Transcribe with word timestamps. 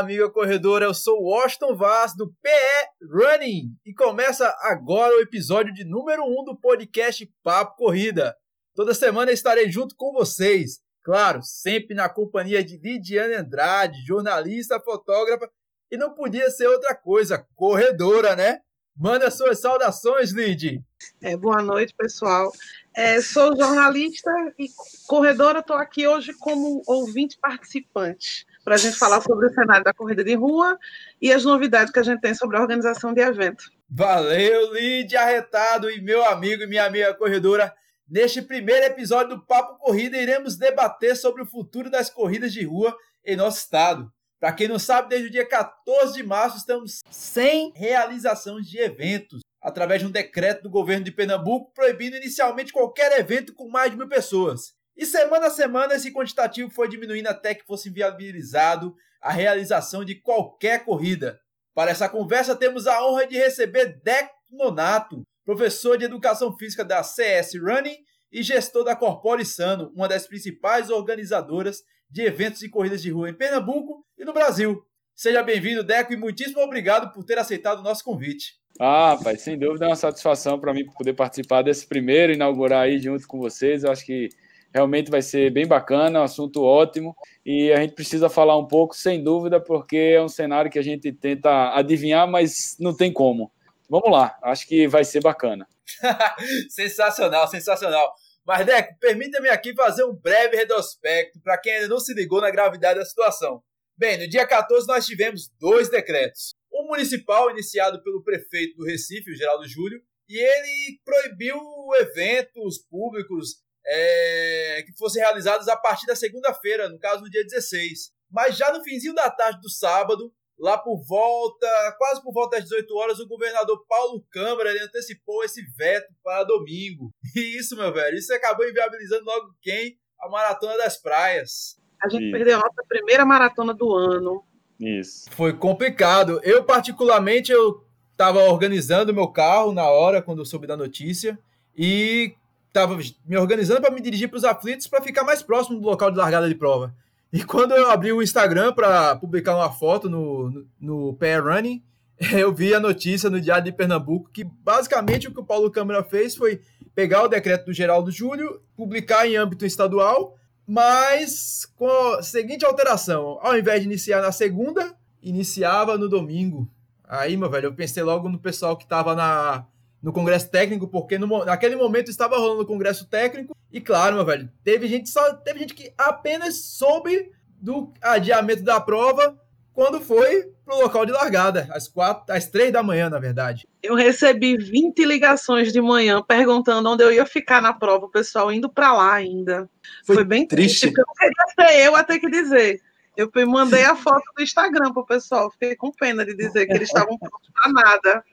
amiga 0.00 0.30
corredora. 0.30 0.86
Eu 0.86 0.94
sou 0.94 1.22
Washington 1.22 1.76
Vaz 1.76 2.16
do 2.16 2.32
PE 2.42 3.06
Running 3.12 3.76
e 3.84 3.92
começa 3.92 4.52
agora 4.62 5.14
o 5.14 5.20
episódio 5.20 5.72
de 5.72 5.84
número 5.84 6.24
1 6.24 6.40
um 6.40 6.44
do 6.44 6.56
podcast 6.58 7.30
Papo 7.42 7.76
Corrida. 7.76 8.34
Toda 8.74 8.94
semana 8.94 9.30
estarei 9.30 9.70
junto 9.70 9.94
com 9.94 10.12
vocês, 10.12 10.80
claro, 11.04 11.42
sempre 11.42 11.94
na 11.94 12.08
companhia 12.08 12.64
de 12.64 12.78
Lidiane 12.78 13.34
Andrade, 13.34 14.04
jornalista, 14.06 14.80
fotógrafa 14.80 15.50
e 15.90 15.98
não 15.98 16.14
podia 16.14 16.50
ser 16.50 16.66
outra 16.66 16.94
coisa, 16.94 17.46
corredora, 17.54 18.34
né? 18.34 18.60
Manda 18.96 19.30
suas 19.30 19.60
saudações, 19.60 20.32
Lid. 20.32 20.82
É, 21.22 21.36
boa 21.36 21.62
noite, 21.62 21.94
pessoal. 21.94 22.50
É, 22.96 23.20
sou 23.20 23.54
jornalista 23.54 24.30
e 24.58 24.68
corredora, 25.06 25.60
estou 25.60 25.76
aqui 25.76 26.08
hoje 26.08 26.32
como 26.34 26.82
ouvinte 26.86 27.38
participante 27.38 28.46
para 28.70 28.76
a 28.76 28.78
gente 28.78 28.96
falar 28.96 29.20
sobre 29.20 29.48
o 29.48 29.52
cenário 29.52 29.82
da 29.82 29.92
corrida 29.92 30.22
de 30.22 30.32
rua 30.36 30.78
e 31.20 31.32
as 31.32 31.44
novidades 31.44 31.92
que 31.92 31.98
a 31.98 32.04
gente 32.04 32.20
tem 32.20 32.32
sobre 32.34 32.56
a 32.56 32.60
organização 32.60 33.12
de 33.12 33.20
evento. 33.20 33.64
Valeu, 33.90 34.72
Lid 34.72 35.16
Arretado 35.16 35.90
e 35.90 36.00
meu 36.00 36.24
amigo 36.24 36.62
e 36.62 36.68
minha 36.68 36.84
amiga 36.84 37.12
corredora. 37.14 37.74
Neste 38.08 38.40
primeiro 38.40 38.86
episódio 38.86 39.34
do 39.34 39.44
Papo 39.44 39.76
Corrida, 39.80 40.16
iremos 40.16 40.56
debater 40.56 41.16
sobre 41.16 41.42
o 41.42 41.46
futuro 41.46 41.90
das 41.90 42.08
corridas 42.08 42.52
de 42.52 42.64
rua 42.64 42.96
em 43.24 43.34
nosso 43.34 43.58
estado. 43.58 44.08
Para 44.38 44.52
quem 44.52 44.68
não 44.68 44.78
sabe, 44.78 45.08
desde 45.08 45.26
o 45.26 45.32
dia 45.32 45.48
14 45.48 46.14
de 46.14 46.22
março 46.22 46.58
estamos 46.58 47.00
sem 47.10 47.72
realização 47.74 48.60
de 48.60 48.78
eventos 48.78 49.40
através 49.60 50.00
de 50.00 50.06
um 50.06 50.12
decreto 50.12 50.62
do 50.62 50.70
governo 50.70 51.04
de 51.04 51.10
Pernambuco 51.10 51.72
proibindo 51.74 52.16
inicialmente 52.16 52.72
qualquer 52.72 53.18
evento 53.18 53.52
com 53.52 53.68
mais 53.68 53.90
de 53.90 53.96
mil 53.96 54.06
pessoas. 54.06 54.78
E 55.00 55.06
semana 55.06 55.46
a 55.46 55.50
semana 55.50 55.94
esse 55.94 56.12
quantitativo 56.12 56.68
foi 56.68 56.86
diminuindo 56.86 57.26
até 57.28 57.54
que 57.54 57.64
fosse 57.64 57.88
viabilizado 57.88 58.94
a 59.18 59.32
realização 59.32 60.04
de 60.04 60.14
qualquer 60.14 60.84
corrida. 60.84 61.40
Para 61.74 61.90
essa 61.90 62.06
conversa 62.06 62.54
temos 62.54 62.86
a 62.86 63.02
honra 63.02 63.26
de 63.26 63.34
receber 63.38 63.98
Deco 64.04 64.34
Nonato, 64.50 65.22
professor 65.42 65.96
de 65.96 66.04
Educação 66.04 66.54
Física 66.54 66.84
da 66.84 67.02
CS 67.02 67.52
Running 67.54 67.96
e 68.30 68.42
gestor 68.42 68.84
da 68.84 68.94
Corpore 68.94 69.42
Sano, 69.42 69.90
uma 69.96 70.06
das 70.06 70.26
principais 70.26 70.90
organizadoras 70.90 71.82
de 72.10 72.20
eventos 72.20 72.60
e 72.62 72.68
corridas 72.68 73.00
de 73.00 73.10
rua 73.10 73.30
em 73.30 73.34
Pernambuco 73.34 74.04
e 74.18 74.24
no 74.26 74.34
Brasil. 74.34 74.84
Seja 75.14 75.42
bem-vindo, 75.42 75.82
Deco, 75.82 76.12
e 76.12 76.16
muitíssimo 76.18 76.60
obrigado 76.60 77.10
por 77.14 77.24
ter 77.24 77.38
aceitado 77.38 77.78
o 77.78 77.82
nosso 77.82 78.04
convite. 78.04 78.60
Ah, 78.78 79.18
pai, 79.24 79.38
sem 79.38 79.58
dúvida 79.58 79.86
é 79.86 79.88
uma 79.88 79.96
satisfação 79.96 80.60
para 80.60 80.74
mim 80.74 80.84
poder 80.84 81.14
participar 81.14 81.62
desse 81.62 81.86
primeiro, 81.86 82.34
inaugurar 82.34 82.82
aí 82.82 82.98
junto 82.98 83.26
com 83.26 83.38
vocês. 83.38 83.82
Eu 83.82 83.90
acho 83.90 84.04
que 84.04 84.28
realmente 84.72 85.10
vai 85.10 85.22
ser 85.22 85.50
bem 85.52 85.66
bacana, 85.66 86.20
um 86.20 86.24
assunto 86.24 86.62
ótimo. 86.62 87.14
E 87.44 87.72
a 87.72 87.80
gente 87.80 87.94
precisa 87.94 88.28
falar 88.28 88.56
um 88.56 88.66
pouco, 88.66 88.94
sem 88.96 89.22
dúvida, 89.22 89.60
porque 89.60 90.14
é 90.16 90.22
um 90.22 90.28
cenário 90.28 90.70
que 90.70 90.78
a 90.78 90.82
gente 90.82 91.12
tenta 91.12 91.74
adivinhar, 91.74 92.28
mas 92.28 92.76
não 92.78 92.96
tem 92.96 93.12
como. 93.12 93.52
Vamos 93.88 94.10
lá, 94.10 94.38
acho 94.42 94.66
que 94.66 94.86
vai 94.86 95.04
ser 95.04 95.20
bacana. 95.20 95.66
sensacional, 96.70 97.48
sensacional. 97.48 98.14
Mas, 98.46 98.64
Deco, 98.64 98.98
permita-me 98.98 99.48
aqui 99.48 99.74
fazer 99.74 100.04
um 100.04 100.14
breve 100.14 100.56
retrospecto 100.56 101.40
para 101.40 101.58
quem 101.58 101.72
ainda 101.72 101.88
não 101.88 102.00
se 102.00 102.14
ligou 102.14 102.40
na 102.40 102.50
gravidade 102.50 102.98
da 102.98 103.04
situação. 103.04 103.62
Bem, 103.96 104.18
no 104.18 104.28
dia 104.28 104.46
14 104.46 104.86
nós 104.86 105.04
tivemos 105.04 105.50
dois 105.60 105.90
decretos. 105.90 106.54
Um 106.72 106.86
municipal 106.86 107.50
iniciado 107.50 108.02
pelo 108.02 108.22
prefeito 108.22 108.76
do 108.76 108.86
Recife, 108.86 109.30
o 109.30 109.36
Geraldo 109.36 109.68
Júlio, 109.68 110.00
e 110.28 110.38
ele 110.38 111.00
proibiu 111.04 111.58
eventos 112.00 112.78
públicos 112.78 113.56
é, 113.86 114.82
que 114.86 114.96
fossem 114.96 115.22
realizados 115.22 115.68
a 115.68 115.76
partir 115.76 116.06
da 116.06 116.16
segunda-feira, 116.16 116.88
no 116.88 116.98
caso 116.98 117.22
no 117.22 117.30
dia 117.30 117.44
16. 117.44 118.12
Mas 118.30 118.56
já 118.56 118.72
no 118.72 118.82
finzinho 118.82 119.14
da 119.14 119.30
tarde 119.30 119.60
do 119.60 119.68
sábado, 119.68 120.32
lá 120.58 120.76
por 120.76 121.02
volta, 121.04 121.66
quase 121.98 122.22
por 122.22 122.32
volta 122.32 122.56
das 122.56 122.68
18 122.68 122.94
horas, 122.96 123.18
o 123.18 123.26
governador 123.26 123.84
Paulo 123.88 124.24
Câmara 124.30 124.70
ele 124.70 124.84
antecipou 124.84 125.42
esse 125.42 125.62
veto 125.76 126.12
para 126.22 126.44
domingo. 126.44 127.12
E 127.34 127.58
isso, 127.58 127.76
meu 127.76 127.92
velho, 127.92 128.16
isso 128.16 128.32
acabou 128.34 128.68
inviabilizando 128.68 129.24
logo 129.24 129.54
quem? 129.62 129.96
A 130.20 130.28
Maratona 130.28 130.76
das 130.76 131.00
Praias. 131.00 131.80
A 132.02 132.08
gente 132.08 132.30
perdeu 132.30 132.58
a 132.58 132.60
nossa 132.60 132.82
primeira 132.88 133.24
maratona 133.24 133.72
do 133.72 133.94
ano. 133.94 134.44
Isso. 134.78 135.30
Foi 135.30 135.52
complicado. 135.52 136.40
Eu, 136.42 136.64
particularmente, 136.64 137.52
eu 137.52 137.84
estava 138.12 138.40
organizando 138.44 139.14
meu 139.14 139.28
carro 139.28 139.72
na 139.72 139.88
hora, 139.88 140.22
quando 140.22 140.38
eu 140.38 140.44
soube 140.44 140.66
da 140.66 140.76
notícia, 140.76 141.38
e 141.76 142.34
estava 142.70 142.98
me 143.26 143.36
organizando 143.36 143.80
para 143.80 143.90
me 143.90 144.00
dirigir 144.00 144.28
para 144.28 144.38
os 144.38 144.44
aflitos 144.44 144.86
para 144.86 145.02
ficar 145.02 145.24
mais 145.24 145.42
próximo 145.42 145.80
do 145.80 145.86
local 145.86 146.10
de 146.10 146.16
largada 146.16 146.48
de 146.48 146.54
prova. 146.54 146.94
E 147.32 147.42
quando 147.44 147.72
eu 147.72 147.90
abri 147.90 148.12
o 148.12 148.22
Instagram 148.22 148.72
para 148.72 149.16
publicar 149.16 149.56
uma 149.56 149.70
foto 149.70 150.08
no, 150.08 150.50
no, 150.50 150.66
no 150.80 151.14
Pair 151.14 151.44
Running, 151.44 151.82
eu 152.32 152.52
vi 152.52 152.74
a 152.74 152.80
notícia 152.80 153.28
no 153.28 153.40
Diário 153.40 153.64
de 153.64 153.72
Pernambuco 153.72 154.30
que 154.32 154.44
basicamente 154.44 155.28
o 155.28 155.32
que 155.32 155.40
o 155.40 155.44
Paulo 155.44 155.70
Câmara 155.70 156.02
fez 156.02 156.34
foi 156.36 156.60
pegar 156.94 157.22
o 157.22 157.28
decreto 157.28 157.66
do 157.66 157.72
Geraldo 157.72 158.10
Júlio, 158.10 158.62
publicar 158.76 159.26
em 159.26 159.36
âmbito 159.36 159.66
estadual 159.66 160.36
mas 160.72 161.66
com 161.74 162.14
a 162.14 162.22
seguinte 162.22 162.64
alteração: 162.64 163.40
ao 163.42 163.58
invés 163.58 163.80
de 163.80 163.86
iniciar 163.86 164.22
na 164.22 164.30
segunda, 164.30 164.94
iniciava 165.20 165.98
no 165.98 166.08
domingo. 166.08 166.70
Aí, 167.08 167.36
meu 167.36 167.50
velho, 167.50 167.66
eu 167.66 167.74
pensei 167.74 168.04
logo 168.04 168.28
no 168.28 168.38
pessoal 168.38 168.76
que 168.76 168.84
estava 168.84 169.16
na, 169.16 169.66
no 170.02 170.12
Congresso 170.12 170.50
Técnico, 170.50 170.88
porque 170.88 171.18
no, 171.18 171.44
naquele 171.44 171.76
momento 171.76 172.10
estava 172.10 172.38
rolando 172.38 172.62
o 172.62 172.66
Congresso 172.66 173.06
Técnico, 173.06 173.56
e 173.72 173.80
claro, 173.80 174.16
meu 174.16 174.24
velho, 174.24 174.50
teve 174.64 174.86
gente 174.88 175.08
só 175.08 175.34
teve 175.34 175.60
gente 175.60 175.74
que 175.74 175.92
apenas 175.96 176.56
soube 176.56 177.30
do 177.60 177.92
adiamento 178.00 178.62
da 178.62 178.80
prova 178.80 179.38
quando 179.72 180.00
foi 180.00 180.50
pro 180.64 180.80
local 180.80 181.06
de 181.06 181.12
largada, 181.12 181.68
às 181.72 181.88
quatro, 181.88 182.34
às 182.34 182.46
três 182.46 182.72
da 182.72 182.82
manhã, 182.82 183.08
na 183.08 183.18
verdade. 183.18 183.66
Eu 183.82 183.94
recebi 183.94 184.56
20 184.56 185.04
ligações 185.04 185.72
de 185.72 185.80
manhã 185.80 186.22
perguntando 186.22 186.90
onde 186.90 187.02
eu 187.02 187.12
ia 187.12 187.24
ficar 187.24 187.62
na 187.62 187.72
prova, 187.72 188.06
o 188.06 188.10
pessoal 188.10 188.52
indo 188.52 188.68
para 188.68 188.92
lá 188.92 189.14
ainda. 189.14 189.68
Foi, 190.04 190.16
Foi 190.16 190.24
bem 190.24 190.46
triste. 190.46 190.80
triste. 190.80 190.98
Eu 190.98 191.04
não 191.06 191.14
queria 191.14 191.72
ser 191.72 191.86
eu 191.86 191.96
a 191.96 192.04
ter 192.04 192.18
que 192.18 192.30
dizer. 192.30 192.80
Eu 193.16 193.30
mandei 193.46 193.84
a 193.84 193.96
foto 193.96 194.24
do 194.36 194.42
Instagram 194.42 194.92
pro 194.92 195.04
pessoal, 195.04 195.50
fiquei 195.50 195.76
com 195.76 195.90
pena 195.90 196.24
de 196.24 196.34
dizer 196.34 196.66
que 196.66 196.72
eles 196.72 196.88
estavam 196.88 197.18
prontos 197.18 197.50
para 197.52 197.72
nada. 197.72 198.24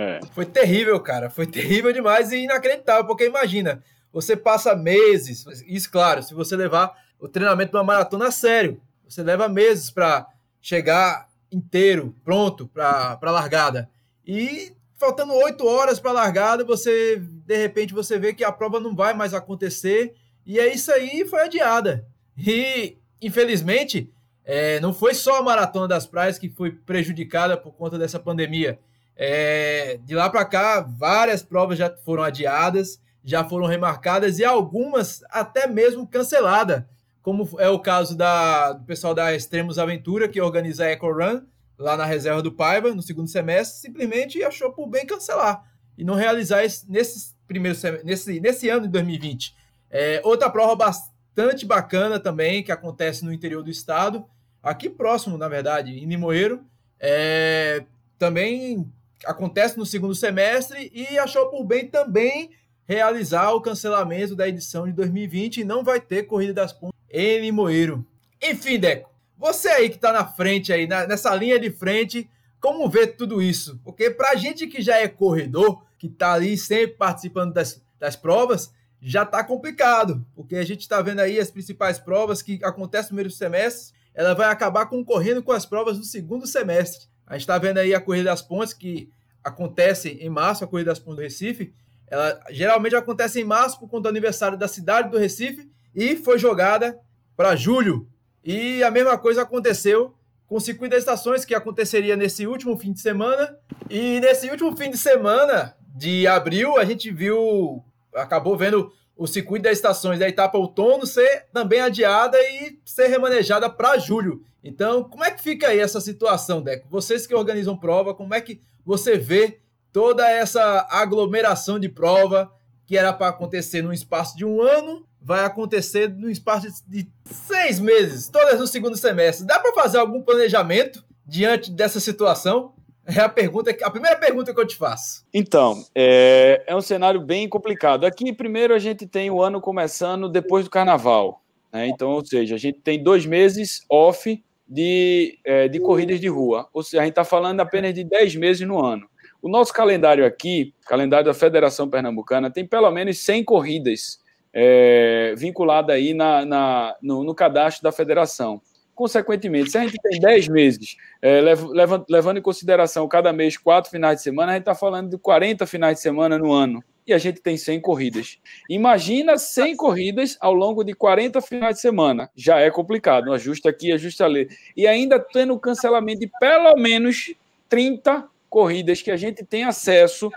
É. 0.00 0.20
Foi 0.32 0.46
terrível, 0.46 0.98
cara. 1.00 1.28
Foi 1.28 1.44
terrível 1.46 1.92
demais 1.92 2.32
e 2.32 2.38
inacreditável, 2.38 3.06
porque 3.06 3.26
imagina, 3.26 3.82
você 4.10 4.34
passa 4.34 4.74
meses, 4.74 5.44
isso 5.66 5.90
claro, 5.90 6.22
se 6.22 6.32
você 6.32 6.56
levar 6.56 6.92
o 7.18 7.28
treinamento 7.28 7.72
de 7.72 7.76
uma 7.76 7.84
maratona 7.84 8.28
a 8.28 8.30
sério, 8.30 8.80
você 9.06 9.22
leva 9.22 9.48
meses 9.48 9.90
para 9.90 10.26
chegar 10.60 11.28
inteiro, 11.52 12.14
pronto 12.24 12.66
para 12.66 13.18
a 13.20 13.30
largada. 13.30 13.90
E 14.26 14.72
faltando 14.96 15.34
oito 15.34 15.66
horas 15.66 16.00
para 16.00 16.12
a 16.12 16.14
largada, 16.14 16.64
você 16.64 17.20
de 17.20 17.56
repente 17.56 17.92
você 17.92 18.18
vê 18.18 18.32
que 18.32 18.44
a 18.44 18.52
prova 18.52 18.80
não 18.80 18.94
vai 18.94 19.12
mais 19.12 19.34
acontecer 19.34 20.14
e 20.46 20.58
é 20.58 20.72
isso 20.72 20.90
aí 20.92 21.26
foi 21.28 21.42
adiada. 21.42 22.06
E 22.38 22.96
infelizmente 23.20 24.10
é, 24.44 24.80
não 24.80 24.94
foi 24.94 25.12
só 25.12 25.38
a 25.38 25.42
maratona 25.42 25.86
das 25.86 26.06
praias 26.06 26.38
que 26.38 26.48
foi 26.48 26.70
prejudicada 26.70 27.56
por 27.56 27.72
conta 27.72 27.98
dessa 27.98 28.18
pandemia. 28.18 28.78
É, 29.22 29.98
de 30.02 30.14
lá 30.14 30.30
para 30.30 30.46
cá, 30.46 30.80
várias 30.80 31.42
provas 31.42 31.76
já 31.76 31.94
foram 32.04 32.22
adiadas, 32.22 32.98
já 33.22 33.44
foram 33.44 33.66
remarcadas 33.66 34.38
e 34.38 34.44
algumas 34.44 35.20
até 35.30 35.66
mesmo 35.66 36.06
canceladas 36.06 36.84
como 37.22 37.48
é 37.58 37.68
o 37.68 37.78
caso 37.78 38.16
da, 38.16 38.72
do 38.72 38.84
pessoal 38.84 39.14
da 39.14 39.34
Extremos 39.34 39.78
Aventura, 39.78 40.28
que 40.28 40.40
organiza 40.40 40.84
a 40.84 40.88
Eco 40.88 41.12
Run, 41.12 41.42
lá 41.78 41.96
na 41.96 42.04
reserva 42.04 42.42
do 42.42 42.52
Paiva, 42.52 42.94
no 42.94 43.02
segundo 43.02 43.28
semestre, 43.28 43.80
simplesmente 43.80 44.42
achou 44.42 44.72
por 44.72 44.86
bem 44.86 45.06
cancelar 45.06 45.62
e 45.96 46.04
não 46.04 46.14
realizar 46.14 46.64
esse, 46.64 46.90
nesse, 46.90 47.34
primeiro 47.46 47.76
nesse, 48.04 48.40
nesse 48.40 48.68
ano 48.68 48.82
de 48.82 48.88
2020. 48.88 49.54
É, 49.90 50.20
outra 50.24 50.48
prova 50.48 50.74
bastante 50.76 51.66
bacana 51.66 52.18
também, 52.18 52.62
que 52.62 52.72
acontece 52.72 53.24
no 53.24 53.32
interior 53.32 53.62
do 53.62 53.70
estado, 53.70 54.24
aqui 54.62 54.88
próximo, 54.88 55.36
na 55.36 55.48
verdade, 55.48 55.92
em 55.92 56.06
Limoeiro, 56.06 56.64
é, 56.98 57.84
também 58.18 58.90
acontece 59.24 59.78
no 59.78 59.86
segundo 59.86 60.14
semestre 60.14 60.90
e 60.94 61.18
achou 61.18 61.48
por 61.48 61.64
bem 61.64 61.86
também 61.86 62.50
realizar 62.86 63.52
o 63.52 63.60
cancelamento 63.60 64.34
da 64.34 64.48
edição 64.48 64.86
de 64.86 64.92
2020 64.92 65.58
e 65.58 65.64
não 65.64 65.84
vai 65.84 66.00
ter 66.00 66.24
Corrida 66.24 66.54
das 66.54 66.72
Pontes 66.72 66.98
em 67.08 67.40
Limoeiro. 67.40 68.04
Enfim, 68.42 68.78
Deco, 68.78 69.10
você 69.36 69.68
aí 69.68 69.88
que 69.88 69.96
está 69.96 70.12
na 70.12 70.26
frente 70.26 70.72
aí, 70.72 70.86
nessa 70.86 71.34
linha 71.34 71.58
de 71.58 71.70
frente, 71.70 72.28
como 72.60 72.88
vê 72.88 73.06
tudo 73.06 73.40
isso? 73.40 73.80
Porque 73.84 74.10
para 74.10 74.32
a 74.32 74.34
gente 74.36 74.66
que 74.66 74.82
já 74.82 74.98
é 74.98 75.08
corredor, 75.08 75.82
que 75.98 76.06
está 76.06 76.32
ali 76.34 76.58
sempre 76.58 76.96
participando 76.96 77.52
das, 77.52 77.82
das 77.98 78.16
provas, 78.16 78.72
já 79.00 79.22
está 79.22 79.42
complicado, 79.42 80.26
porque 80.34 80.56
a 80.56 80.64
gente 80.64 80.80
está 80.80 81.00
vendo 81.00 81.20
aí 81.20 81.38
as 81.38 81.50
principais 81.50 81.98
provas 81.98 82.42
que 82.42 82.58
acontecem 82.62 83.04
no 83.04 83.08
primeiro 83.08 83.30
semestre, 83.30 83.94
ela 84.14 84.34
vai 84.34 84.48
acabar 84.48 84.86
concorrendo 84.86 85.42
com 85.42 85.52
as 85.52 85.64
provas 85.64 85.96
do 85.96 86.04
segundo 86.04 86.46
semestre. 86.46 87.08
A 87.30 87.34
gente 87.34 87.42
está 87.42 87.56
vendo 87.58 87.78
aí 87.78 87.94
a 87.94 88.00
Corrida 88.00 88.28
das 88.28 88.42
Pontes, 88.42 88.74
que 88.74 89.08
acontece 89.42 90.18
em 90.20 90.28
março, 90.28 90.64
a 90.64 90.66
Corrida 90.66 90.90
das 90.90 90.98
Pontes 90.98 91.16
do 91.16 91.22
Recife, 91.22 91.72
ela 92.08 92.40
geralmente 92.50 92.96
acontece 92.96 93.40
em 93.40 93.44
março 93.44 93.78
por 93.78 93.88
conta 93.88 94.02
do 94.02 94.08
aniversário 94.08 94.58
da 94.58 94.66
cidade 94.66 95.10
do 95.10 95.16
Recife, 95.16 95.70
e 95.94 96.16
foi 96.16 96.40
jogada 96.40 96.98
para 97.36 97.54
julho. 97.54 98.08
E 98.44 98.82
a 98.82 98.90
mesma 98.90 99.16
coisa 99.16 99.42
aconteceu 99.42 100.12
com 100.48 100.56
o 100.56 100.60
circuito 100.60 100.90
das 100.90 101.02
estações, 101.02 101.44
que 101.44 101.54
aconteceria 101.54 102.16
nesse 102.16 102.48
último 102.48 102.76
fim 102.76 102.92
de 102.92 103.00
semana. 103.00 103.56
E 103.88 104.18
nesse 104.18 104.50
último 104.50 104.76
fim 104.76 104.90
de 104.90 104.98
semana 104.98 105.76
de 105.94 106.26
abril, 106.26 106.76
a 106.78 106.84
gente 106.84 107.12
viu, 107.12 107.84
acabou 108.12 108.56
vendo 108.56 108.92
o 109.20 109.26
circuito 109.26 109.64
das 109.64 109.76
estações 109.76 110.18
da 110.18 110.26
etapa 110.26 110.56
outono 110.56 111.04
ser 111.06 111.44
também 111.52 111.78
adiada 111.78 112.38
e 112.38 112.78
ser 112.86 113.08
remanejada 113.08 113.68
para 113.68 113.98
julho. 113.98 114.42
Então, 114.64 115.04
como 115.04 115.22
é 115.22 115.30
que 115.30 115.42
fica 115.42 115.68
aí 115.68 115.78
essa 115.78 116.00
situação, 116.00 116.62
Deco? 116.62 116.88
Vocês 116.88 117.26
que 117.26 117.34
organizam 117.34 117.76
prova, 117.76 118.14
como 118.14 118.32
é 118.32 118.40
que 118.40 118.62
você 118.82 119.18
vê 119.18 119.58
toda 119.92 120.26
essa 120.26 120.86
aglomeração 120.90 121.78
de 121.78 121.86
prova 121.86 122.50
que 122.86 122.96
era 122.96 123.12
para 123.12 123.28
acontecer 123.28 123.82
num 123.82 123.92
espaço 123.92 124.38
de 124.38 124.46
um 124.46 124.62
ano, 124.62 125.06
vai 125.20 125.44
acontecer 125.44 126.08
num 126.08 126.30
espaço 126.30 126.68
de 126.88 127.06
seis 127.26 127.78
meses, 127.78 128.26
todas 128.26 128.58
no 128.58 128.66
segundo 128.66 128.96
semestre. 128.96 129.46
Dá 129.46 129.58
para 129.58 129.74
fazer 129.74 129.98
algum 129.98 130.22
planejamento 130.22 131.04
diante 131.26 131.70
dessa 131.70 132.00
situação? 132.00 132.72
É 133.06 133.20
a 133.20 133.28
pergunta, 133.28 133.76
a 133.82 133.90
primeira 133.90 134.16
pergunta 134.16 134.54
que 134.54 134.60
eu 134.60 134.66
te 134.66 134.76
faço. 134.76 135.24
Então, 135.32 135.84
é, 135.94 136.62
é 136.66 136.76
um 136.76 136.80
cenário 136.80 137.20
bem 137.20 137.48
complicado. 137.48 138.04
Aqui, 138.04 138.32
primeiro, 138.32 138.74
a 138.74 138.78
gente 138.78 139.06
tem 139.06 139.30
o 139.30 139.42
ano 139.42 139.60
começando 139.60 140.28
depois 140.28 140.64
do 140.64 140.70
carnaval. 140.70 141.42
Né? 141.72 141.88
Então, 141.88 142.10
ou 142.10 142.24
seja, 142.24 142.54
a 142.54 142.58
gente 142.58 142.80
tem 142.80 143.02
dois 143.02 143.26
meses 143.26 143.84
off 143.88 144.42
de, 144.68 145.38
é, 145.44 145.66
de 145.66 145.80
corridas 145.80 146.20
de 146.20 146.28
rua. 146.28 146.68
Ou 146.72 146.82
seja, 146.82 147.02
a 147.02 147.04
gente 147.04 147.12
está 147.12 147.24
falando 147.24 147.60
apenas 147.60 147.92
de 147.92 148.04
dez 148.04 148.36
meses 148.36 148.66
no 148.66 148.84
ano. 148.84 149.08
O 149.42 149.48
nosso 149.48 149.72
calendário 149.72 150.24
aqui, 150.24 150.74
calendário 150.86 151.26
da 151.26 151.34
Federação 151.34 151.88
Pernambucana, 151.88 152.50
tem 152.50 152.66
pelo 152.66 152.90
menos 152.90 153.18
100 153.18 153.44
corridas 153.44 154.20
é, 154.52 155.34
vinculadas 155.36 155.96
aí 155.96 156.12
na, 156.12 156.44
na 156.44 156.96
no, 157.00 157.24
no, 157.24 157.34
cadastro 157.34 157.82
da 157.82 157.92
federação. 157.92 158.60
Consequentemente, 159.00 159.70
se 159.70 159.78
a 159.78 159.80
gente 159.80 159.96
tem 160.02 160.20
10 160.20 160.48
meses, 160.48 160.98
é, 161.22 161.40
levando, 161.40 162.04
levando 162.06 162.36
em 162.36 162.42
consideração 162.42 163.08
cada 163.08 163.32
mês 163.32 163.56
quatro 163.56 163.90
finais 163.90 164.18
de 164.18 164.22
semana, 164.22 164.52
a 164.52 164.54
gente 164.56 164.60
está 164.60 164.74
falando 164.74 165.08
de 165.08 165.16
40 165.16 165.66
finais 165.66 165.96
de 165.96 166.02
semana 166.02 166.36
no 166.36 166.52
ano. 166.52 166.84
E 167.06 167.14
a 167.14 167.16
gente 167.16 167.40
tem 167.40 167.56
100 167.56 167.80
corridas. 167.80 168.38
Imagina 168.68 169.38
100 169.38 169.74
corridas 169.76 170.36
ao 170.38 170.52
longo 170.52 170.84
de 170.84 170.92
40 170.92 171.40
finais 171.40 171.76
de 171.76 171.80
semana. 171.80 172.28
Já 172.36 172.58
é 172.60 172.70
complicado. 172.70 173.30
Um 173.30 173.32
ajuste 173.32 173.66
aqui, 173.66 173.90
ajuste 173.90 174.22
ali. 174.22 174.50
E 174.76 174.86
ainda 174.86 175.18
tendo 175.18 175.58
cancelamento 175.58 176.20
de 176.20 176.30
pelo 176.38 176.76
menos 176.76 177.32
30 177.70 178.28
corridas 178.50 179.00
que 179.00 179.10
a 179.10 179.16
gente 179.16 179.42
tem 179.42 179.64
acesso, 179.64 180.30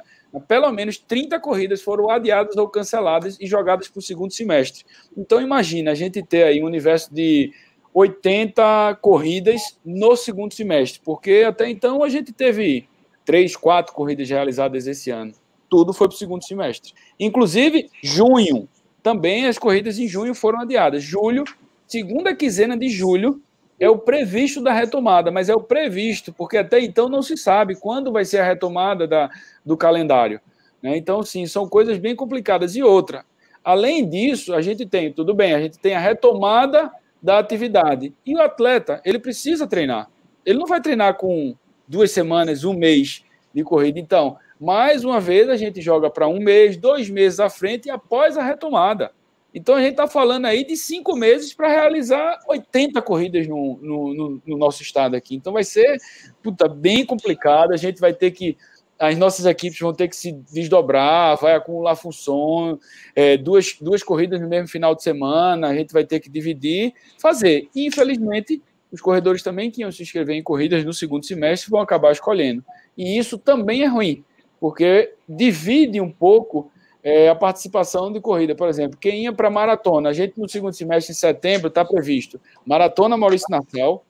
pelo 0.48 0.72
menos 0.72 0.98
30 0.98 1.40
corridas 1.40 1.82
foram 1.82 2.10
adiadas 2.10 2.56
ou 2.56 2.68
canceladas 2.68 3.38
e 3.40 3.46
jogadas 3.46 3.88
para 3.88 4.00
o 4.00 4.02
segundo 4.02 4.32
semestre. 4.32 4.86
Então, 5.16 5.42
imagina 5.42 5.92
a 5.92 5.96
gente 5.96 6.24
ter 6.24 6.44
aí 6.44 6.64
um 6.64 6.66
universo 6.66 7.14
de 7.14 7.52
80 7.94 8.98
corridas 9.02 9.78
no 9.86 10.16
segundo 10.16 10.54
semestre, 10.54 11.00
porque 11.04 11.44
até 11.48 11.70
então 11.70 12.04
a 12.04 12.10
gente 12.10 12.34
teve 12.34 12.88
três, 13.24 13.56
quatro 13.56 13.94
corridas 13.94 14.30
realizadas 14.30 14.88
esse 14.88 15.12
ano. 15.12 15.34
Tudo 15.70 15.94
foi 15.94 16.08
para 16.08 16.16
o 16.16 16.18
segundo 16.18 16.44
semestre. 16.44 16.94
Inclusive, 17.20 17.90
junho. 18.02 18.68
Também 19.02 19.48
as 19.48 19.58
corridas 19.58 20.00
em 20.00 20.08
junho 20.08 20.34
foram 20.34 20.62
adiadas. 20.62 21.04
Julho, 21.04 21.44
segunda 21.88 22.36
quinzena 22.36 22.78
de 22.78 22.90
julho, 22.90 23.42
é 23.80 23.90
o 23.90 23.98
previsto 23.98 24.62
da 24.62 24.72
retomada, 24.72 25.30
mas 25.30 25.50
é 25.50 25.56
o 25.56 25.62
previsto, 25.62 26.32
porque 26.32 26.58
até 26.58 26.80
então 26.80 27.10
não 27.10 27.22
se 27.22 27.36
sabe 27.36 27.76
quando 27.76 28.12
vai 28.12 28.24
ser 28.24 28.40
a 28.40 28.46
retomada 28.46 29.08
da, 29.08 29.30
do 29.66 29.76
calendário. 29.76 30.40
Né? 30.82 30.98
Então, 30.98 31.22
sim, 31.24 31.46
são 31.46 31.68
coisas 31.68 31.98
bem 31.98 32.16
complicadas. 32.16 32.76
E 32.76 32.84
outra, 32.84 33.26
além 33.64 34.08
disso, 34.08 34.54
a 34.54 34.62
gente 34.62 34.86
tem, 34.86 35.12
tudo 35.12 35.34
bem, 35.34 35.54
a 35.54 35.60
gente 35.60 35.78
tem 35.80 35.96
a 35.96 36.00
retomada 36.00 36.92
da 37.24 37.40
atividade. 37.40 38.14
E 38.26 38.36
o 38.36 38.42
atleta, 38.42 39.02
ele 39.06 39.18
precisa 39.18 39.66
treinar. 39.66 40.12
Ele 40.46 40.60
não 40.60 40.68
vai 40.68 40.82
treinar 40.82 41.16
com 41.16 41.56
duas 41.88 42.12
semanas, 42.12 42.66
um 42.66 42.74
mês 42.74 43.24
de 43.54 43.64
corrida. 43.64 43.98
Então, 43.98 44.38
mais 44.60 45.06
uma 45.06 45.22
vez, 45.22 45.48
a 45.48 45.56
gente 45.56 45.82
joga 45.82 46.10
para 46.10 46.28
um 46.28 46.40
mês, 46.40 46.76
dois 46.76 47.10
meses 47.10 47.40
à 47.40 47.50
frente 47.50 47.88
e 47.88 47.92
após 47.92 48.38
a 48.38 48.44
retomada. 48.44 49.12
Então 49.54 49.76
a 49.76 49.82
gente 49.82 49.92
está 49.92 50.08
falando 50.08 50.46
aí 50.46 50.66
de 50.66 50.76
cinco 50.76 51.16
meses 51.16 51.54
para 51.54 51.68
realizar 51.68 52.40
80 52.48 53.00
corridas 53.04 53.48
no, 53.48 53.78
no, 53.82 54.14
no, 54.14 54.42
no, 54.48 54.58
nosso 54.58 54.82
estado 54.82 55.16
aqui. 55.16 55.36
Então 55.36 55.54
vai 55.54 55.64
ser 55.64 55.98
puta, 56.42 56.68
bem 56.68 57.06
complicado. 57.06 57.72
A 57.72 57.78
gente 57.78 58.00
vai 58.00 58.14
ter 58.14 58.32
que. 58.32 58.58
As 59.00 59.18
nossas 59.18 59.46
equipes 59.46 59.80
vão 59.80 59.94
ter 59.94 60.08
que 60.08 60.16
se 60.16 60.32
desdobrar, 60.52 61.38
vai 61.38 61.56
acumular 61.56 61.96
função, 61.96 62.80
é, 63.16 63.36
duas, 63.36 63.76
duas 63.82 64.04
corridas 64.04 64.40
no 64.40 64.48
mesmo 64.48 64.68
final 64.68 64.96
de 64.96 65.04
semana, 65.04 65.68
a 65.68 65.76
gente 65.76 65.92
vai 65.92 66.06
ter 66.06 66.20
que 66.20 66.30
dividir, 66.30 66.94
fazer. 67.20 67.68
E, 67.76 67.88
infelizmente, 67.88 68.62
os 68.92 69.02
corredores 69.02 69.42
também 69.42 69.72
que 69.72 69.82
iam 69.82 69.92
se 69.92 70.04
inscrever 70.04 70.36
em 70.36 70.44
corridas 70.44 70.86
no 70.86 70.94
segundo 70.94 71.26
semestre 71.26 71.70
vão 71.70 71.82
acabar 71.82 72.12
escolhendo. 72.12 72.64
E 72.98 73.18
isso 73.18 73.38
também 73.38 73.82
é 73.82 73.88
ruim, 73.88 74.24
porque 74.60 75.14
divide 75.28 76.00
um 76.00 76.12
pouco 76.12 76.72
é, 77.04 77.28
a 77.28 77.36
participação 77.36 78.12
de 78.12 78.22
corrida. 78.22 78.56
Por 78.56 78.70
exemplo, 78.70 78.98
quem 78.98 79.24
ia 79.24 79.34
para 79.34 79.50
maratona, 79.50 80.10
a 80.10 80.14
gente 80.14 80.40
no 80.40 80.48
segundo 80.48 80.74
semestre, 80.74 81.12
em 81.12 81.16
setembro, 81.16 81.68
está 81.68 81.84
previsto 81.84 82.40
Maratona 82.66 83.18
Maurício 83.18 83.48
Nassau, 83.50 84.06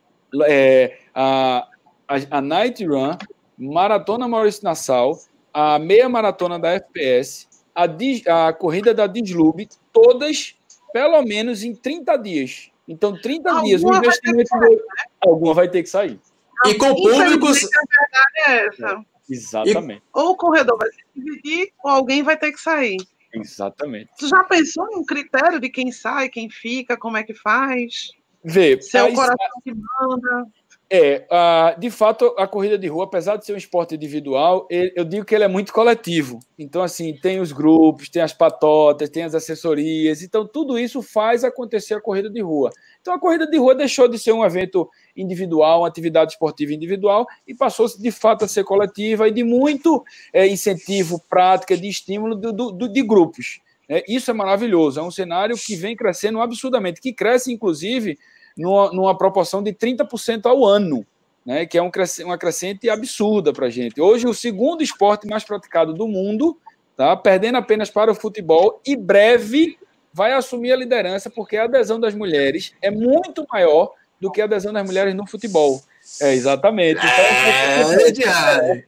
é, 0.46 0.98
a, 1.14 1.68
a, 2.08 2.16
a, 2.38 2.42
Night 2.42 2.86
Run, 2.86 3.18
Maratona 3.58 4.28
Maurício 4.28 4.64
Nassau, 4.64 5.20
a 5.54 5.78
meia 5.78 6.10
maratona 6.10 6.58
da 6.60 6.72
FPS, 6.72 7.48
a, 7.76 8.48
a 8.48 8.54
corrida 8.54 8.94
da 8.94 9.08
Dislube, 9.08 9.70
todas 9.92 10.56
pelo 10.94 11.22
menos 11.24 11.64
em 11.64 11.76
30 11.76 12.18
dias. 12.18 12.72
Então, 12.88 13.20
30 13.20 13.50
alguma 13.50 13.66
dias, 13.66 13.84
o 13.84 13.94
investimento. 13.94 14.50
Vai 14.50 14.70
sair, 14.70 14.76
né? 14.76 15.04
Alguma 15.22 15.54
vai 15.54 15.70
ter 15.70 15.84
que 15.84 15.90
sair. 15.90 16.20
E 16.66 16.76
com 16.76 16.94
públicos. 16.94 17.64
A 17.64 17.80
verdade 18.02 18.34
é 18.48 18.68
essa. 18.68 19.06
Exatamente. 19.30 20.02
E, 20.02 20.20
ou 20.20 20.32
o 20.32 20.36
corredor 20.36 20.78
vai 20.78 20.90
se 20.92 20.98
dividir, 21.16 21.72
ou 21.84 21.92
alguém 21.92 22.22
vai 22.24 22.38
ter 22.38 22.52
que 22.52 22.60
sair. 22.60 22.98
Exatamente. 23.34 24.12
Tu 24.20 24.28
já 24.28 24.44
pensou 24.44 24.88
em 24.92 24.98
um 24.98 25.06
critério 25.06 25.60
de 25.60 25.70
quem 25.70 25.92
sai, 25.92 26.30
quem 26.30 26.50
fica, 26.50 26.96
como 26.96 27.18
é 27.18 27.24
que 27.24 27.34
faz? 27.34 28.12
Vê. 28.44 28.80
Se 28.82 28.98
é 28.98 29.04
o 29.04 29.14
coração 29.14 29.62
que 29.64 29.74
manda. 29.74 30.46
É, 30.90 31.26
uh, 31.32 31.80
de 31.80 31.90
fato, 31.90 32.36
a 32.38 32.46
corrida 32.46 32.78
de 32.78 32.88
rua, 32.88 33.06
apesar 33.06 33.38
de 33.38 33.46
ser 33.46 33.54
um 33.54 33.58
esporte 33.58 33.96
individual, 33.96 34.68
ele, 34.70 34.94
eu 34.96 35.04
digo 35.04 35.26
que 35.26 35.34
ele 35.34 35.44
é 35.44 35.48
muito 35.48 35.74
coletivo. 35.74 36.40
Então, 36.60 36.84
assim, 36.84 37.18
tem 37.20 37.40
os 37.40 37.52
grupos, 37.52 38.10
tem 38.10 38.22
as 38.22 38.32
patotas, 38.32 39.10
tem 39.10 39.24
as 39.24 39.34
assessorias. 39.34 40.22
Então, 40.22 40.48
tudo 40.48 40.78
isso 40.78 41.02
faz 41.02 41.44
acontecer 41.44 41.96
a 41.96 42.02
corrida 42.02 42.30
de 42.30 42.42
rua. 42.42 42.70
Então, 43.02 43.14
a 43.14 43.20
corrida 43.20 43.48
de 43.48 43.58
rua 43.58 43.74
deixou 43.74 44.08
de 44.08 44.20
ser 44.20 44.34
um 44.34 44.46
evento 44.46 44.88
individual, 45.18 45.82
uma 45.82 45.88
atividade 45.88 46.34
esportiva 46.34 46.74
individual, 46.74 47.26
e 47.48 47.56
passou 47.56 47.88
de 47.98 48.12
fato 48.12 48.46
a 48.46 48.48
ser 48.48 48.64
coletiva 48.64 49.28
e 49.28 49.32
de 49.32 49.44
muito 49.44 50.04
é, 50.32 50.48
incentivo, 50.48 51.20
prática, 51.28 51.76
de 51.76 51.88
estímulo 51.88 52.36
do, 52.36 52.54
do, 52.54 52.88
de 52.88 53.02
grupos. 53.02 53.60
É, 53.90 54.04
isso 54.08 54.30
é 54.30 54.34
maravilhoso. 54.34 55.00
É 55.00 55.04
um 55.04 55.12
cenário 55.12 55.56
que 55.58 55.76
vem 55.76 55.96
crescendo 55.96 56.40
absurdamente, 56.40 57.02
que 57.02 57.14
cresce, 57.14 57.52
inclusive 57.52 58.18
numa, 58.58 58.92
numa 58.92 59.18
proporção 59.18 59.62
de 59.62 59.74
30% 59.74 60.46
ao 60.46 60.66
ano, 60.66 61.06
né, 61.46 61.66
que 61.66 61.78
é 61.78 61.82
um, 61.82 61.92
uma 62.26 62.38
crescente 62.38 62.90
absurda 62.90 63.52
para 63.52 63.68
a 63.68 63.70
gente. 63.70 64.00
Hoje, 64.00 64.28
o 64.28 64.34
segundo 64.34 64.82
esporte 64.82 65.28
mais 65.28 65.44
praticado 65.44 65.94
do 65.94 66.08
mundo, 66.08 66.58
tá, 66.96 67.16
perdendo 67.16 67.58
apenas 67.58 67.90
para 67.90 68.12
o 68.12 68.16
futebol, 68.16 68.82
e 68.86 68.96
breve 68.96 69.78
vai 70.14 70.34
assumir 70.34 70.72
a 70.72 70.76
liderança, 70.76 71.30
porque 71.30 71.58
a 71.58 71.64
adesão 71.64 72.00
das 72.00 72.14
mulheres 72.14 72.74
é 72.82 72.92
muito 72.92 73.46
maior 73.52 73.94
do 74.22 74.32
que 74.32 74.42
a 74.42 74.46
adesão 74.46 74.72
das 74.72 74.86
mulheres 74.86 75.14
no 75.16 75.28
futebol. 75.28 75.82
É, 76.22 76.34
exatamente. 76.34 77.00
Então, 77.00 77.10
é, 77.10 78.78
é, 78.78 78.84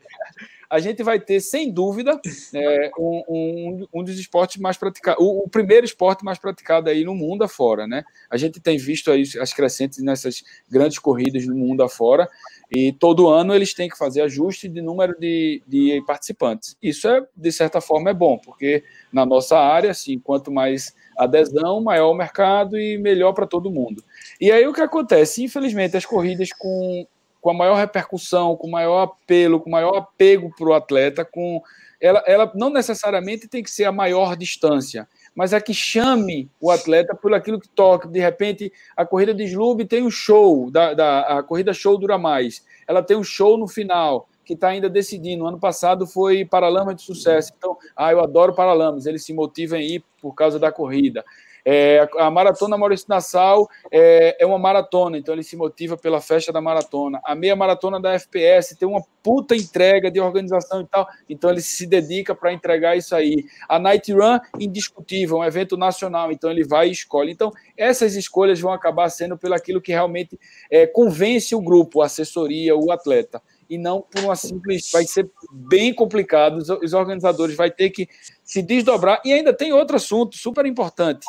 a 0.69 0.79
gente 0.79 1.03
vai 1.03 1.19
ter, 1.19 1.39
sem 1.39 1.71
dúvida, 1.71 2.19
é, 2.53 2.91
um, 2.97 3.23
um, 3.27 3.87
um, 3.93 4.03
dos 4.03 4.17
esportes 4.19 4.57
mais 4.57 4.77
praticados, 4.77 5.23
o, 5.23 5.45
o, 5.45 5.49
primeiro 5.49 5.85
esporte 5.85 6.23
mais 6.23 6.37
praticado 6.37 6.89
aí 6.89 7.03
no 7.03 7.13
mundo 7.13 7.43
afora, 7.43 7.87
né? 7.87 8.03
A 8.29 8.37
gente 8.37 8.59
tem 8.59 8.77
visto 8.77 9.11
aí 9.11 9.23
as 9.39 9.53
crescentes 9.53 10.01
nessas 10.03 10.43
grandes 10.69 10.99
corridas 10.99 11.45
no 11.45 11.55
mundo 11.55 11.83
afora, 11.83 12.27
e 12.75 12.91
todo 12.93 13.27
ano 13.27 13.53
eles 13.53 13.73
têm 13.73 13.89
que 13.89 13.97
fazer 13.97 14.21
ajuste 14.21 14.67
de 14.67 14.81
número 14.81 15.15
de, 15.19 15.61
de 15.67 16.03
participantes. 16.05 16.75
Isso, 16.81 17.07
é, 17.07 17.25
de 17.35 17.51
certa 17.51 17.79
forma, 17.79 18.09
é 18.09 18.13
bom, 18.13 18.37
porque 18.37 18.83
na 19.11 19.25
nossa 19.25 19.57
área, 19.57 19.91
assim, 19.91 20.19
quanto 20.19 20.51
mais 20.51 20.93
adesão, 21.17 21.81
maior 21.81 22.11
o 22.11 22.15
mercado 22.15 22.77
e 22.77 22.97
melhor 22.97 23.33
para 23.33 23.47
todo 23.47 23.71
mundo. 23.71 24.03
E 24.39 24.51
aí 24.51 24.67
o 24.67 24.73
que 24.73 24.81
acontece? 24.81 25.43
Infelizmente, 25.43 25.95
as 25.95 26.05
corridas 26.05 26.49
com 26.51 27.07
com 27.45 27.51
a 27.51 27.53
maior 27.53 27.75
repercussão, 27.75 28.57
com 28.57 28.67
maior 28.67 29.03
apelo, 29.03 29.59
com 29.59 29.69
maior 29.69 29.95
apego 29.97 30.51
para 30.57 30.67
o 30.67 30.73
atleta, 30.73 31.23
com 31.23 31.61
ela, 32.01 32.23
ela 32.25 32.51
não 32.55 32.71
necessariamente 32.71 33.47
tem 33.47 33.61
que 33.61 33.69
ser 33.69 33.83
a 33.85 33.91
maior 33.91 34.35
distância, 34.35 35.07
mas 35.35 35.53
é 35.53 35.61
que 35.61 35.71
chame 35.71 36.49
o 36.59 36.71
atleta 36.71 37.13
por 37.13 37.35
aquilo 37.35 37.59
que 37.59 37.69
toca. 37.69 38.07
De 38.07 38.19
repente, 38.19 38.73
a 38.97 39.05
corrida 39.05 39.31
de 39.31 39.43
slub 39.43 39.85
tem 39.85 40.01
um 40.01 40.09
show, 40.09 40.71
da, 40.71 40.95
da, 40.95 41.37
a 41.37 41.43
corrida 41.43 41.71
show 41.71 41.95
dura 41.99 42.17
mais. 42.17 42.65
Ela 42.87 43.03
tem 43.03 43.15
um 43.15 43.23
show 43.23 43.57
no 43.57 43.67
final, 43.67 44.27
que 44.43 44.53
está 44.53 44.69
ainda 44.69 44.89
decidindo. 44.89 45.45
Ano 45.45 45.59
passado 45.59 46.07
foi 46.07 46.45
Paralamas 46.45 46.95
de 46.95 47.03
sucesso. 47.03 47.53
Então, 47.55 47.77
ah, 47.95 48.11
eu 48.11 48.21
adoro 48.21 48.55
Paralamas, 48.55 49.05
eles 49.05 49.23
se 49.23 49.35
motivam 49.35 49.77
a 49.77 49.81
ir 49.83 50.03
por 50.19 50.33
causa 50.33 50.57
da 50.57 50.71
corrida. 50.71 51.23
É, 51.65 52.07
a 52.19 52.29
Maratona 52.29 52.77
Maurício 52.77 53.07
Nassau 53.09 53.67
é, 53.91 54.37
é 54.39 54.45
uma 54.45 54.59
maratona, 54.59 55.17
então 55.17 55.33
ele 55.33 55.41
se 55.41 55.57
motiva 55.57 55.97
pela 55.97 56.21
festa 56.21 56.53
da 56.53 56.61
maratona. 56.61 57.19
A 57.25 57.33
meia 57.33 57.55
maratona 57.55 57.99
da 57.99 58.13
FPS 58.13 58.77
tem 58.77 58.87
uma 58.87 59.01
puta 59.23 59.55
entrega 59.55 60.11
de 60.11 60.19
organização 60.19 60.81
e 60.81 60.85
tal, 60.85 61.07
então 61.27 61.49
ele 61.49 61.61
se 61.61 61.87
dedica 61.87 62.35
para 62.35 62.53
entregar 62.53 62.95
isso 62.95 63.15
aí. 63.15 63.43
A 63.67 63.79
Night 63.79 64.13
Run, 64.13 64.39
indiscutível, 64.59 65.37
um 65.37 65.43
evento 65.43 65.75
nacional, 65.75 66.31
então 66.31 66.51
ele 66.51 66.63
vai 66.63 66.89
e 66.89 66.91
escolhe. 66.91 67.31
Então, 67.31 67.51
essas 67.75 68.15
escolhas 68.15 68.59
vão 68.59 68.71
acabar 68.71 69.09
sendo 69.09 69.35
pelo 69.35 69.55
aquilo 69.55 69.81
que 69.81 69.91
realmente 69.91 70.39
é, 70.69 70.85
convence 70.85 71.55
o 71.55 71.61
grupo, 71.61 72.01
a 72.01 72.05
assessoria, 72.05 72.75
o 72.75 72.91
atleta 72.91 73.41
e 73.69 73.77
não 73.77 74.01
por 74.01 74.23
uma 74.23 74.35
simples. 74.35 74.91
Vai 74.91 75.05
ser 75.05 75.29
bem 75.51 75.93
complicado. 75.93 76.57
Os, 76.57 76.93
organizadores 76.93 77.55
vai 77.55 77.71
ter 77.71 77.89
que 77.89 78.07
se 78.43 78.61
desdobrar. 78.61 79.19
E 79.25 79.33
ainda 79.33 79.51
tem 79.51 79.73
outro 79.73 79.95
assunto 79.95 80.37
super 80.37 80.65
importante. 80.65 81.25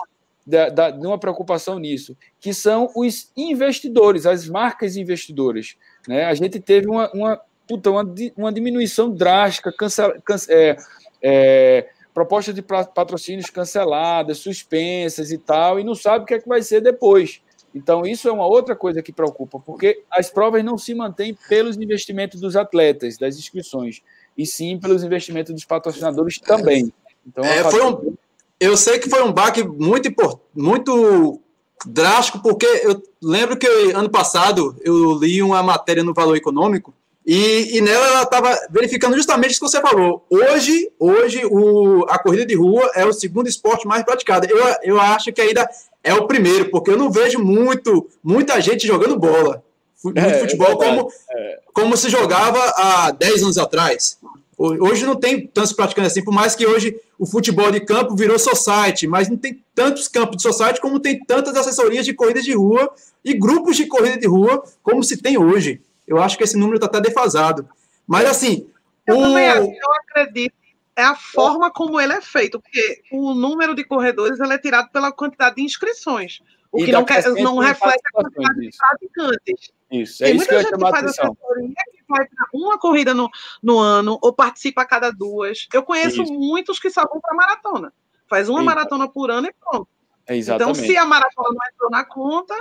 Da, 0.46 0.68
da, 0.68 0.90
de 0.92 1.04
uma 1.04 1.18
preocupação 1.18 1.76
nisso, 1.76 2.16
que 2.38 2.54
são 2.54 2.88
os 2.94 3.32
investidores, 3.36 4.26
as 4.26 4.48
marcas 4.48 4.96
investidoras. 4.96 5.74
Né? 6.06 6.24
A 6.24 6.34
gente 6.34 6.60
teve 6.60 6.88
uma, 6.88 7.10
uma, 7.12 7.40
puta, 7.66 7.90
uma, 7.90 8.04
uma 8.36 8.52
diminuição 8.52 9.10
drástica, 9.10 9.72
cancel, 9.72 10.22
cance, 10.24 10.46
é, 10.52 10.76
é, 11.20 11.88
propostas 12.14 12.54
de 12.54 12.62
patrocínios 12.62 13.50
canceladas, 13.50 14.38
suspensas 14.38 15.32
e 15.32 15.36
tal, 15.36 15.80
e 15.80 15.84
não 15.84 15.94
sabe 15.94 16.22
o 16.22 16.26
que 16.26 16.34
é 16.34 16.38
que 16.38 16.48
vai 16.48 16.62
ser 16.62 16.80
depois. 16.80 17.42
Então, 17.74 18.06
isso 18.06 18.26
é 18.26 18.32
uma 18.32 18.46
outra 18.46 18.74
coisa 18.74 19.02
que 19.02 19.12
preocupa, 19.12 19.60
porque 19.60 20.02
as 20.10 20.30
provas 20.30 20.64
não 20.64 20.78
se 20.78 20.94
mantêm 20.94 21.36
pelos 21.46 21.76
investimentos 21.76 22.40
dos 22.40 22.56
atletas, 22.56 23.18
das 23.18 23.36
inscrições, 23.36 24.00
e 24.34 24.46
sim 24.46 24.78
pelos 24.80 25.04
investimentos 25.04 25.52
dos 25.52 25.66
patrocinadores 25.66 26.38
também. 26.38 26.90
Então, 27.26 27.44
é, 27.44 27.62
foi 27.64 27.84
um, 27.84 28.16
eu 28.60 28.76
sei 28.76 28.98
que 28.98 29.10
foi 29.10 29.22
um 29.22 29.32
baque 29.32 29.62
muito, 29.62 30.08
muito 30.54 31.40
drástico, 31.84 32.40
porque 32.42 32.66
eu 32.82 33.02
lembro 33.22 33.56
que 33.56 33.66
ano 33.66 34.10
passado 34.10 34.76
eu 34.82 35.18
li 35.18 35.42
uma 35.42 35.62
matéria 35.62 36.02
no 36.02 36.14
Valor 36.14 36.36
Econômico 36.36 36.94
e, 37.26 37.76
e 37.76 37.80
nela 37.80 38.06
ela 38.06 38.22
estava 38.22 38.56
verificando 38.70 39.16
justamente 39.16 39.50
isso 39.50 39.60
que 39.60 39.68
você 39.68 39.80
falou. 39.80 40.24
Hoje, 40.30 40.90
hoje 40.98 41.44
o, 41.44 42.04
a 42.08 42.18
corrida 42.18 42.46
de 42.46 42.54
rua 42.54 42.88
é 42.94 43.04
o 43.04 43.12
segundo 43.12 43.48
esporte 43.48 43.86
mais 43.86 44.04
praticado. 44.04 44.46
Eu, 44.46 44.58
eu 44.84 45.00
acho 45.00 45.32
que 45.32 45.40
ainda 45.40 45.68
é 46.04 46.14
o 46.14 46.26
primeiro, 46.26 46.70
porque 46.70 46.90
eu 46.90 46.96
não 46.96 47.10
vejo 47.10 47.40
muito, 47.40 48.08
muita 48.22 48.60
gente 48.60 48.86
jogando 48.86 49.18
bola. 49.18 49.62
Muito 50.04 50.18
é, 50.18 50.38
futebol 50.38 50.70
é 50.70 50.76
como, 50.76 51.12
é. 51.30 51.58
como 51.74 51.96
se 51.96 52.08
jogava 52.08 52.60
há 52.76 53.10
10 53.10 53.42
anos 53.42 53.58
atrás. 53.58 54.18
Hoje 54.58 55.04
não 55.04 55.16
tem 55.16 55.46
tantos 55.46 55.72
praticantes 55.72 56.12
assim, 56.12 56.24
por 56.24 56.32
mais 56.32 56.54
que 56.54 56.66
hoje 56.66 56.98
o 57.18 57.26
futebol 57.26 57.70
de 57.70 57.80
campo 57.80 58.16
virou 58.16 58.38
society, 58.38 59.06
mas 59.06 59.28
não 59.28 59.36
tem 59.36 59.62
tantos 59.74 60.08
campos 60.08 60.38
de 60.38 60.42
society 60.42 60.80
como 60.80 60.98
tem 60.98 61.22
tantas 61.22 61.54
assessorias 61.56 62.06
de 62.06 62.14
corrida 62.14 62.40
de 62.40 62.54
rua 62.54 62.90
e 63.22 63.34
grupos 63.34 63.76
de 63.76 63.86
corrida 63.86 64.18
de 64.18 64.26
rua 64.26 64.64
como 64.82 65.02
se 65.02 65.18
tem 65.18 65.36
hoje. 65.36 65.82
Eu 66.06 66.18
acho 66.18 66.38
que 66.38 66.44
esse 66.44 66.56
número 66.56 66.76
está 66.76 66.86
até 66.86 67.00
defasado. 67.00 67.68
Mas 68.06 68.24
assim. 68.24 68.66
Eu 69.06 69.18
o... 69.18 69.22
também 69.22 69.46
acho, 69.46 69.70
eu 69.70 69.94
acredito 70.00 70.54
é 70.96 71.02
a 71.02 71.14
forma 71.14 71.70
como 71.70 72.00
ele 72.00 72.14
é 72.14 72.22
feito, 72.22 72.58
porque 72.58 73.02
o 73.12 73.34
número 73.34 73.74
de 73.74 73.84
corredores 73.84 74.40
ele 74.40 74.54
é 74.54 74.58
tirado 74.58 74.90
pela 74.90 75.12
quantidade 75.12 75.56
de 75.56 75.62
inscrições, 75.62 76.40
o 76.72 76.82
que 76.82 76.90
não, 76.90 77.04
quer, 77.04 77.22
não 77.34 77.58
reflete 77.58 78.00
a 78.06 78.10
quantidade 78.12 78.60
de 78.60 78.70
praticantes. 78.76 79.72
Isso, 79.90 80.24
é 80.24 80.28
Tem 80.28 80.36
isso 80.36 80.48
que 80.48 80.54
eu 80.54 80.60
gente 80.60 80.72
que 80.72 80.80
faz 80.80 80.94
atenção. 80.94 81.36
que 81.36 81.95
vai 82.08 82.26
para 82.26 82.46
uma 82.52 82.78
corrida 82.78 83.14
no, 83.14 83.28
no 83.62 83.78
ano 83.78 84.18
ou 84.22 84.32
participa 84.32 84.82
a 84.82 84.86
cada 84.86 85.10
duas. 85.10 85.66
Eu 85.72 85.82
conheço 85.82 86.22
isso. 86.22 86.32
muitos 86.32 86.78
que 86.78 86.90
só 86.90 87.06
vão 87.06 87.20
para 87.20 87.34
maratona. 87.34 87.92
Faz 88.28 88.48
uma 88.48 88.60
isso. 88.60 88.66
maratona 88.66 89.08
por 89.08 89.30
ano 89.30 89.46
e 89.46 89.52
pronto. 89.52 89.88
É 90.26 90.36
então, 90.36 90.74
se 90.74 90.96
a 90.96 91.04
maratona 91.04 91.50
não 91.50 91.68
entrou 91.72 91.90
na 91.90 92.04
conta, 92.04 92.54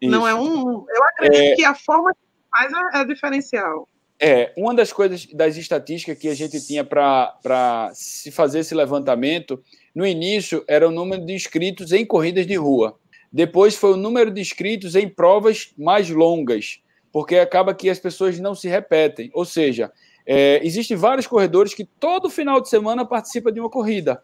isso. 0.00 0.10
não 0.10 0.26
é 0.26 0.34
um. 0.34 0.84
Eu 0.88 1.04
acredito 1.04 1.52
é... 1.52 1.54
que 1.56 1.64
a 1.64 1.74
forma 1.74 2.12
que 2.14 2.20
faz 2.50 2.72
é, 2.72 3.00
é 3.00 3.04
diferencial. 3.04 3.88
É, 4.20 4.52
uma 4.56 4.74
das 4.74 4.92
coisas 4.92 5.26
das 5.26 5.56
estatísticas 5.56 6.18
que 6.18 6.28
a 6.28 6.34
gente 6.34 6.60
tinha 6.64 6.84
para 6.84 7.90
se 7.94 8.32
fazer 8.32 8.60
esse 8.60 8.74
levantamento, 8.74 9.62
no 9.94 10.04
início 10.04 10.64
era 10.66 10.88
o 10.88 10.90
número 10.90 11.24
de 11.24 11.32
inscritos 11.32 11.92
em 11.92 12.04
corridas 12.04 12.46
de 12.46 12.56
rua. 12.56 12.98
Depois 13.32 13.76
foi 13.76 13.92
o 13.92 13.96
número 13.96 14.30
de 14.30 14.40
inscritos 14.40 14.96
em 14.96 15.08
provas 15.08 15.72
mais 15.76 16.10
longas, 16.10 16.80
porque 17.12 17.36
acaba 17.36 17.74
que 17.74 17.90
as 17.90 17.98
pessoas 17.98 18.38
não 18.38 18.54
se 18.54 18.68
repetem. 18.68 19.30
Ou 19.34 19.44
seja, 19.44 19.92
é, 20.26 20.64
existem 20.64 20.96
vários 20.96 21.26
corredores 21.26 21.74
que 21.74 21.84
todo 21.84 22.30
final 22.30 22.60
de 22.60 22.68
semana 22.68 23.04
participam 23.04 23.52
de 23.52 23.58
uma 23.60 23.70
corrida. 23.70 24.22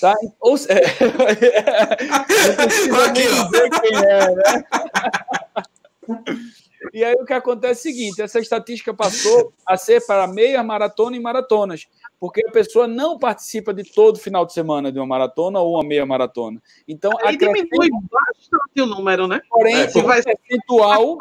Tá? 0.00 0.14
Ou, 0.40 0.56
precisa 0.56 0.78
dizer 3.12 3.70
quem 3.70 3.96
é, 3.96 4.34
né? 4.34 4.64
E 6.92 7.04
aí 7.04 7.14
o 7.14 7.24
que 7.24 7.32
acontece 7.32 7.88
é 7.88 7.90
o 7.90 7.94
seguinte: 7.94 8.22
essa 8.22 8.40
estatística 8.40 8.92
passou 8.92 9.52
a 9.66 9.76
ser 9.76 10.04
para 10.04 10.26
meia 10.26 10.62
maratona 10.62 11.16
e 11.16 11.20
maratonas, 11.20 11.86
porque 12.18 12.44
a 12.46 12.50
pessoa 12.50 12.88
não 12.88 13.18
participa 13.18 13.72
de 13.72 13.84
todo 13.84 14.18
final 14.18 14.44
de 14.44 14.52
semana 14.52 14.90
de 14.90 14.98
uma 14.98 15.06
maratona 15.06 15.60
ou 15.60 15.74
uma 15.74 15.84
meia 15.84 16.04
maratona. 16.04 16.60
Então, 16.88 17.12
aí 17.22 17.36
diminui 17.36 17.88
bastante 18.10 18.80
o 18.80 18.86
número, 18.86 19.28
né? 19.28 19.40
Porém, 19.48 19.76
é, 19.76 19.84
o, 19.84 20.04
percentual, 20.04 21.16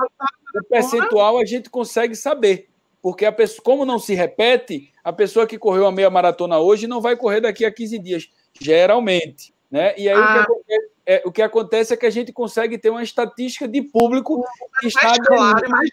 o 0.55 0.63
percentual 0.63 1.37
a 1.37 1.45
gente 1.45 1.69
consegue 1.69 2.15
saber. 2.15 2.69
Porque 3.01 3.25
a 3.25 3.31
pessoa, 3.31 3.63
como 3.63 3.85
não 3.85 3.97
se 3.97 4.13
repete, 4.13 4.91
a 5.03 5.11
pessoa 5.11 5.47
que 5.47 5.57
correu 5.57 5.87
a 5.87 5.91
meia 5.91 6.09
maratona 6.09 6.59
hoje 6.59 6.85
não 6.85 7.01
vai 7.01 7.15
correr 7.15 7.41
daqui 7.41 7.65
a 7.65 7.71
15 7.71 7.97
dias, 7.97 8.29
geralmente. 8.59 9.53
Né? 9.71 9.93
E 9.97 10.07
aí 10.07 10.15
ah. 10.15 10.21
o, 10.21 10.23
que 10.23 10.39
ah. 10.39 10.41
acontece, 10.43 10.89
é, 11.05 11.21
o 11.25 11.31
que 11.31 11.41
acontece 11.41 11.93
é 11.93 11.97
que 11.97 12.05
a 12.05 12.11
gente 12.11 12.31
consegue 12.31 12.77
ter 12.77 12.89
uma 12.89 13.01
estatística 13.01 13.67
de 13.67 13.81
público 13.81 14.43
que 14.79 14.87
está. 14.87 15.15
Claro, 15.17 15.69
mais... 15.69 15.89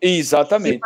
Exatamente. 0.00 0.80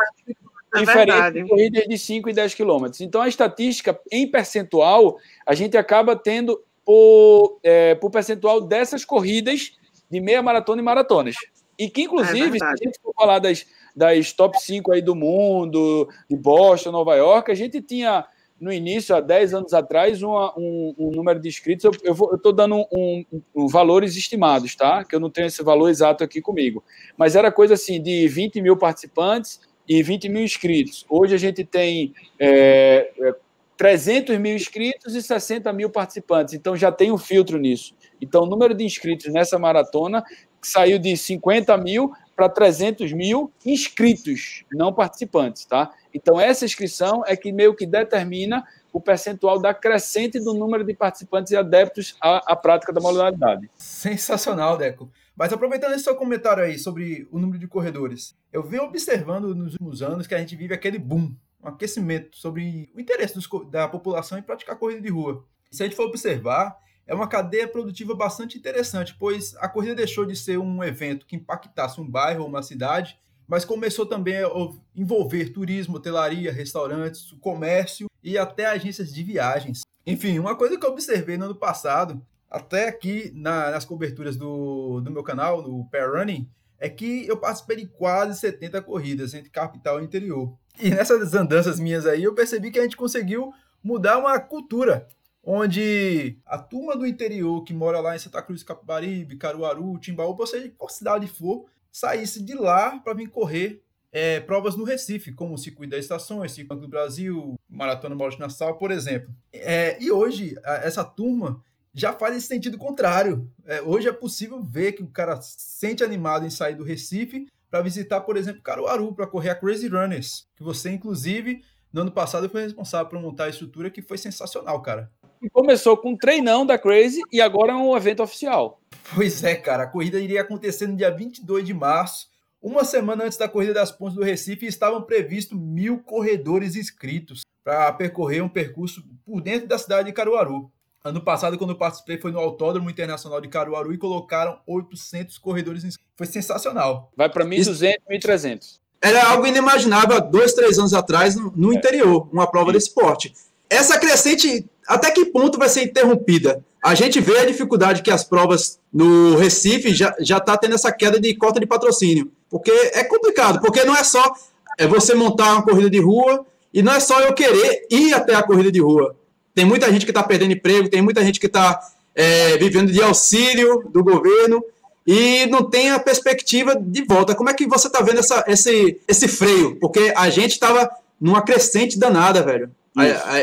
É 0.75 0.79
Diferente 0.79 1.33
de 1.33 1.47
corridas 1.47 1.83
de 1.87 1.97
5 1.99 2.29
e 2.29 2.33
10 2.33 2.55
quilômetros. 2.55 2.99
Então, 2.99 3.21
a 3.21 3.27
estatística, 3.27 3.97
em 4.11 4.29
percentual, 4.29 5.17
a 5.45 5.53
gente 5.53 5.77
acaba 5.77 6.15
tendo 6.15 6.63
por, 6.83 7.59
é, 7.61 7.93
por 7.95 8.09
percentual 8.09 8.59
dessas 8.59 9.05
corridas 9.05 9.77
de 10.09 10.19
meia 10.19 10.41
maratona 10.41 10.81
e 10.81 10.83
maratonas. 10.83 11.35
E 11.83 11.89
que, 11.89 12.03
inclusive, 12.03 12.55
é 12.55 12.59
se 12.59 12.65
a 12.65 12.75
gente 12.75 12.99
for 13.01 13.13
falar 13.13 13.39
das, 13.39 13.65
das 13.93 14.31
top 14.31 14.57
5 14.61 14.93
aí 14.93 15.01
do 15.01 15.13
mundo, 15.13 16.07
de 16.29 16.37
Boston, 16.37 16.91
Nova 16.91 17.15
York, 17.15 17.51
a 17.51 17.55
gente 17.55 17.81
tinha 17.81 18.25
no 18.59 18.71
início, 18.71 19.13
há 19.13 19.19
10 19.19 19.53
anos 19.53 19.73
atrás, 19.73 20.23
uma, 20.23 20.57
um, 20.57 20.95
um, 20.97 21.11
número 21.11 21.39
de 21.41 21.49
inscritos. 21.49 21.83
Eu 22.01 22.13
estou 22.35 22.53
dando 22.53 22.85
um, 22.89 23.25
um, 23.53 23.67
valores 23.67 24.15
estimados, 24.15 24.73
tá? 24.75 25.03
Que 25.03 25.13
eu 25.13 25.19
não 25.19 25.29
tenho 25.29 25.47
esse 25.47 25.61
valor 25.61 25.89
exato 25.89 26.23
aqui 26.23 26.41
comigo. 26.41 26.81
Mas 27.17 27.35
era 27.35 27.51
coisa 27.51 27.73
assim 27.73 28.01
de 28.01 28.25
20 28.29 28.61
mil 28.61 28.77
participantes 28.77 29.59
e 29.85 30.01
20 30.01 30.29
mil 30.29 30.41
inscritos. 30.41 31.05
Hoje 31.09 31.35
a 31.35 31.37
gente 31.37 31.65
tem 31.65 32.13
é, 32.39 33.35
300 33.75 34.33
é, 34.33 34.39
mil 34.39 34.55
inscritos 34.55 35.13
e 35.13 35.21
60 35.21 35.73
mil 35.73 35.89
participantes. 35.89 36.53
Então 36.53 36.77
já 36.77 36.89
tem 36.89 37.11
um 37.11 37.17
filtro 37.17 37.57
nisso. 37.57 37.93
Então 38.21 38.43
o 38.43 38.45
número 38.45 38.73
de 38.73 38.85
inscritos 38.85 39.31
nessa 39.33 39.59
maratona 39.59 40.23
saiu 40.67 40.99
de 40.99 41.15
50 41.15 41.75
mil 41.77 42.13
para 42.35 42.49
300 42.49 43.13
mil 43.13 43.51
inscritos, 43.65 44.63
não 44.71 44.91
participantes, 44.91 45.65
tá? 45.65 45.91
Então, 46.13 46.39
essa 46.39 46.65
inscrição 46.65 47.23
é 47.25 47.35
que 47.35 47.51
meio 47.51 47.75
que 47.75 47.85
determina 47.85 48.63
o 48.91 49.01
percentual 49.01 49.59
da 49.59 49.73
crescente 49.73 50.39
do 50.39 50.53
número 50.53 50.83
de 50.83 50.93
participantes 50.93 51.51
e 51.51 51.55
adeptos 51.55 52.15
à, 52.21 52.53
à 52.53 52.55
prática 52.55 52.93
da 52.93 53.01
modalidade. 53.01 53.69
Sensacional, 53.75 54.77
Deco. 54.77 55.11
Mas 55.35 55.51
aproveitando 55.51 55.93
esse 55.93 56.03
seu 56.03 56.15
comentário 56.15 56.63
aí 56.63 56.77
sobre 56.77 57.27
o 57.31 57.39
número 57.39 57.57
de 57.57 57.67
corredores, 57.67 58.35
eu 58.51 58.61
venho 58.61 58.83
observando 58.83 59.55
nos 59.55 59.73
últimos 59.73 60.03
anos 60.03 60.27
que 60.27 60.35
a 60.35 60.37
gente 60.37 60.55
vive 60.55 60.75
aquele 60.75 60.99
boom, 60.99 61.35
um 61.63 61.67
aquecimento 61.67 62.37
sobre 62.37 62.89
o 62.93 63.01
interesse 63.01 63.33
dos, 63.33 63.49
da 63.71 63.87
população 63.87 64.37
em 64.37 64.43
praticar 64.43 64.77
corrida 64.77 65.01
de 65.01 65.09
rua. 65.09 65.43
Se 65.71 65.81
a 65.81 65.87
gente 65.87 65.95
for 65.95 66.05
observar, 66.05 66.77
é 67.05 67.13
uma 67.13 67.27
cadeia 67.27 67.67
produtiva 67.67 68.15
bastante 68.15 68.57
interessante, 68.57 69.15
pois 69.19 69.55
a 69.57 69.67
corrida 69.67 69.95
deixou 69.95 70.25
de 70.25 70.35
ser 70.35 70.57
um 70.57 70.83
evento 70.83 71.25
que 71.25 71.35
impactasse 71.35 71.99
um 71.99 72.09
bairro 72.09 72.43
ou 72.43 72.47
uma 72.47 72.63
cidade 72.63 73.19
mas 73.47 73.65
começou 73.65 74.05
também 74.05 74.37
a 74.37 74.49
envolver 74.95 75.49
turismo, 75.49 75.97
hotelaria, 75.97 76.51
restaurantes, 76.51 77.31
comércio 77.41 78.07
e 78.23 78.37
até 78.37 78.65
agências 78.65 79.13
de 79.13 79.23
viagens. 79.23 79.81
Enfim, 80.05 80.39
uma 80.39 80.55
coisa 80.55 80.77
que 80.77 80.85
eu 80.85 80.89
observei 80.89 81.37
no 81.37 81.45
ano 81.45 81.55
passado, 81.55 82.25
até 82.49 82.87
aqui 82.87 83.31
na, 83.35 83.71
nas 83.71 83.85
coberturas 83.85 84.35
do, 84.35 85.01
do 85.01 85.11
meu 85.11 85.23
canal, 85.23 85.61
no 85.61 85.85
Pair 85.89 86.11
Running, 86.11 86.49
é 86.79 86.89
que 86.89 87.27
eu 87.27 87.37
participei 87.37 87.77
de 87.77 87.87
quase 87.87 88.39
70 88.39 88.81
corridas 88.81 89.33
entre 89.33 89.49
capital 89.49 90.01
e 90.01 90.03
interior. 90.03 90.53
E 90.79 90.89
nessas 90.89 91.33
andanças 91.33 91.79
minhas 91.79 92.05
aí, 92.05 92.23
eu 92.23 92.33
percebi 92.33 92.71
que 92.71 92.79
a 92.79 92.83
gente 92.83 92.97
conseguiu 92.97 93.53
mudar 93.83 94.17
uma 94.17 94.39
cultura, 94.39 95.07
onde 95.43 96.37
a 96.45 96.57
turma 96.57 96.95
do 96.95 97.05
interior 97.05 97.63
que 97.63 97.73
mora 97.73 97.99
lá 97.99 98.15
em 98.15 98.19
Santa 98.19 98.41
Cruz, 98.41 98.63
Capibaribe, 98.63 99.35
Caruaru, 99.35 99.99
Timbaúba, 99.99 100.43
ou 100.43 100.47
seja, 100.47 100.71
qual 100.77 100.89
cidade 100.89 101.27
for, 101.27 101.65
saísse 101.91 102.41
de 102.41 102.55
lá 102.55 102.99
para 102.99 103.13
vir 103.13 103.27
correr 103.27 103.83
é, 104.11 104.39
provas 104.39 104.75
no 104.75 104.83
Recife, 104.83 105.33
como 105.33 105.55
o 105.55 105.57
Circuito 105.57 105.91
das 105.91 106.05
Estações, 106.05 106.51
Circuito 106.51 106.81
do 106.81 106.87
Brasil, 106.87 107.55
Maratona 107.67 108.15
Nassau, 108.39 108.77
por 108.77 108.91
exemplo. 108.91 109.33
É, 109.51 110.01
e 110.01 110.11
hoje, 110.11 110.55
essa 110.63 111.03
turma 111.03 111.61
já 111.93 112.13
faz 112.13 112.37
esse 112.37 112.47
sentido 112.47 112.77
contrário. 112.77 113.49
É, 113.65 113.81
hoje 113.81 114.07
é 114.07 114.13
possível 114.13 114.61
ver 114.61 114.93
que 114.93 115.03
o 115.03 115.07
cara 115.07 115.39
sente 115.41 116.03
animado 116.03 116.45
em 116.45 116.49
sair 116.49 116.75
do 116.75 116.83
Recife 116.83 117.47
para 117.69 117.81
visitar, 117.81 118.21
por 118.21 118.37
exemplo, 118.37 118.61
Caruaru, 118.61 119.13
para 119.13 119.25
correr 119.25 119.49
a 119.49 119.55
Crazy 119.55 119.87
Runners, 119.87 120.47
que 120.55 120.63
você, 120.63 120.91
inclusive, 120.91 121.63
no 121.91 122.01
ano 122.01 122.11
passado 122.11 122.47
foi 122.47 122.61
responsável 122.61 123.07
por 123.07 123.19
montar 123.19 123.45
a 123.45 123.49
estrutura 123.49 123.89
que 123.89 124.01
foi 124.01 124.17
sensacional, 124.17 124.79
cara. 124.81 125.11
E 125.43 125.49
começou 125.49 125.97
com 125.97 126.11
um 126.11 126.17
treinão 126.17 126.65
da 126.65 126.77
Crazy 126.77 127.21
e 127.31 127.41
agora 127.41 127.73
é 127.73 127.75
um 127.75 127.95
evento 127.97 128.23
oficial. 128.23 128.79
Pois 129.13 129.43
é, 129.43 129.55
cara. 129.55 129.83
A 129.83 129.87
corrida 129.87 130.17
iria 130.19 130.41
acontecer 130.41 130.87
no 130.87 130.95
dia 130.95 131.11
22 131.11 131.65
de 131.65 131.73
março, 131.73 132.27
uma 132.63 132.85
semana 132.85 133.25
antes 133.25 133.37
da 133.37 133.49
Corrida 133.49 133.73
das 133.73 133.91
Pontes 133.91 134.15
do 134.15 134.23
Recife, 134.23 134.65
estavam 134.65 135.01
previstos 135.01 135.59
mil 135.59 135.99
corredores 135.99 136.77
inscritos 136.77 137.41
para 137.61 137.91
percorrer 137.91 138.41
um 138.41 138.47
percurso 138.47 139.03
por 139.25 139.41
dentro 139.41 139.67
da 139.67 139.77
cidade 139.77 140.07
de 140.07 140.13
Caruaru. 140.13 140.71
Ano 141.03 141.19
passado, 141.19 141.57
quando 141.57 141.71
eu 141.71 141.77
participei, 141.77 142.17
foi 142.17 142.31
no 142.31 142.39
Autódromo 142.39 142.89
Internacional 142.89 143.41
de 143.41 143.49
Caruaru 143.49 143.93
e 143.93 143.97
colocaram 143.97 144.61
800 144.65 145.37
corredores 145.39 145.83
inscritos. 145.83 146.13
Foi 146.15 146.25
sensacional. 146.25 147.11
Vai 147.17 147.29
para 147.29 147.43
1.200, 147.43 147.95
1.300. 148.09 148.79
Era 149.01 149.31
algo 149.31 149.45
inimaginável 149.45 150.15
há 150.15 150.19
dois, 150.21 150.53
três 150.53 150.79
anos 150.79 150.93
atrás 150.93 151.35
no, 151.35 151.51
no 151.53 151.73
é. 151.73 151.75
interior, 151.75 152.29
uma 152.31 152.49
prova 152.49 152.71
desse 152.71 152.93
porte. 152.93 153.33
Essa 153.69 153.99
crescente, 153.99 154.65
até 154.87 155.11
que 155.11 155.25
ponto 155.25 155.57
vai 155.57 155.69
ser 155.69 155.83
interrompida? 155.83 156.63
A 156.83 156.95
gente 156.95 157.19
vê 157.21 157.39
a 157.39 157.45
dificuldade 157.45 158.01
que 158.01 158.11
as 158.11 158.23
provas 158.23 158.79
no 158.91 159.35
Recife 159.37 159.93
já 159.93 160.13
está 160.19 160.57
tendo 160.57 160.75
essa 160.75 160.91
queda 160.91 161.19
de 161.19 161.33
cota 161.35 161.59
de 161.59 161.65
patrocínio, 161.65 162.31
porque 162.49 162.71
é 162.93 163.03
complicado, 163.03 163.61
porque 163.61 163.83
não 163.85 163.95
é 163.95 164.03
só 164.03 164.33
é 164.77 164.87
você 164.87 165.13
montar 165.13 165.53
uma 165.53 165.63
corrida 165.63 165.89
de 165.89 165.99
rua 165.99 166.45
e 166.73 166.81
não 166.81 166.93
é 166.93 166.99
só 166.99 167.19
eu 167.21 167.33
querer 167.33 167.85
ir 167.89 168.13
até 168.13 168.35
a 168.35 168.43
corrida 168.43 168.71
de 168.71 168.81
rua. 168.81 169.15
Tem 169.53 169.65
muita 169.65 169.91
gente 169.91 170.05
que 170.05 170.11
está 170.11 170.23
perdendo 170.23 170.53
emprego, 170.53 170.89
tem 170.89 171.01
muita 171.01 171.23
gente 171.23 171.39
que 171.39 171.45
está 171.45 171.79
é, 172.15 172.57
vivendo 172.57 172.91
de 172.91 173.01
auxílio 173.01 173.83
do 173.89 174.03
governo 174.03 174.63
e 175.05 175.45
não 175.47 175.69
tem 175.69 175.91
a 175.91 175.99
perspectiva 175.99 176.75
de 176.75 177.03
volta. 177.03 177.35
Como 177.35 177.49
é 177.49 177.53
que 177.53 177.67
você 177.67 177.87
está 177.87 178.01
vendo 178.01 178.19
essa, 178.19 178.43
esse, 178.47 178.99
esse 179.07 179.27
freio? 179.27 179.77
Porque 179.79 180.11
a 180.15 180.29
gente 180.29 180.51
estava 180.51 180.89
numa 181.19 181.41
crescente 181.41 181.99
danada, 181.99 182.41
velho. 182.41 182.71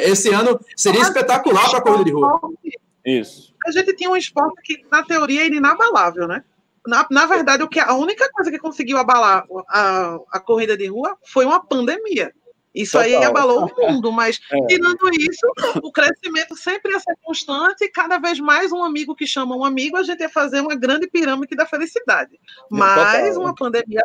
Esse 0.02 0.33
ano 0.33 0.61
seria 0.76 1.02
espetacular 1.02 1.69
para 1.71 1.78
a 1.78 1.83
corrida 1.83 2.04
de 2.04 2.12
rua. 2.12 2.40
Isso. 3.04 3.54
A 3.66 3.71
gente 3.71 3.95
tinha 3.95 4.11
um 4.11 4.16
esporte 4.16 4.62
que, 4.62 4.85
na 4.90 5.02
teoria, 5.02 5.47
era 5.47 5.54
inabalável, 5.54 6.28
né? 6.28 6.45
Na, 6.87 7.07
na 7.11 7.26
verdade, 7.26 7.62
o 7.62 7.69
que, 7.69 7.78
a 7.78 7.92
única 7.95 8.30
coisa 8.33 8.50
que 8.50 8.59
conseguiu 8.59 8.97
abalar 8.97 9.45
a, 9.69 10.19
a 10.30 10.40
corrida 10.40 10.76
de 10.76 10.87
rua 10.87 11.16
foi 11.26 11.45
uma 11.45 11.62
pandemia. 11.62 12.33
Isso 12.75 12.92
Total. 12.92 13.07
aí 13.07 13.25
abalou 13.25 13.66
o 13.66 13.76
mundo, 13.76 14.12
mas 14.12 14.38
é. 14.50 14.66
tirando 14.66 15.11
isso, 15.19 15.47
o 15.83 15.90
crescimento 15.90 16.57
sempre 16.57 16.92
ia 16.92 17.00
ser 17.00 17.16
constante 17.21 17.85
e 17.85 17.90
cada 17.90 18.16
vez 18.16 18.38
mais 18.38 18.71
um 18.71 18.85
amigo 18.85 19.14
que 19.14 19.26
chama 19.26 19.57
um 19.57 19.64
amigo, 19.64 19.97
a 19.97 20.04
gente 20.04 20.21
ia 20.21 20.28
fazer 20.28 20.61
uma 20.61 20.76
grande 20.76 21.09
pirâmide 21.09 21.57
da 21.57 21.66
felicidade. 21.66 22.38
Mas 22.71 23.35
Total. 23.35 23.42
uma 23.42 23.54
pandemia 23.54 24.03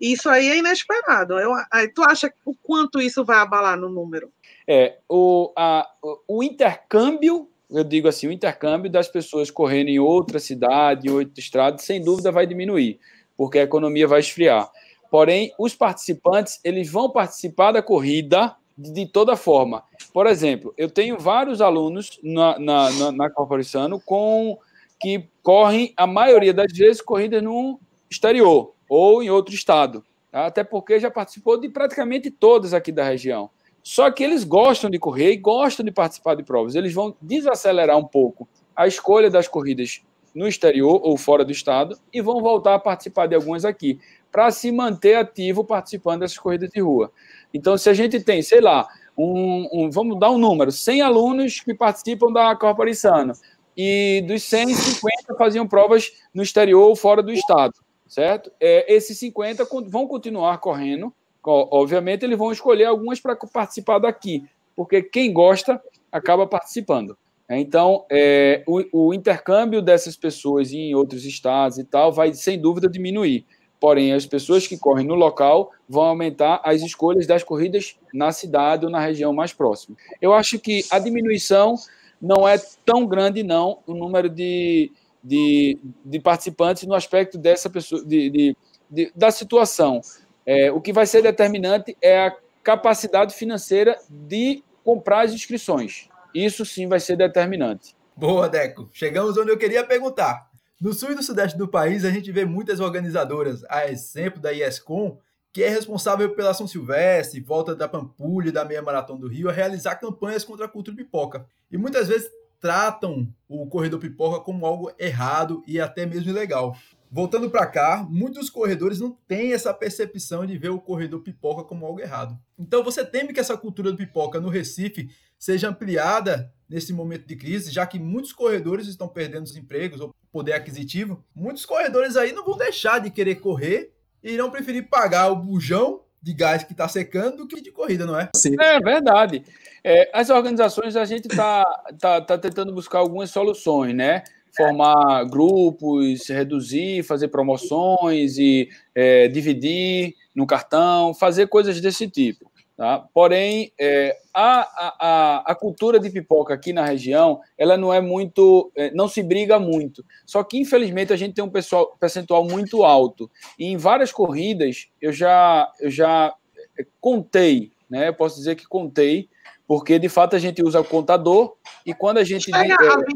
isso 0.00 0.28
aí 0.28 0.48
é 0.48 0.58
inesperado. 0.58 1.38
Eu, 1.38 1.52
aí, 1.72 1.88
tu 1.88 2.02
acha 2.02 2.32
o 2.44 2.54
quanto 2.54 3.00
isso 3.00 3.24
vai 3.24 3.38
abalar 3.38 3.78
no 3.78 3.88
número? 3.88 4.30
É, 4.66 4.98
o, 5.08 5.52
a, 5.56 5.88
o 6.26 6.42
intercâmbio 6.42 7.48
eu 7.70 7.82
digo 7.82 8.06
assim, 8.08 8.28
o 8.28 8.32
intercâmbio 8.32 8.90
das 8.90 9.08
pessoas 9.08 9.50
correndo 9.50 9.88
em 9.88 9.98
outra 9.98 10.38
cidade, 10.38 11.08
em 11.08 11.10
outro 11.10 11.32
estado, 11.36 11.80
sem 11.80 12.02
dúvida 12.02 12.30
vai 12.30 12.46
diminuir, 12.46 13.00
porque 13.36 13.58
a 13.58 13.62
economia 13.62 14.06
vai 14.06 14.20
esfriar. 14.20 14.70
Porém, 15.10 15.52
os 15.58 15.74
participantes, 15.74 16.60
eles 16.64 16.90
vão 16.90 17.10
participar 17.10 17.72
da 17.72 17.82
corrida 17.82 18.54
de 18.76 19.06
toda 19.06 19.36
forma. 19.36 19.82
Por 20.12 20.26
exemplo, 20.26 20.74
eu 20.76 20.90
tenho 20.90 21.18
vários 21.18 21.60
alunos 21.60 22.20
na, 22.22 22.58
na, 22.58 22.90
na, 22.92 23.12
na 23.12 23.30
Corporação 23.30 24.00
com 24.04 24.58
que 25.00 25.28
correm, 25.42 25.92
a 25.96 26.06
maioria 26.06 26.54
das 26.54 26.72
vezes, 26.72 27.02
corridas 27.02 27.42
no 27.42 27.80
exterior 28.10 28.74
ou 28.88 29.22
em 29.22 29.30
outro 29.30 29.54
estado. 29.54 30.04
Tá? 30.30 30.46
Até 30.46 30.64
porque 30.64 30.98
já 31.00 31.10
participou 31.10 31.58
de 31.58 31.68
praticamente 31.68 32.30
todas 32.30 32.72
aqui 32.72 32.92
da 32.92 33.04
região. 33.04 33.50
Só 33.88 34.10
que 34.10 34.24
eles 34.24 34.42
gostam 34.42 34.90
de 34.90 34.98
correr 34.98 35.30
e 35.30 35.36
gostam 35.36 35.86
de 35.86 35.92
participar 35.92 36.34
de 36.34 36.42
provas. 36.42 36.74
Eles 36.74 36.92
vão 36.92 37.14
desacelerar 37.22 37.96
um 37.96 38.04
pouco 38.04 38.48
a 38.74 38.88
escolha 38.88 39.30
das 39.30 39.46
corridas 39.46 40.02
no 40.34 40.48
exterior 40.48 41.00
ou 41.04 41.16
fora 41.16 41.44
do 41.44 41.52
estado 41.52 41.96
e 42.12 42.20
vão 42.20 42.42
voltar 42.42 42.74
a 42.74 42.80
participar 42.80 43.28
de 43.28 43.36
algumas 43.36 43.64
aqui, 43.64 44.00
para 44.32 44.50
se 44.50 44.72
manter 44.72 45.14
ativo 45.14 45.62
participando 45.62 46.18
dessas 46.18 46.36
corridas 46.36 46.68
de 46.70 46.80
rua. 46.80 47.12
Então, 47.54 47.78
se 47.78 47.88
a 47.88 47.94
gente 47.94 48.18
tem, 48.18 48.42
sei 48.42 48.60
lá, 48.60 48.88
um, 49.16 49.68
um 49.72 49.88
vamos 49.88 50.18
dar 50.18 50.32
um 50.32 50.38
número, 50.38 50.72
100 50.72 51.02
alunos 51.02 51.60
que 51.60 51.72
participam 51.72 52.32
da 52.32 52.56
Corporação 52.56 53.30
e 53.76 54.20
dos 54.26 54.42
100, 54.42 54.74
50 54.74 55.34
faziam 55.38 55.64
provas 55.64 56.10
no 56.34 56.42
exterior 56.42 56.88
ou 56.88 56.96
fora 56.96 57.22
do 57.22 57.32
estado, 57.32 57.74
certo? 58.08 58.50
É, 58.58 58.92
esses 58.92 59.16
50 59.16 59.64
vão 59.88 60.08
continuar 60.08 60.58
correndo 60.58 61.14
Obviamente, 61.46 62.24
eles 62.24 62.38
vão 62.38 62.50
escolher 62.50 62.86
algumas 62.86 63.20
para 63.20 63.36
participar 63.36 63.98
daqui, 63.98 64.44
porque 64.74 65.02
quem 65.02 65.32
gosta 65.32 65.80
acaba 66.10 66.46
participando. 66.46 67.16
Então, 67.48 68.04
é, 68.10 68.64
o, 68.66 69.08
o, 69.08 69.14
intercâmbio 69.14 69.80
dessas 69.80 70.16
pessoas 70.16 70.72
em 70.72 70.94
outros 70.94 71.24
estados 71.24 71.78
e 71.78 71.84
tal 71.84 72.12
vai, 72.12 72.34
sem 72.34 72.60
dúvida, 72.60 72.88
diminuir. 72.88 73.46
Porém, 73.78 74.12
as 74.12 74.26
pessoas 74.26 74.66
que 74.66 74.76
correm 74.76 75.06
no 75.06 75.14
local 75.14 75.70
vão 75.88 76.04
aumentar 76.04 76.60
as 76.64 76.82
escolhas 76.82 77.26
das 77.26 77.44
corridas 77.44 77.96
na 78.12 78.32
cidade 78.32 78.84
ou 78.84 78.90
na 78.90 78.98
região 78.98 79.32
mais 79.32 79.52
próxima. 79.52 79.96
Eu 80.20 80.32
acho 80.32 80.58
que 80.58 80.84
a 80.90 80.98
diminuição 80.98 81.76
não 82.20 82.48
é 82.48 82.56
tão 82.84 83.06
grande, 83.06 83.42
não, 83.42 83.78
o 83.86 83.94
número 83.94 84.28
de, 84.28 84.90
de, 85.22 85.78
de 86.04 86.18
participantes 86.18 86.84
no 86.84 86.94
aspecto 86.94 87.38
dessa 87.38 87.70
pessoa, 87.70 88.04
de, 88.04 88.30
de, 88.30 88.56
de 88.90 89.12
da 89.14 89.30
situação. 89.30 90.00
É, 90.46 90.70
o 90.70 90.80
que 90.80 90.92
vai 90.92 91.06
ser 91.06 91.22
determinante 91.22 91.96
é 92.00 92.26
a 92.26 92.36
capacidade 92.62 93.34
financeira 93.34 93.98
de 94.08 94.62
comprar 94.84 95.22
as 95.24 95.32
inscrições. 95.32 96.08
Isso 96.32 96.64
sim 96.64 96.86
vai 96.86 97.00
ser 97.00 97.16
determinante. 97.16 97.96
Boa, 98.16 98.48
Deco. 98.48 98.88
Chegamos 98.92 99.36
onde 99.36 99.50
eu 99.50 99.58
queria 99.58 99.84
perguntar. 99.84 100.48
No 100.80 100.92
sul 100.92 101.12
e 101.12 101.14
no 101.14 101.22
sudeste 101.22 101.58
do 101.58 101.66
país, 101.66 102.04
a 102.04 102.10
gente 102.10 102.30
vê 102.30 102.44
muitas 102.44 102.80
organizadoras, 102.80 103.64
a 103.68 103.90
exemplo 103.90 104.40
da 104.40 104.52
IESCOM, 104.52 105.18
que 105.52 105.62
é 105.62 105.68
responsável 105.68 106.34
pela 106.34 106.52
São 106.52 106.68
Silvestre, 106.68 107.40
volta 107.40 107.74
da 107.74 107.88
Pampulha 107.88 108.50
e 108.50 108.52
da 108.52 108.64
Meia 108.64 108.82
Maratona 108.82 109.20
do 109.20 109.28
Rio, 109.28 109.48
a 109.48 109.52
realizar 109.52 109.96
campanhas 109.96 110.44
contra 110.44 110.66
a 110.66 110.68
cultura 110.68 110.96
pipoca. 110.96 111.46
E 111.72 111.78
muitas 111.78 112.08
vezes 112.08 112.30
tratam 112.60 113.26
o 113.48 113.66
corredor 113.66 113.98
pipoca 113.98 114.40
como 114.40 114.66
algo 114.66 114.92
errado 114.98 115.62
e 115.66 115.80
até 115.80 116.04
mesmo 116.04 116.30
ilegal. 116.30 116.76
Voltando 117.16 117.48
para 117.48 117.64
cá, 117.64 118.06
muitos 118.10 118.50
corredores 118.50 119.00
não 119.00 119.10
têm 119.26 119.54
essa 119.54 119.72
percepção 119.72 120.44
de 120.44 120.58
ver 120.58 120.68
o 120.68 120.78
corredor 120.78 121.22
pipoca 121.22 121.64
como 121.64 121.86
algo 121.86 121.98
errado. 121.98 122.38
Então 122.58 122.84
você 122.84 123.02
teme 123.06 123.32
que 123.32 123.40
essa 123.40 123.56
cultura 123.56 123.90
do 123.90 123.96
pipoca 123.96 124.38
no 124.38 124.50
Recife 124.50 125.08
seja 125.38 125.70
ampliada 125.70 126.52
nesse 126.68 126.92
momento 126.92 127.26
de 127.26 127.34
crise, 127.34 127.72
já 127.72 127.86
que 127.86 127.98
muitos 127.98 128.34
corredores 128.34 128.86
estão 128.86 129.08
perdendo 129.08 129.44
os 129.44 129.56
empregos 129.56 129.98
ou 129.98 130.14
poder 130.30 130.52
aquisitivo. 130.52 131.24
Muitos 131.34 131.64
corredores 131.64 132.18
aí 132.18 132.32
não 132.32 132.44
vão 132.44 132.58
deixar 132.58 132.98
de 132.98 133.10
querer 133.10 133.36
correr 133.36 133.94
e 134.22 134.32
irão 134.32 134.50
preferir 134.50 134.86
pagar 134.90 135.28
o 135.30 135.36
bujão 135.36 136.02
de 136.20 136.34
gás 136.34 136.64
que 136.64 136.72
está 136.72 136.86
secando 136.86 137.38
do 137.38 137.48
que 137.48 137.62
de 137.62 137.72
corrida, 137.72 138.04
não 138.04 138.20
é? 138.20 138.28
Sim. 138.36 138.56
É 138.60 138.78
verdade. 138.78 139.42
É, 139.82 140.10
as 140.12 140.28
organizações, 140.28 140.94
a 140.96 141.06
gente 141.06 141.28
está 141.28 141.64
tá, 141.98 142.20
tá 142.20 142.36
tentando 142.36 142.74
buscar 142.74 142.98
algumas 142.98 143.30
soluções, 143.30 143.94
né? 143.94 144.22
Formar 144.56 145.24
grupos, 145.24 146.28
reduzir, 146.28 147.02
fazer 147.02 147.28
promoções 147.28 148.38
e 148.38 148.68
é, 148.94 149.28
dividir 149.28 150.14
no 150.34 150.46
cartão, 150.46 151.14
fazer 151.14 151.46
coisas 151.48 151.80
desse 151.80 152.08
tipo. 152.08 152.50
Tá? 152.76 153.06
Porém, 153.14 153.72
é, 153.80 154.14
a, 154.34 154.68
a, 155.00 155.52
a 155.52 155.54
cultura 155.54 155.98
de 155.98 156.10
pipoca 156.10 156.52
aqui 156.52 156.74
na 156.74 156.84
região, 156.84 157.40
ela 157.56 157.74
não 157.74 157.92
é 157.92 158.02
muito, 158.02 158.70
é, 158.76 158.90
não 158.90 159.08
se 159.08 159.22
briga 159.22 159.58
muito. 159.58 160.04
Só 160.26 160.44
que, 160.44 160.58
infelizmente, 160.58 161.10
a 161.10 161.16
gente 161.16 161.34
tem 161.34 161.42
um 161.42 161.48
pessoal, 161.48 161.96
percentual 161.98 162.44
muito 162.44 162.84
alto. 162.84 163.30
E 163.58 163.64
em 163.64 163.78
várias 163.78 164.12
corridas, 164.12 164.88
eu 165.00 165.10
já, 165.10 165.72
eu 165.80 165.90
já 165.90 166.34
é, 166.78 166.86
contei, 167.00 167.72
né? 167.88 168.08
Eu 168.08 168.14
posso 168.14 168.36
dizer 168.36 168.56
que 168.56 168.66
contei, 168.66 169.30
porque 169.66 169.98
de 169.98 170.10
fato 170.10 170.36
a 170.36 170.38
gente 170.38 170.62
usa 170.62 170.78
o 170.78 170.84
contador 170.84 171.56
e 171.84 171.94
quando 171.94 172.18
a 172.18 172.24
gente. 172.24 172.44
Chega 172.44 172.74
a 172.74 172.98
20% 172.98 173.06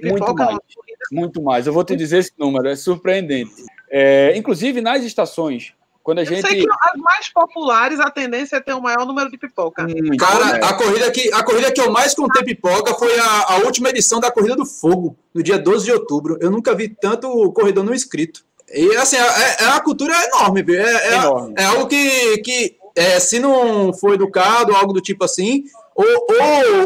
de 0.00 0.12
pipoca 0.12 0.44
muito 0.44 0.52
mais, 0.52 0.60
muito 1.10 1.42
mais. 1.42 1.66
Eu 1.66 1.72
vou 1.72 1.84
te 1.84 1.96
dizer 1.96 2.18
esse 2.18 2.32
número, 2.38 2.68
é 2.68 2.76
surpreendente. 2.76 3.64
É, 3.90 4.36
inclusive 4.36 4.80
nas 4.80 5.02
estações, 5.04 5.74
quando 6.04 6.18
a 6.18 6.22
eu 6.22 6.26
gente. 6.26 6.46
Sei 6.46 6.62
que 6.62 6.68
as 6.68 7.00
mais 7.00 7.28
populares, 7.30 7.98
a 7.98 8.10
tendência 8.10 8.56
é 8.56 8.60
ter 8.60 8.74
o 8.74 8.76
um 8.76 8.82
maior 8.82 9.06
número 9.06 9.30
de 9.30 9.38
pipoca. 9.38 9.84
Hum, 9.84 10.16
Cara, 10.18 10.58
é. 10.58 10.64
a 10.64 10.74
corrida, 10.74 11.10
que, 11.10 11.32
a 11.32 11.42
corrida 11.42 11.72
que 11.72 11.80
eu 11.80 11.90
mais 11.90 12.14
contei 12.14 12.44
pipoca 12.44 12.94
foi 12.94 13.18
a, 13.18 13.54
a 13.54 13.56
última 13.58 13.88
edição 13.88 14.20
da 14.20 14.30
Corrida 14.30 14.54
do 14.54 14.66
Fogo, 14.66 15.16
no 15.32 15.42
dia 15.42 15.58
12 15.58 15.86
de 15.86 15.92
outubro. 15.92 16.36
Eu 16.40 16.50
nunca 16.50 16.74
vi 16.74 16.88
tanto 16.88 17.50
corredor 17.52 17.82
no 17.82 17.94
inscrito. 17.94 18.44
E 18.70 18.96
assim, 18.96 19.16
é, 19.16 19.64
é 19.64 19.66
uma 19.68 19.80
cultura 19.80 20.12
enorme, 20.26 20.64
é, 20.68 20.74
é, 20.74 21.14
enorme. 21.14 21.54
é 21.56 21.64
algo 21.64 21.86
que, 21.86 22.38
que 22.38 22.76
é, 22.94 23.18
se 23.18 23.38
não 23.38 23.92
for 23.92 24.14
educado, 24.14 24.74
algo 24.74 24.92
do 24.92 25.00
tipo 25.00 25.24
assim, 25.24 25.64
ou, 25.94 26.26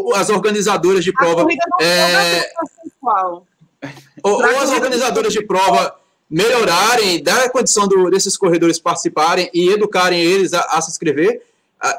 ou 0.00 0.14
as 0.14 0.28
organizadoras 0.30 1.04
de 1.04 1.12
prova. 1.12 1.46
É, 1.80 2.50
ou, 4.22 4.32
ou 4.32 4.58
as 4.58 4.70
organizadoras 4.70 5.32
de 5.32 5.44
prova 5.44 5.96
melhorarem, 6.28 7.22
dar 7.22 7.44
a 7.44 7.50
condição 7.50 7.88
do, 7.88 8.10
desses 8.10 8.36
corredores 8.36 8.78
participarem 8.78 9.50
e 9.54 9.68
educarem 9.70 10.20
eles 10.20 10.52
a, 10.52 10.60
a 10.60 10.80
se 10.80 10.90
inscrever, 10.90 11.42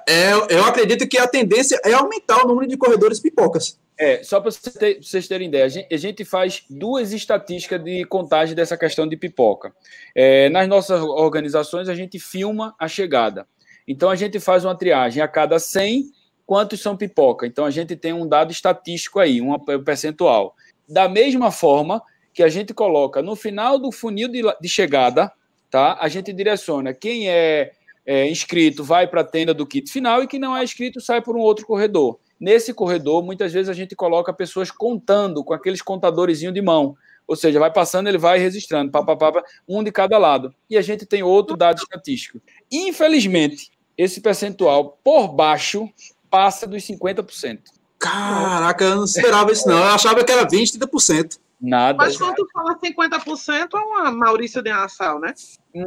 é, 0.08 0.34
eu 0.50 0.66
acredito 0.66 1.08
que 1.08 1.18
a 1.18 1.28
tendência 1.28 1.80
é 1.86 1.94
aumentar 1.94 2.44
o 2.44 2.48
número 2.48 2.68
de 2.68 2.78
corredores 2.78 3.20
pipocas. 3.20 3.80
É, 3.98 4.24
só 4.24 4.40
para 4.40 4.52
vocês 4.52 5.28
terem 5.28 5.48
ideia, 5.48 5.66
a 5.66 5.70
gente, 5.70 5.94
a 5.94 5.98
gente, 5.98 6.26
faz 6.26 6.64
duas 6.70 7.12
estatísticas 7.12 7.84
de 7.84 8.06
contagem 8.06 8.56
dessa 8.56 8.78
questão 8.78 9.08
de 9.08 9.18
pipoca. 9.18 9.74
É, 10.16 10.50
nas 10.50 10.68
nossas 10.68 11.02
organizações, 11.02 11.90
a 11.90 11.96
gente 11.96 12.20
filma 12.20 12.74
a 12.80 12.88
chegada. 12.88 13.46
Então, 13.88 14.10
a 14.10 14.16
gente 14.16 14.40
faz 14.40 14.64
uma 14.64 14.76
triagem 14.76 15.22
a 15.22 15.28
cada 15.28 15.60
100, 15.60 16.12
quantos 16.46 16.82
são 16.82 16.96
pipoca. 16.96 17.46
Então, 17.46 17.66
a 17.66 17.72
gente 17.72 17.96
tem 17.96 18.14
um 18.14 18.28
dado 18.28 18.52
estatístico 18.52 19.20
aí, 19.20 19.42
um 19.42 19.58
percentual. 19.84 20.56
Da 20.89 21.08
mesma 21.08 21.52
forma 21.52 22.02
que 22.34 22.41
a 22.41 22.49
gente 22.49 22.73
coloca 22.73 23.21
no 23.21 23.36
final 23.36 23.78
do 23.78 23.91
funil 23.91 24.28
de, 24.28 24.41
de 24.60 24.69
chegada, 24.69 25.32
tá? 25.69 25.97
a 25.99 26.08
gente 26.08 26.34
direciona 26.34 26.93
quem 26.93 27.30
é, 27.30 27.71
é 28.06 28.28
inscrito 28.28 28.84
vai 28.84 29.08
para 29.08 29.21
a 29.21 29.23
tenda 29.23 29.54
do 29.54 29.67
kit 29.67 29.91
final 29.91 30.23
e 30.23 30.28
quem 30.28 30.39
não 30.39 30.56
é 30.56 30.63
inscrito 30.63 30.99
sai 30.99 31.21
por 31.21 31.36
um 31.36 31.41
outro 31.41 31.65
corredor. 31.65 32.19
Nesse 32.39 32.73
corredor, 32.73 33.21
muitas 33.23 33.52
vezes 33.52 33.69
a 33.69 33.73
gente 33.73 33.95
coloca 33.95 34.34
pessoas 34.34 34.71
contando 34.71 35.43
com 35.43 35.54
aqueles 35.54 35.82
contadorzinhos 35.82 36.54
de 36.54 36.62
mão. 36.62 36.95
Ou 37.28 37.36
seja, 37.36 37.60
vai 37.60 37.71
passando, 37.71 38.08
ele 38.08 38.17
vai 38.17 38.39
registrando, 38.39 38.89
pá, 38.89 39.04
pá, 39.04 39.15
pá, 39.15 39.43
um 39.67 39.84
de 39.84 39.91
cada 39.91 40.17
lado. 40.17 40.56
E 40.67 40.78
a 40.78 40.82
gente 40.82 41.06
tem 41.06 41.21
outro 41.21 41.56
dado 41.56 41.78
estatístico. 41.78 42.41
Infelizmente, 42.71 43.69
esse 43.97 44.21
percentual 44.21 44.97
por 45.04 45.28
baixo 45.28 45.88
passa 46.30 46.65
dos 46.65 46.82
50%. 46.84 47.79
Caraca, 48.00 48.86
eu 48.86 48.96
não 48.96 49.04
esperava 49.04 49.52
isso, 49.52 49.68
não. 49.68 49.78
Eu 49.78 49.92
achava 49.92 50.24
que 50.24 50.32
era 50.32 50.48
20%, 50.48 50.80
30%. 50.80 51.38
Nada. 51.62 51.98
Mas 51.98 52.16
quando 52.16 52.36
tu 52.36 52.48
fala 52.54 52.80
50%, 52.80 53.68
é 53.74 53.78
uma 53.78 54.12
Maurício 54.12 54.62
de 54.62 54.70
Nassau, 54.70 55.20
né? 55.20 55.34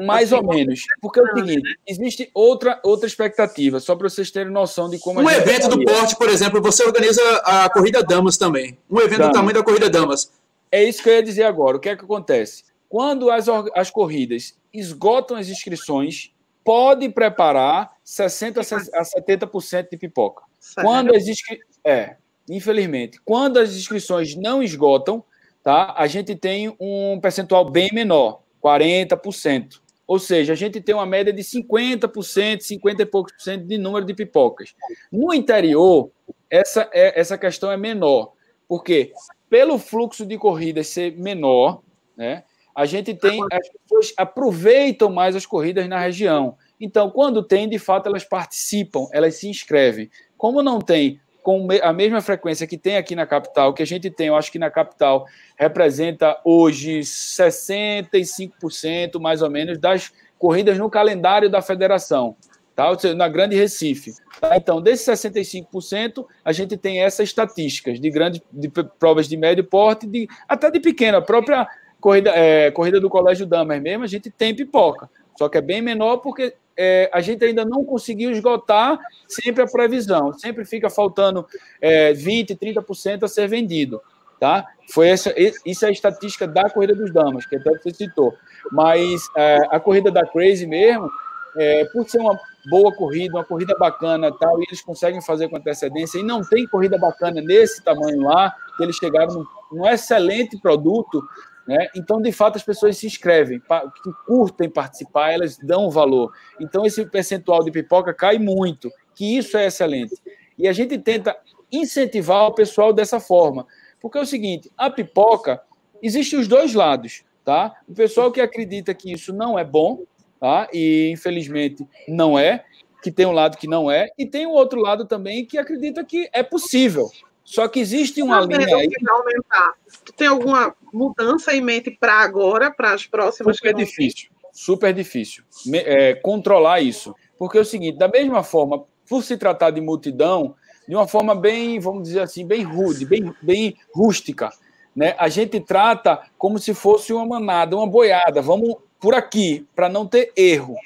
Mais 0.04 0.30
assim, 0.30 0.44
ou 0.44 0.54
menos. 0.54 0.80
Porque 1.00 1.18
é 1.18 1.22
o 1.22 1.34
seguinte, 1.34 1.62
né? 1.62 1.74
existe 1.86 2.30
outra, 2.34 2.78
outra 2.82 3.06
expectativa, 3.06 3.80
só 3.80 3.96
para 3.96 4.10
vocês 4.10 4.30
terem 4.30 4.52
noção 4.52 4.90
de 4.90 4.98
como 4.98 5.20
Um 5.20 5.30
evento 5.30 5.68
do 5.68 5.82
porte, 5.82 6.14
por 6.16 6.28
exemplo, 6.28 6.60
você 6.60 6.84
organiza 6.84 7.22
a 7.38 7.70
Corrida 7.70 8.02
Damas 8.02 8.36
também. 8.36 8.76
Um 8.90 8.98
evento 8.98 9.20
Damas. 9.20 9.28
do 9.28 9.32
tamanho 9.32 9.54
da 9.54 9.62
Corrida 9.62 9.88
Damas. 9.88 10.30
É 10.70 10.84
isso 10.84 11.02
que 11.02 11.08
eu 11.08 11.14
ia 11.14 11.22
dizer 11.22 11.44
agora. 11.44 11.78
O 11.78 11.80
que 11.80 11.88
é 11.88 11.96
que 11.96 12.04
acontece? 12.04 12.64
Quando 12.86 13.30
as, 13.30 13.46
as 13.74 13.90
corridas 13.90 14.54
esgotam 14.74 15.38
as 15.38 15.48
inscrições, 15.48 16.32
pode 16.62 17.08
preparar 17.08 17.92
60% 18.06 18.90
a 18.92 19.02
70% 19.02 19.88
de 19.90 19.96
pipoca. 19.96 20.42
Quando 20.82 21.14
as 21.14 21.26
inscrições. 21.26 21.71
É, 21.84 22.16
infelizmente. 22.48 23.20
Quando 23.24 23.58
as 23.58 23.74
inscrições 23.74 24.34
não 24.36 24.62
esgotam, 24.62 25.24
tá? 25.62 25.94
a 25.96 26.06
gente 26.06 26.34
tem 26.34 26.74
um 26.80 27.18
percentual 27.20 27.68
bem 27.70 27.90
menor, 27.92 28.42
40%. 28.62 29.80
Ou 30.06 30.18
seja, 30.18 30.52
a 30.52 30.56
gente 30.56 30.80
tem 30.80 30.94
uma 30.94 31.06
média 31.06 31.32
de 31.32 31.42
50%, 31.42 32.60
50 32.60 33.02
e 33.02 33.06
poucos 33.06 33.32
por 33.32 33.40
cento 33.40 33.64
de 33.64 33.78
número 33.78 34.04
de 34.04 34.12
pipocas. 34.12 34.74
No 35.10 35.32
interior, 35.32 36.10
essa, 36.50 36.88
é, 36.92 37.18
essa 37.18 37.38
questão 37.38 37.70
é 37.70 37.76
menor, 37.76 38.32
porque 38.68 39.12
pelo 39.48 39.78
fluxo 39.78 40.26
de 40.26 40.36
corridas 40.36 40.88
ser 40.88 41.16
menor, 41.16 41.82
né, 42.16 42.44
a 42.74 42.84
gente 42.84 43.14
tem 43.14 43.40
as 43.50 43.68
pessoas 43.68 44.12
aproveitam 44.16 45.10
mais 45.10 45.36
as 45.36 45.46
corridas 45.46 45.88
na 45.88 45.98
região. 45.98 46.56
Então, 46.80 47.10
quando 47.10 47.42
tem, 47.42 47.68
de 47.68 47.78
fato, 47.78 48.08
elas 48.08 48.24
participam, 48.24 49.06
elas 49.12 49.36
se 49.36 49.48
inscrevem. 49.48 50.10
Como 50.36 50.62
não 50.62 50.78
tem 50.80 51.20
com 51.42 51.66
a 51.82 51.92
mesma 51.92 52.20
frequência 52.20 52.64
que 52.66 52.78
tem 52.78 52.96
aqui 52.96 53.14
na 53.16 53.26
capital, 53.26 53.74
que 53.74 53.82
a 53.82 53.86
gente 53.86 54.08
tem, 54.10 54.28
eu 54.28 54.36
acho 54.36 54.52
que 54.52 54.58
na 54.58 54.70
capital 54.70 55.26
representa 55.56 56.38
hoje 56.44 57.00
65% 57.00 59.20
mais 59.20 59.42
ou 59.42 59.50
menos 59.50 59.76
das 59.78 60.12
corridas 60.38 60.78
no 60.78 60.88
calendário 60.88 61.50
da 61.50 61.60
federação, 61.60 62.36
tá? 62.74 62.90
na 63.14 63.28
Grande 63.28 63.54
Recife. 63.56 64.12
Tá? 64.40 64.56
Então, 64.56 64.80
desses 64.80 65.06
65%, 65.06 66.24
a 66.44 66.52
gente 66.52 66.76
tem 66.76 67.02
essas 67.02 67.28
estatísticas 67.28 68.00
de 68.00 68.10
grandes 68.10 68.40
de 68.52 68.68
provas 68.98 69.28
de 69.28 69.36
médio 69.36 69.64
porte, 69.64 70.06
de, 70.06 70.28
até 70.48 70.70
de 70.70 70.78
pequena, 70.80 71.18
a 71.18 71.22
própria 71.22 71.66
corrida, 72.00 72.30
é, 72.30 72.70
corrida 72.70 73.00
do 73.00 73.08
Colégio 73.08 73.46
Damas 73.46 73.80
mesmo, 73.80 74.04
a 74.04 74.08
gente 74.08 74.30
tem 74.30 74.54
pipoca, 74.54 75.08
só 75.36 75.48
que 75.48 75.58
é 75.58 75.60
bem 75.60 75.82
menor 75.82 76.18
porque 76.18 76.54
é, 76.76 77.10
a 77.12 77.20
gente 77.20 77.44
ainda 77.44 77.64
não 77.64 77.84
conseguiu 77.84 78.30
esgotar 78.30 78.98
sempre 79.28 79.62
a 79.62 79.66
previsão, 79.66 80.32
sempre 80.32 80.64
fica 80.64 80.88
faltando 80.88 81.46
é, 81.80 82.12
20%, 82.12 82.58
30% 82.58 83.24
a 83.24 83.28
ser 83.28 83.48
vendido. 83.48 84.00
Tá? 84.40 84.66
Foi 84.92 85.08
essa, 85.08 85.32
isso 85.64 85.84
é 85.84 85.88
a 85.88 85.92
estatística 85.92 86.48
da 86.48 86.68
corrida 86.68 86.96
dos 86.96 87.12
damas, 87.12 87.46
que 87.46 87.54
até 87.54 87.70
você 87.78 87.94
citou. 87.94 88.34
Mas 88.72 89.22
é, 89.36 89.58
a 89.70 89.78
corrida 89.78 90.10
da 90.10 90.26
Crazy 90.26 90.66
mesmo, 90.66 91.08
é, 91.56 91.84
por 91.92 92.08
ser 92.08 92.18
uma 92.18 92.36
boa 92.68 92.92
corrida, 92.92 93.36
uma 93.36 93.44
corrida 93.44 93.76
bacana 93.78 94.32
tal, 94.36 94.60
e 94.60 94.64
eles 94.68 94.82
conseguem 94.82 95.22
fazer 95.22 95.48
com 95.48 95.56
antecedência, 95.56 96.18
e 96.18 96.24
não 96.24 96.42
tem 96.42 96.66
corrida 96.66 96.98
bacana 96.98 97.40
nesse 97.40 97.84
tamanho 97.84 98.22
lá, 98.22 98.52
que 98.76 98.82
eles 98.82 98.96
chegaram 98.96 99.32
num, 99.32 99.46
num 99.70 99.86
excelente 99.86 100.58
produto, 100.58 101.22
né? 101.66 101.88
Então, 101.94 102.20
de 102.20 102.32
fato, 102.32 102.56
as 102.56 102.62
pessoas 102.62 102.96
se 102.96 103.06
inscrevem, 103.06 103.60
que 103.60 104.12
curtem 104.26 104.68
participar, 104.68 105.32
elas 105.32 105.56
dão 105.58 105.90
valor. 105.90 106.32
Então, 106.60 106.84
esse 106.84 107.04
percentual 107.06 107.64
de 107.64 107.70
pipoca 107.70 108.12
cai 108.12 108.38
muito, 108.38 108.90
que 109.14 109.36
isso 109.36 109.56
é 109.56 109.66
excelente. 109.66 110.14
E 110.58 110.66
a 110.66 110.72
gente 110.72 110.98
tenta 110.98 111.36
incentivar 111.70 112.46
o 112.46 112.54
pessoal 112.54 112.92
dessa 112.92 113.20
forma. 113.20 113.66
Porque 114.00 114.18
é 114.18 114.20
o 114.20 114.26
seguinte, 114.26 114.70
a 114.76 114.90
pipoca, 114.90 115.62
existem 116.02 116.38
os 116.38 116.48
dois 116.48 116.74
lados, 116.74 117.22
tá? 117.44 117.74
O 117.88 117.94
pessoal 117.94 118.32
que 118.32 118.40
acredita 118.40 118.92
que 118.92 119.12
isso 119.12 119.32
não 119.32 119.58
é 119.58 119.64
bom, 119.64 120.02
tá? 120.40 120.68
E, 120.72 121.10
infelizmente, 121.10 121.86
não 122.08 122.38
é, 122.38 122.64
que 123.02 123.10
tem 123.10 123.26
um 123.26 123.32
lado 123.32 123.56
que 123.56 123.66
não 123.66 123.90
é, 123.90 124.08
e 124.18 124.26
tem 124.26 124.46
o 124.46 124.50
outro 124.50 124.80
lado 124.80 125.04
também 125.06 125.44
que 125.44 125.58
acredita 125.58 126.04
que 126.04 126.28
é 126.32 126.42
possível, 126.42 127.10
só 127.44 127.68
que 127.68 127.80
existe 127.80 128.22
uma 128.22 128.40
linha 128.40 128.76
aí. 128.76 128.88
Aumentar. 129.08 129.74
Tu 130.04 130.12
tem 130.12 130.28
alguma 130.28 130.74
mudança 130.92 131.54
em 131.54 131.60
mente 131.60 131.90
para 131.90 132.14
agora, 132.14 132.70
para 132.70 132.92
as 132.92 133.06
próximas? 133.06 133.56
Super 133.56 133.74
difícil, 133.74 134.30
super 134.52 134.92
difícil 134.92 135.44
é, 135.74 136.14
controlar 136.14 136.80
isso. 136.80 137.14
Porque 137.38 137.58
é 137.58 137.60
o 137.60 137.64
seguinte, 137.64 137.98
da 137.98 138.08
mesma 138.08 138.42
forma, 138.42 138.84
por 139.08 139.22
se 139.22 139.36
tratar 139.36 139.70
de 139.70 139.80
multidão, 139.80 140.54
de 140.86 140.94
uma 140.94 141.08
forma 141.08 141.34
bem, 141.34 141.78
vamos 141.80 142.04
dizer 142.04 142.20
assim, 142.20 142.46
bem 142.46 142.62
rude, 142.62 143.04
bem, 143.04 143.32
bem 143.42 143.76
rústica, 143.94 144.50
né? 144.94 145.14
A 145.18 145.28
gente 145.28 145.58
trata 145.60 146.20
como 146.38 146.58
se 146.58 146.74
fosse 146.74 147.12
uma 147.12 147.26
manada, 147.26 147.76
uma 147.76 147.86
boiada. 147.86 148.40
Vamos 148.40 148.76
por 149.00 149.14
aqui, 149.14 149.66
para 149.74 149.88
não 149.88 150.06
ter 150.06 150.32
erro. 150.36 150.76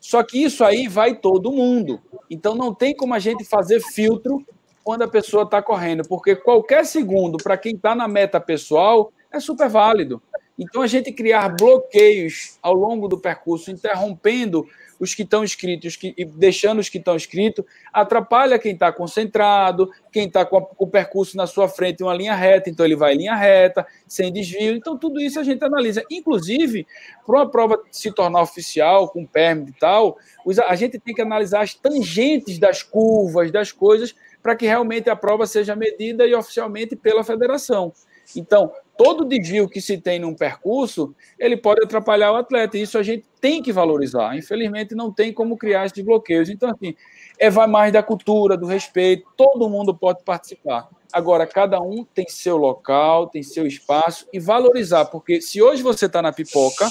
Só 0.00 0.22
que 0.22 0.42
isso 0.42 0.64
aí 0.64 0.88
vai 0.88 1.14
todo 1.14 1.52
mundo. 1.52 2.00
Então 2.30 2.54
não 2.54 2.74
tem 2.74 2.94
como 2.94 3.14
a 3.14 3.18
gente 3.18 3.44
fazer 3.44 3.80
filtro 3.80 4.44
quando 4.84 5.02
a 5.02 5.08
pessoa 5.08 5.44
está 5.44 5.62
correndo, 5.62 6.06
porque 6.06 6.36
qualquer 6.36 6.84
segundo 6.84 7.38
para 7.38 7.56
quem 7.56 7.74
está 7.74 7.94
na 7.94 8.06
meta 8.06 8.38
pessoal 8.38 9.10
é 9.32 9.40
super 9.40 9.68
válido. 9.68 10.22
Então, 10.56 10.82
a 10.82 10.86
gente 10.86 11.10
criar 11.10 11.48
bloqueios 11.48 12.58
ao 12.62 12.74
longo 12.74 13.08
do 13.08 13.18
percurso, 13.18 13.72
interrompendo 13.72 14.64
os 15.00 15.12
que 15.12 15.22
estão 15.22 15.42
inscritos 15.42 15.98
e 16.16 16.24
deixando 16.24 16.78
os 16.78 16.88
que 16.88 16.98
estão 16.98 17.16
inscritos, 17.16 17.64
atrapalha 17.92 18.58
quem 18.58 18.72
está 18.72 18.92
concentrado, 18.92 19.90
quem 20.12 20.26
está 20.26 20.44
com, 20.44 20.60
com, 20.60 20.84
o 20.84 20.88
percurso 20.88 21.36
na 21.36 21.48
sua 21.48 21.68
frente 21.68 22.00
em 22.00 22.04
uma 22.04 22.14
linha 22.14 22.34
reta, 22.34 22.70
então 22.70 22.86
ele 22.86 22.94
vai 22.94 23.14
em 23.14 23.18
linha 23.18 23.34
reta, 23.34 23.84
sem 24.06 24.32
desvio. 24.32 24.76
Então, 24.76 24.96
tudo 24.96 25.20
isso 25.20 25.40
a 25.40 25.42
gente 25.42 25.64
analisa. 25.64 26.04
Inclusive, 26.08 26.86
para 27.26 27.36
uma 27.36 27.50
prova 27.50 27.82
se 27.90 28.12
tornar 28.12 28.42
oficial, 28.42 29.08
com 29.08 29.26
permit 29.26 29.70
e 29.70 29.78
tal, 29.78 30.16
a 30.68 30.76
gente 30.76 31.00
tem 31.00 31.14
que 31.14 31.22
analisar 31.22 31.62
as 31.62 31.74
tangentes 31.74 32.58
das 32.58 32.82
curvas, 32.82 33.50
das 33.50 33.72
coisas, 33.72 34.14
para 34.44 34.54
que 34.54 34.66
realmente 34.66 35.08
a 35.08 35.16
prova 35.16 35.46
seja 35.46 35.74
medida 35.74 36.26
e 36.26 36.34
oficialmente 36.34 36.94
pela 36.94 37.24
federação. 37.24 37.94
Então, 38.36 38.70
todo 38.94 39.24
desvio 39.24 39.66
que 39.66 39.80
se 39.80 39.96
tem 39.96 40.18
num 40.18 40.34
percurso, 40.34 41.14
ele 41.38 41.56
pode 41.56 41.82
atrapalhar 41.82 42.30
o 42.30 42.36
atleta, 42.36 42.76
e 42.76 42.82
isso 42.82 42.98
a 42.98 43.02
gente 43.02 43.24
tem 43.40 43.62
que 43.62 43.72
valorizar. 43.72 44.36
Infelizmente, 44.36 44.94
não 44.94 45.10
tem 45.10 45.32
como 45.32 45.56
criar 45.56 45.86
esses 45.86 46.04
bloqueios. 46.04 46.50
Então, 46.50 46.70
assim, 46.70 46.94
é 47.38 47.48
vai 47.48 47.66
mais 47.66 47.90
da 47.90 48.02
cultura, 48.02 48.54
do 48.54 48.66
respeito, 48.66 49.26
todo 49.34 49.68
mundo 49.70 49.94
pode 49.94 50.22
participar. 50.22 50.90
Agora, 51.10 51.46
cada 51.46 51.80
um 51.80 52.04
tem 52.04 52.26
seu 52.28 52.58
local, 52.58 53.28
tem 53.28 53.42
seu 53.42 53.66
espaço, 53.66 54.26
e 54.30 54.38
valorizar, 54.38 55.06
porque 55.06 55.40
se 55.40 55.62
hoje 55.62 55.82
você 55.82 56.04
está 56.04 56.20
na 56.20 56.34
pipoca, 56.34 56.86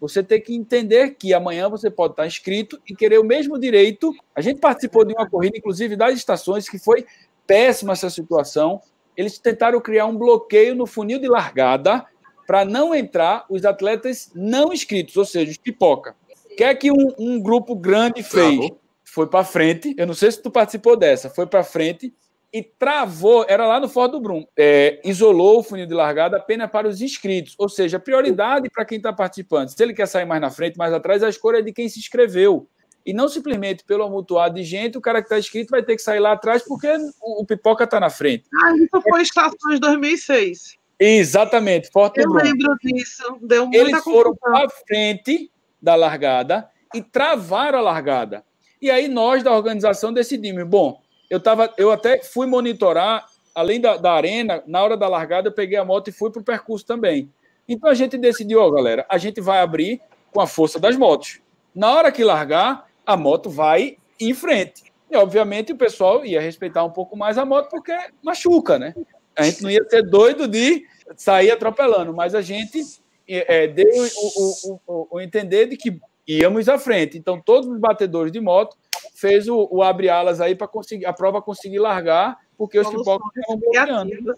você 0.00 0.22
tem 0.22 0.40
que 0.40 0.54
entender 0.54 1.16
que 1.16 1.34
amanhã 1.34 1.68
você 1.68 1.90
pode 1.90 2.14
estar 2.14 2.26
inscrito 2.26 2.80
e 2.88 2.96
querer 2.96 3.18
o 3.18 3.24
mesmo 3.24 3.58
direito. 3.58 4.14
A 4.34 4.40
gente 4.40 4.58
participou 4.58 5.04
de 5.04 5.12
uma 5.12 5.28
corrida, 5.28 5.58
inclusive 5.58 5.94
das 5.94 6.14
estações, 6.14 6.68
que 6.68 6.78
foi 6.78 7.04
péssima 7.46 7.92
essa 7.92 8.08
situação. 8.08 8.80
Eles 9.14 9.38
tentaram 9.38 9.80
criar 9.80 10.06
um 10.06 10.16
bloqueio 10.16 10.74
no 10.74 10.86
funil 10.86 11.18
de 11.18 11.28
largada 11.28 12.06
para 12.46 12.64
não 12.64 12.94
entrar 12.94 13.44
os 13.50 13.64
atletas 13.64 14.30
não 14.34 14.72
inscritos, 14.72 15.16
ou 15.16 15.24
seja, 15.24 15.50
os 15.50 15.58
pipoca. 15.58 16.16
O 16.50 16.56
que 16.56 16.64
é 16.64 16.74
que 16.74 16.90
um, 16.90 17.14
um 17.18 17.40
grupo 17.40 17.76
grande 17.76 18.22
fez? 18.22 18.70
Foi 19.04 19.26
para 19.26 19.44
frente. 19.44 19.94
Eu 19.98 20.06
não 20.06 20.14
sei 20.14 20.32
se 20.32 20.40
tu 20.40 20.50
participou 20.50 20.96
dessa. 20.96 21.28
Foi 21.28 21.46
para 21.46 21.62
frente 21.62 22.12
e 22.52 22.62
travou, 22.62 23.44
era 23.48 23.66
lá 23.66 23.78
no 23.78 23.88
Ford 23.88 24.10
do 24.10 24.20
Brum, 24.20 24.44
é, 24.56 25.00
isolou 25.04 25.60
o 25.60 25.62
funil 25.62 25.86
de 25.86 25.94
largada 25.94 26.36
apenas 26.36 26.70
para 26.70 26.88
os 26.88 27.00
inscritos, 27.00 27.54
ou 27.56 27.68
seja, 27.68 27.98
prioridade 27.98 28.68
para 28.68 28.84
quem 28.84 28.96
está 28.98 29.12
participando. 29.12 29.68
Se 29.68 29.82
ele 29.82 29.94
quer 29.94 30.06
sair 30.06 30.24
mais 30.24 30.40
na 30.40 30.50
frente, 30.50 30.76
mais 30.76 30.92
atrás, 30.92 31.22
a 31.22 31.28
escolha 31.28 31.58
é 31.58 31.62
de 31.62 31.72
quem 31.72 31.88
se 31.88 31.98
inscreveu. 31.98 32.68
E 33.06 33.12
não 33.12 33.28
simplesmente 33.28 33.84
pelo 33.84 34.04
amontoado 34.04 34.56
de 34.56 34.62
gente, 34.62 34.98
o 34.98 35.00
cara 35.00 35.20
que 35.22 35.26
está 35.26 35.38
inscrito 35.38 35.70
vai 35.70 35.82
ter 35.82 35.96
que 35.96 36.02
sair 36.02 36.18
lá 36.18 36.32
atrás 36.32 36.62
porque 36.62 36.88
o, 37.20 37.42
o 37.42 37.46
pipoca 37.46 37.84
está 37.84 37.98
na 37.98 38.10
frente. 38.10 38.44
Ah, 38.62 38.76
isso 38.76 39.00
foi 39.08 39.22
Estações 39.22 39.80
2006. 39.80 40.78
Exatamente, 40.98 41.90
Forte 41.90 42.20
Eu 42.20 42.30
lembro 42.30 42.76
disso, 42.82 43.38
deu 43.40 43.66
muita 43.66 43.78
Eles 43.78 44.04
foram 44.04 44.36
para 44.36 44.68
frente 44.68 45.50
da 45.80 45.94
largada 45.94 46.68
e 46.94 47.00
travaram 47.00 47.78
a 47.78 47.82
largada. 47.82 48.44
E 48.82 48.90
aí 48.90 49.08
nós 49.08 49.42
da 49.42 49.52
organização 49.52 50.12
decidimos, 50.12 50.64
bom, 50.64 51.00
eu, 51.30 51.38
tava, 51.40 51.72
eu 51.78 51.92
até 51.92 52.22
fui 52.22 52.46
monitorar, 52.46 53.24
além 53.54 53.80
da, 53.80 53.96
da 53.96 54.12
arena, 54.12 54.62
na 54.66 54.82
hora 54.82 54.96
da 54.96 55.08
largada, 55.08 55.48
eu 55.48 55.52
peguei 55.52 55.78
a 55.78 55.84
moto 55.84 56.08
e 56.08 56.12
fui 56.12 56.30
para 56.30 56.42
o 56.42 56.44
percurso 56.44 56.84
também. 56.84 57.30
Então 57.68 57.88
a 57.88 57.94
gente 57.94 58.18
decidiu, 58.18 58.60
ó, 58.60 58.68
galera, 58.68 59.06
a 59.08 59.16
gente 59.16 59.40
vai 59.40 59.60
abrir 59.60 60.00
com 60.32 60.40
a 60.40 60.46
força 60.46 60.80
das 60.80 60.96
motos. 60.96 61.40
Na 61.72 61.92
hora 61.94 62.10
que 62.10 62.24
largar, 62.24 62.88
a 63.06 63.16
moto 63.16 63.48
vai 63.48 63.96
em 64.18 64.34
frente. 64.34 64.90
E, 65.08 65.16
obviamente, 65.16 65.72
o 65.72 65.76
pessoal 65.76 66.24
ia 66.24 66.40
respeitar 66.40 66.84
um 66.84 66.90
pouco 66.90 67.16
mais 67.16 67.38
a 67.38 67.44
moto, 67.44 67.68
porque 67.70 67.96
machuca, 68.22 68.78
né? 68.78 68.94
A 69.36 69.44
gente 69.44 69.62
não 69.62 69.70
ia 69.70 69.84
ser 69.88 70.02
doido 70.02 70.46
de 70.46 70.84
sair 71.16 71.50
atropelando, 71.50 72.12
mas 72.12 72.34
a 72.34 72.42
gente 72.42 72.80
é, 73.26 73.66
deu 73.66 73.86
o, 73.86 74.70
o, 74.72 74.80
o, 74.86 75.08
o 75.12 75.20
entender 75.20 75.66
de 75.66 75.76
que 75.76 76.00
íamos 76.26 76.68
à 76.68 76.78
frente. 76.78 77.16
Então, 77.18 77.40
todos 77.40 77.68
os 77.68 77.78
batedores 77.78 78.30
de 78.30 78.40
moto 78.40 78.76
fez 79.14 79.48
o, 79.48 79.68
o 79.70 79.82
abre-alas 79.82 80.40
aí 80.40 80.54
para 80.54 80.68
conseguir 80.68 81.06
a 81.06 81.12
prova 81.12 81.42
conseguir 81.42 81.78
largar, 81.78 82.38
porque 82.56 82.82
Soluções 82.82 83.06
os 83.06 83.14
pipocas 83.14 83.36
estavam 83.36 83.60
bloqueando. 83.60 84.32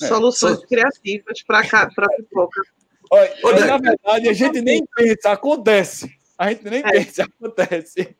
É. 0.00 0.06
Soluções 0.06 0.62
é. 0.62 0.66
criativas 0.66 1.42
para 1.42 1.62
pipoca. 2.16 2.62
Olha, 3.10 3.34
Olha, 3.44 3.66
na 3.66 3.78
verdade, 3.78 4.28
a 4.28 4.32
gente 4.32 4.60
nem 4.62 4.84
pensa, 4.96 5.32
acontece. 5.32 6.10
A 6.38 6.50
gente 6.50 6.64
nem 6.64 6.80
é. 6.80 6.90
pensa, 6.90 7.24
acontece. 7.24 8.16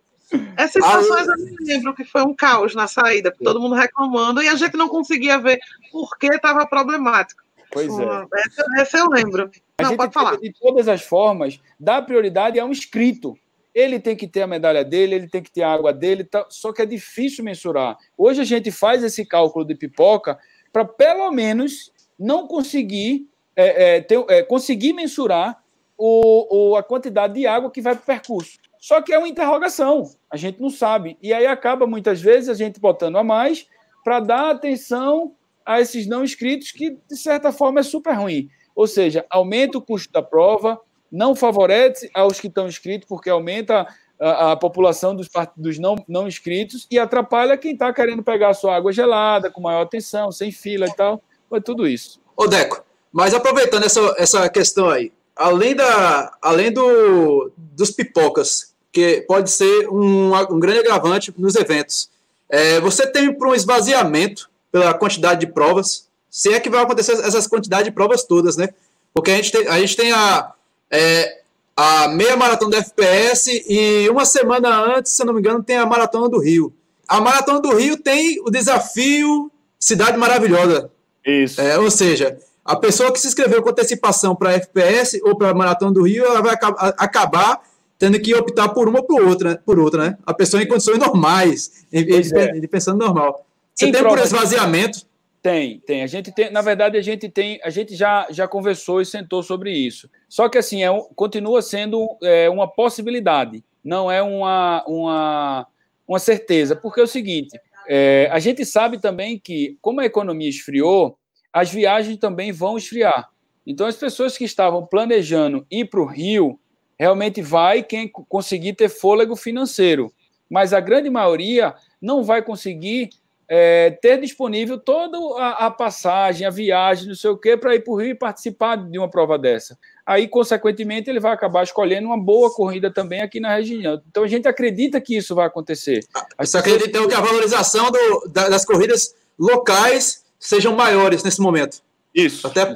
Essas 0.56 0.84
situações 0.84 1.28
eu 1.28 1.36
me 1.36 1.56
lembro 1.60 1.94
que 1.94 2.04
foi 2.04 2.22
um 2.22 2.34
caos 2.34 2.74
na 2.74 2.86
saída, 2.86 3.34
todo 3.42 3.60
mundo 3.60 3.74
reclamando, 3.74 4.42
e 4.42 4.48
a 4.48 4.54
gente 4.54 4.76
não 4.76 4.88
conseguia 4.88 5.38
ver 5.38 5.58
por 5.90 6.16
que 6.18 6.26
estava 6.26 6.66
problemático. 6.66 7.42
Pois 7.70 7.88
é. 7.98 8.26
Essa, 8.34 8.64
essa 8.78 8.98
eu 8.98 9.08
lembro. 9.08 9.50
A 9.78 9.82
não, 9.82 9.96
pode 9.96 10.12
falar. 10.12 10.36
De 10.36 10.52
todas 10.52 10.88
as 10.88 11.02
formas, 11.02 11.58
dá 11.80 12.00
prioridade 12.02 12.60
a 12.60 12.64
um 12.64 12.70
inscrito. 12.70 13.36
Ele 13.74 13.98
tem 13.98 14.14
que 14.14 14.28
ter 14.28 14.42
a 14.42 14.46
medalha 14.46 14.84
dele, 14.84 15.14
ele 15.14 15.28
tem 15.28 15.42
que 15.42 15.50
ter 15.50 15.62
a 15.62 15.72
água 15.72 15.92
dele, 15.92 16.24
tá, 16.24 16.46
só 16.50 16.72
que 16.72 16.82
é 16.82 16.86
difícil 16.86 17.44
mensurar. 17.44 17.96
Hoje 18.16 18.40
a 18.40 18.44
gente 18.44 18.70
faz 18.70 19.02
esse 19.02 19.24
cálculo 19.24 19.64
de 19.64 19.74
pipoca 19.74 20.38
para 20.72 20.84
pelo 20.84 21.30
menos 21.30 21.92
não 22.18 22.46
conseguir 22.46 23.28
é, 23.56 23.96
é, 23.96 24.00
ter, 24.00 24.24
é, 24.28 24.42
conseguir 24.42 24.92
mensurar 24.92 25.62
o, 25.96 26.70
o, 26.72 26.76
a 26.76 26.82
quantidade 26.82 27.34
de 27.34 27.46
água 27.46 27.70
que 27.70 27.80
vai 27.80 27.94
para 27.94 28.02
o 28.02 28.06
percurso. 28.06 28.58
Só 28.78 29.00
que 29.00 29.12
é 29.12 29.18
uma 29.18 29.28
interrogação, 29.28 30.10
a 30.30 30.36
gente 30.36 30.60
não 30.60 30.70
sabe. 30.70 31.16
E 31.22 31.32
aí 31.32 31.46
acaba 31.46 31.86
muitas 31.86 32.20
vezes 32.20 32.48
a 32.48 32.54
gente 32.54 32.80
botando 32.80 33.16
a 33.16 33.22
mais 33.22 33.66
para 34.02 34.18
dar 34.18 34.50
atenção 34.50 35.34
a 35.64 35.80
esses 35.80 36.06
não 36.06 36.24
inscritos, 36.24 36.72
que 36.72 36.98
de 37.08 37.16
certa 37.16 37.52
forma 37.52 37.80
é 37.80 37.82
super 37.84 38.14
ruim. 38.14 38.48
Ou 38.74 38.86
seja, 38.86 39.24
aumenta 39.30 39.78
o 39.78 39.82
custo 39.82 40.12
da 40.12 40.22
prova, 40.22 40.80
não 41.12 41.36
favorece 41.36 42.10
aos 42.14 42.40
que 42.40 42.46
estão 42.46 42.66
inscritos, 42.66 43.06
porque 43.06 43.28
aumenta 43.28 43.86
a, 44.18 44.52
a 44.52 44.56
população 44.56 45.14
dos, 45.14 45.28
dos 45.56 45.78
não, 45.78 45.96
não 46.08 46.26
inscritos 46.26 46.86
e 46.90 46.98
atrapalha 46.98 47.58
quem 47.58 47.74
está 47.74 47.92
querendo 47.92 48.22
pegar 48.22 48.48
a 48.48 48.54
sua 48.54 48.74
água 48.74 48.92
gelada, 48.92 49.50
com 49.50 49.60
maior 49.60 49.82
atenção, 49.82 50.32
sem 50.32 50.50
fila 50.50 50.86
e 50.86 50.94
tal. 50.94 51.22
Foi 51.48 51.60
tudo 51.60 51.86
isso. 51.86 52.18
Ô, 52.34 52.46
Deco, 52.46 52.82
mas 53.12 53.34
aproveitando 53.34 53.84
essa, 53.84 54.14
essa 54.16 54.48
questão 54.48 54.88
aí, 54.88 55.12
além, 55.36 55.74
da, 55.74 56.32
além 56.40 56.72
do, 56.72 57.52
dos 57.56 57.90
pipocas, 57.90 58.72
que 58.90 59.22
pode 59.28 59.50
ser 59.50 59.88
um, 59.88 60.34
um 60.34 60.60
grande 60.60 60.80
agravante 60.80 61.34
nos 61.36 61.54
eventos, 61.54 62.10
é, 62.48 62.80
você 62.80 63.06
tem 63.06 63.32
para 63.34 63.48
um 63.48 63.54
esvaziamento 63.54 64.50
pela 64.70 64.94
quantidade 64.94 65.40
de 65.40 65.52
provas, 65.52 66.08
se 66.30 66.52
é 66.52 66.60
que 66.60 66.70
vai 66.70 66.82
acontecer 66.82 67.12
essas 67.12 67.46
quantidades 67.46 67.86
de 67.86 67.92
provas 67.92 68.24
todas, 68.24 68.56
né? 68.56 68.70
Porque 69.12 69.30
a 69.30 69.36
gente 69.36 69.52
tem 69.52 69.68
a, 69.68 69.78
gente 69.78 69.96
tem 69.96 70.12
a, 70.12 70.52
é, 70.92 71.40
a 71.76 72.08
meia 72.08 72.36
maratona 72.36 72.70
do 72.70 72.76
FPS 72.76 73.64
e 73.66 74.08
uma 74.10 74.26
semana 74.26 74.96
antes, 74.96 75.12
se 75.12 75.22
eu 75.22 75.26
não 75.26 75.32
me 75.32 75.40
engano, 75.40 75.62
tem 75.62 75.76
a 75.76 75.86
maratona 75.86 76.28
do 76.28 76.38
Rio. 76.38 76.72
A 77.08 77.20
maratona 77.20 77.60
do 77.60 77.74
Rio 77.74 77.96
tem 77.96 78.40
o 78.40 78.50
desafio 78.50 79.50
Cidade 79.78 80.16
Maravilhosa. 80.16 80.90
Isso. 81.24 81.60
É, 81.60 81.78
ou 81.78 81.90
seja, 81.90 82.38
a 82.64 82.76
pessoa 82.76 83.12
que 83.12 83.18
se 83.18 83.26
inscreveu 83.26 83.62
com 83.62 83.70
antecipação 83.70 84.36
para 84.36 84.52
FPS 84.52 85.20
ou 85.24 85.36
para 85.36 85.50
a 85.50 85.54
Maratona 85.54 85.92
do 85.92 86.02
Rio, 86.02 86.24
ela 86.24 86.40
vai 86.40 86.52
acabar 86.52 87.60
tendo 87.98 88.18
que 88.20 88.34
optar 88.34 88.68
por 88.68 88.88
uma 88.88 89.00
ou 89.00 89.04
por 89.04 89.22
outra, 89.22 89.60
por 89.64 89.78
outra, 89.78 90.04
né? 90.04 90.18
A 90.26 90.34
pessoa 90.34 90.62
em 90.62 90.66
condições 90.66 90.98
normais, 90.98 91.84
ele, 91.92 92.16
é. 92.34 92.66
pensando 92.66 92.98
normal. 92.98 93.44
Você 93.74 93.86
em 93.86 93.92
tem 93.92 94.02
por 94.02 94.18
esvaziamento? 94.18 95.00
Tem, 95.42 95.80
tem. 95.80 96.04
A 96.04 96.06
gente 96.06 96.30
tem, 96.30 96.52
na 96.52 96.62
verdade, 96.62 96.96
a 96.96 97.02
gente 97.02 97.28
tem, 97.28 97.60
a 97.64 97.68
gente 97.68 97.96
já, 97.96 98.28
já 98.30 98.46
conversou 98.46 99.00
e 99.00 99.04
sentou 99.04 99.42
sobre 99.42 99.72
isso. 99.72 100.08
Só 100.28 100.48
que 100.48 100.56
assim, 100.56 100.84
é 100.84 100.88
continua 101.16 101.60
sendo 101.60 102.16
é, 102.22 102.48
uma 102.48 102.68
possibilidade, 102.68 103.64
não 103.82 104.08
é 104.08 104.22
uma, 104.22 104.84
uma, 104.86 105.66
uma 106.06 106.18
certeza. 106.20 106.76
Porque 106.76 107.00
é 107.00 107.02
o 107.02 107.08
seguinte: 107.08 107.58
é, 107.88 108.28
a 108.30 108.38
gente 108.38 108.64
sabe 108.64 109.00
também 109.00 109.36
que, 109.36 109.76
como 109.82 110.00
a 110.00 110.06
economia 110.06 110.48
esfriou, 110.48 111.18
as 111.52 111.72
viagens 111.72 112.18
também 112.18 112.52
vão 112.52 112.78
esfriar. 112.78 113.28
Então, 113.66 113.86
as 113.86 113.96
pessoas 113.96 114.38
que 114.38 114.44
estavam 114.44 114.86
planejando 114.86 115.66
ir 115.68 115.86
para 115.86 116.00
o 116.00 116.06
Rio, 116.06 116.58
realmente 116.98 117.42
vai 117.42 117.82
quem 117.82 118.08
conseguir 118.08 118.74
ter 118.74 118.88
fôlego 118.88 119.34
financeiro. 119.34 120.12
Mas 120.48 120.72
a 120.72 120.78
grande 120.78 121.10
maioria 121.10 121.74
não 122.00 122.22
vai 122.22 122.42
conseguir 122.42 123.10
é, 123.54 123.90
ter 123.90 124.18
disponível 124.18 124.78
toda 124.78 125.18
a, 125.38 125.66
a, 125.66 125.70
passagem, 125.70 126.46
a 126.46 126.50
viagem, 126.50 127.08
não 127.08 127.14
sei 127.14 127.28
o 127.28 127.36
quê, 127.36 127.54
para 127.54 127.74
ir 127.74 127.80
para 127.80 127.92
o 127.92 127.96
Rio 128.00 128.12
e 128.12 128.14
participar 128.14 128.76
de 128.76 128.98
uma 128.98 129.10
prova 129.10 129.38
dessa. 129.38 129.78
Aí, 130.06 130.26
consequentemente, 130.26 131.10
ele 131.10 131.20
vai 131.20 131.34
acabar 131.34 131.62
escolhendo 131.62 132.06
uma 132.06 132.18
boa 132.18 132.50
corrida 132.50 132.90
também 132.90 133.20
aqui 133.20 133.40
na 133.40 133.54
região. 133.54 134.00
Então, 134.08 134.24
a 134.24 134.26
gente 134.26 134.48
acredita 134.48 134.98
que 135.02 135.14
isso 135.14 135.34
vai 135.34 135.46
acontecer. 135.46 136.00
Você 136.38 136.56
acredita 136.56 136.88
então, 136.88 137.06
que 137.06 137.14
a 137.14 137.20
valorização 137.20 137.90
do, 137.90 138.30
das 138.32 138.64
corridas 138.64 139.14
locais 139.38 140.24
sejam 140.38 140.74
maiores 140.74 141.22
nesse 141.22 141.42
momento. 141.42 141.82
Isso. 142.14 142.46
Até... 142.46 142.74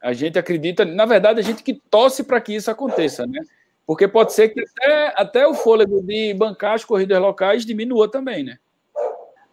A 0.00 0.14
gente 0.14 0.38
acredita, 0.38 0.86
na 0.86 1.04
verdade, 1.04 1.40
a 1.40 1.42
gente 1.42 1.62
que 1.62 1.74
torce 1.74 2.22
para 2.24 2.40
que 2.40 2.54
isso 2.54 2.70
aconteça, 2.70 3.26
né? 3.26 3.40
Porque 3.86 4.08
pode 4.08 4.32
ser 4.32 4.48
que 4.48 4.60
até, 4.62 5.12
até 5.14 5.46
o 5.46 5.52
fôlego 5.52 6.00
de 6.00 6.32
bancar 6.32 6.74
as 6.74 6.86
corridas 6.86 7.20
locais 7.20 7.66
diminua 7.66 8.10
também, 8.10 8.42
né? 8.42 8.58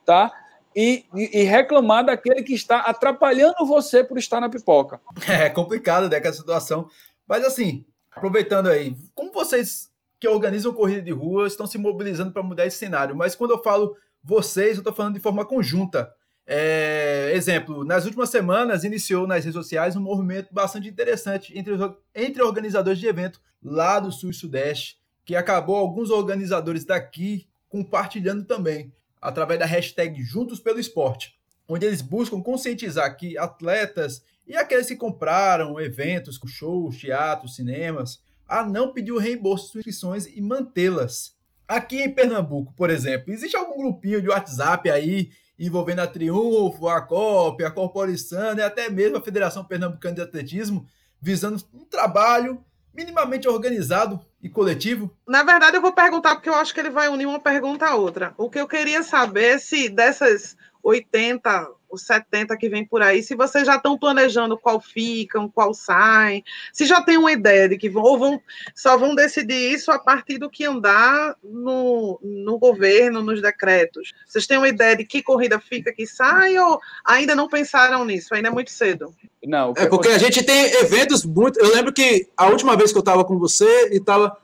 Tá? 0.05 0.31
E, 0.75 1.05
e, 1.13 1.43
reclamar 1.43 2.05
daquele 2.05 2.41
que 2.41 2.53
está 2.53 2.79
atrapalhando 2.79 3.65
você 3.65 4.03
por 4.03 4.17
estar 4.17 4.41
na 4.41 4.49
pipoca. 4.49 4.99
É 5.27 5.49
complicado, 5.49 6.09
né, 6.09 6.17
a 6.17 6.33
situação. 6.33 6.89
Mas 7.27 7.45
assim, 7.45 7.85
aproveitando 8.11 8.67
aí, 8.67 8.95
como 9.13 9.31
vocês 9.31 9.91
que 10.19 10.27
organizam 10.27 10.73
corrida 10.73 11.01
de 11.01 11.11
rua 11.11 11.47
estão 11.47 11.67
se 11.67 11.77
mobilizando 11.77 12.31
para 12.31 12.41
mudar 12.41 12.65
esse 12.65 12.77
cenário? 12.77 13.15
Mas 13.15 13.35
quando 13.35 13.51
eu 13.51 13.61
falo 13.61 13.95
vocês, 14.23 14.75
eu 14.75 14.79
estou 14.79 14.93
falando 14.93 15.15
de 15.15 15.19
forma 15.19 15.45
conjunta. 15.45 16.11
É, 16.45 17.31
exemplo, 17.33 17.85
nas 17.85 18.05
últimas 18.05 18.29
semanas 18.29 18.83
iniciou 18.83 19.25
nas 19.25 19.45
redes 19.45 19.53
sociais 19.53 19.95
um 19.95 20.01
movimento 20.01 20.53
bastante 20.53 20.89
interessante 20.89 21.57
entre, 21.57 21.73
entre 22.13 22.43
organizadores 22.43 22.99
de 22.99 23.07
evento 23.07 23.39
lá 23.63 23.99
do 23.99 24.11
Sul 24.11 24.31
e 24.31 24.33
Sudeste, 24.33 24.97
que 25.25 25.35
acabou 25.35 25.77
alguns 25.77 26.09
organizadores 26.09 26.83
daqui 26.83 27.47
compartilhando 27.69 28.43
também, 28.43 28.93
através 29.23 29.59
da 29.59 29.65
hashtag 29.65 30.21
Juntos 30.21 30.59
pelo 30.59 30.79
Esporte, 30.79 31.35
onde 31.67 31.85
eles 31.85 32.01
buscam 32.01 32.41
conscientizar 32.41 33.15
que 33.15 33.37
atletas 33.37 34.21
e 34.45 34.57
aqueles 34.57 34.87
que 34.87 34.95
compraram 34.95 35.79
eventos, 35.79 36.39
shows, 36.45 36.97
teatros, 36.97 37.55
cinemas, 37.55 38.21
a 38.47 38.65
não 38.65 38.91
pedir 38.91 39.13
o 39.13 39.17
reembolso 39.17 39.71
de 39.71 39.79
inscrições 39.79 40.25
e 40.27 40.41
mantê-las. 40.41 41.35
Aqui 41.65 42.01
em 42.01 42.13
Pernambuco, 42.13 42.73
por 42.73 42.89
exemplo, 42.89 43.31
existe 43.31 43.55
algum 43.55 43.77
grupinho 43.77 44.21
de 44.21 44.27
WhatsApp 44.27 44.89
aí 44.91 45.31
envolvendo 45.57 45.99
a 45.99 46.07
Triunfo, 46.07 46.89
a 46.89 46.99
COP, 47.01 47.63
a 47.63 47.71
Corporação 47.71 48.57
e 48.57 48.61
até 48.61 48.89
mesmo 48.89 49.17
a 49.17 49.21
Federação 49.21 49.63
Pernambucana 49.63 50.15
de 50.15 50.21
Atletismo, 50.21 50.85
visando 51.21 51.63
um 51.73 51.85
trabalho 51.85 52.61
minimamente 52.93 53.47
organizado 53.47 54.19
e 54.41 54.49
coletivo? 54.49 55.15
Na 55.27 55.43
verdade, 55.43 55.77
eu 55.77 55.81
vou 55.81 55.93
perguntar 55.93 56.35
porque 56.35 56.49
eu 56.49 56.55
acho 56.55 56.73
que 56.73 56.79
ele 56.79 56.89
vai 56.89 57.09
unir 57.09 57.25
uma 57.25 57.39
pergunta 57.39 57.85
a 57.85 57.95
outra. 57.95 58.33
O 58.37 58.49
que 58.49 58.59
eu 58.59 58.67
queria 58.67 59.01
saber 59.03 59.55
é 59.55 59.57
se 59.57 59.89
dessas 59.89 60.55
80 60.83 61.71
os 61.93 62.01
70 62.01 62.57
que 62.57 62.67
vem 62.67 62.83
por 62.83 63.01
aí, 63.01 63.21
se 63.21 63.35
vocês 63.35 63.65
já 63.65 63.75
estão 63.75 63.97
planejando 63.97 64.57
qual 64.57 64.81
ficam, 64.81 65.47
qual 65.47 65.73
saem, 65.73 66.43
se 66.73 66.85
já 66.85 67.01
tem 67.01 67.17
uma 67.17 67.31
ideia 67.31 67.69
de 67.69 67.77
que 67.77 67.89
vão, 67.89 68.03
ou 68.03 68.17
vão, 68.17 68.41
só 68.75 68.97
vão 68.97 69.13
decidir 69.13 69.71
isso 69.71 69.91
a 69.91 69.99
partir 69.99 70.39
do 70.39 70.49
que 70.49 70.65
andar 70.65 71.35
no, 71.43 72.19
no 72.23 72.57
governo, 72.57 73.21
nos 73.21 73.41
decretos. 73.41 74.11
Vocês 74.27 74.47
têm 74.47 74.57
uma 74.57 74.67
ideia 74.67 74.95
de 74.95 75.05
que 75.05 75.21
corrida 75.21 75.59
fica, 75.59 75.93
que 75.93 76.07
sai, 76.07 76.57
ou 76.57 76.79
ainda 77.05 77.35
não 77.35 77.47
pensaram 77.47 78.03
nisso? 78.03 78.33
Ainda 78.33 78.47
é 78.47 78.51
muito 78.51 78.71
cedo. 78.71 79.13
Não, 79.45 79.73
é 79.77 79.85
porque 79.85 80.07
a 80.07 80.17
gente 80.17 80.41
tem 80.43 80.73
eventos 80.75 81.23
muito. 81.23 81.59
Eu 81.59 81.73
lembro 81.75 81.93
que 81.93 82.27
a 82.35 82.47
última 82.47 82.75
vez 82.75 82.91
que 82.91 82.97
eu 82.97 83.01
estava 83.01 83.23
com 83.23 83.37
você 83.37 83.89
e 83.91 83.99
tava, 83.99 84.35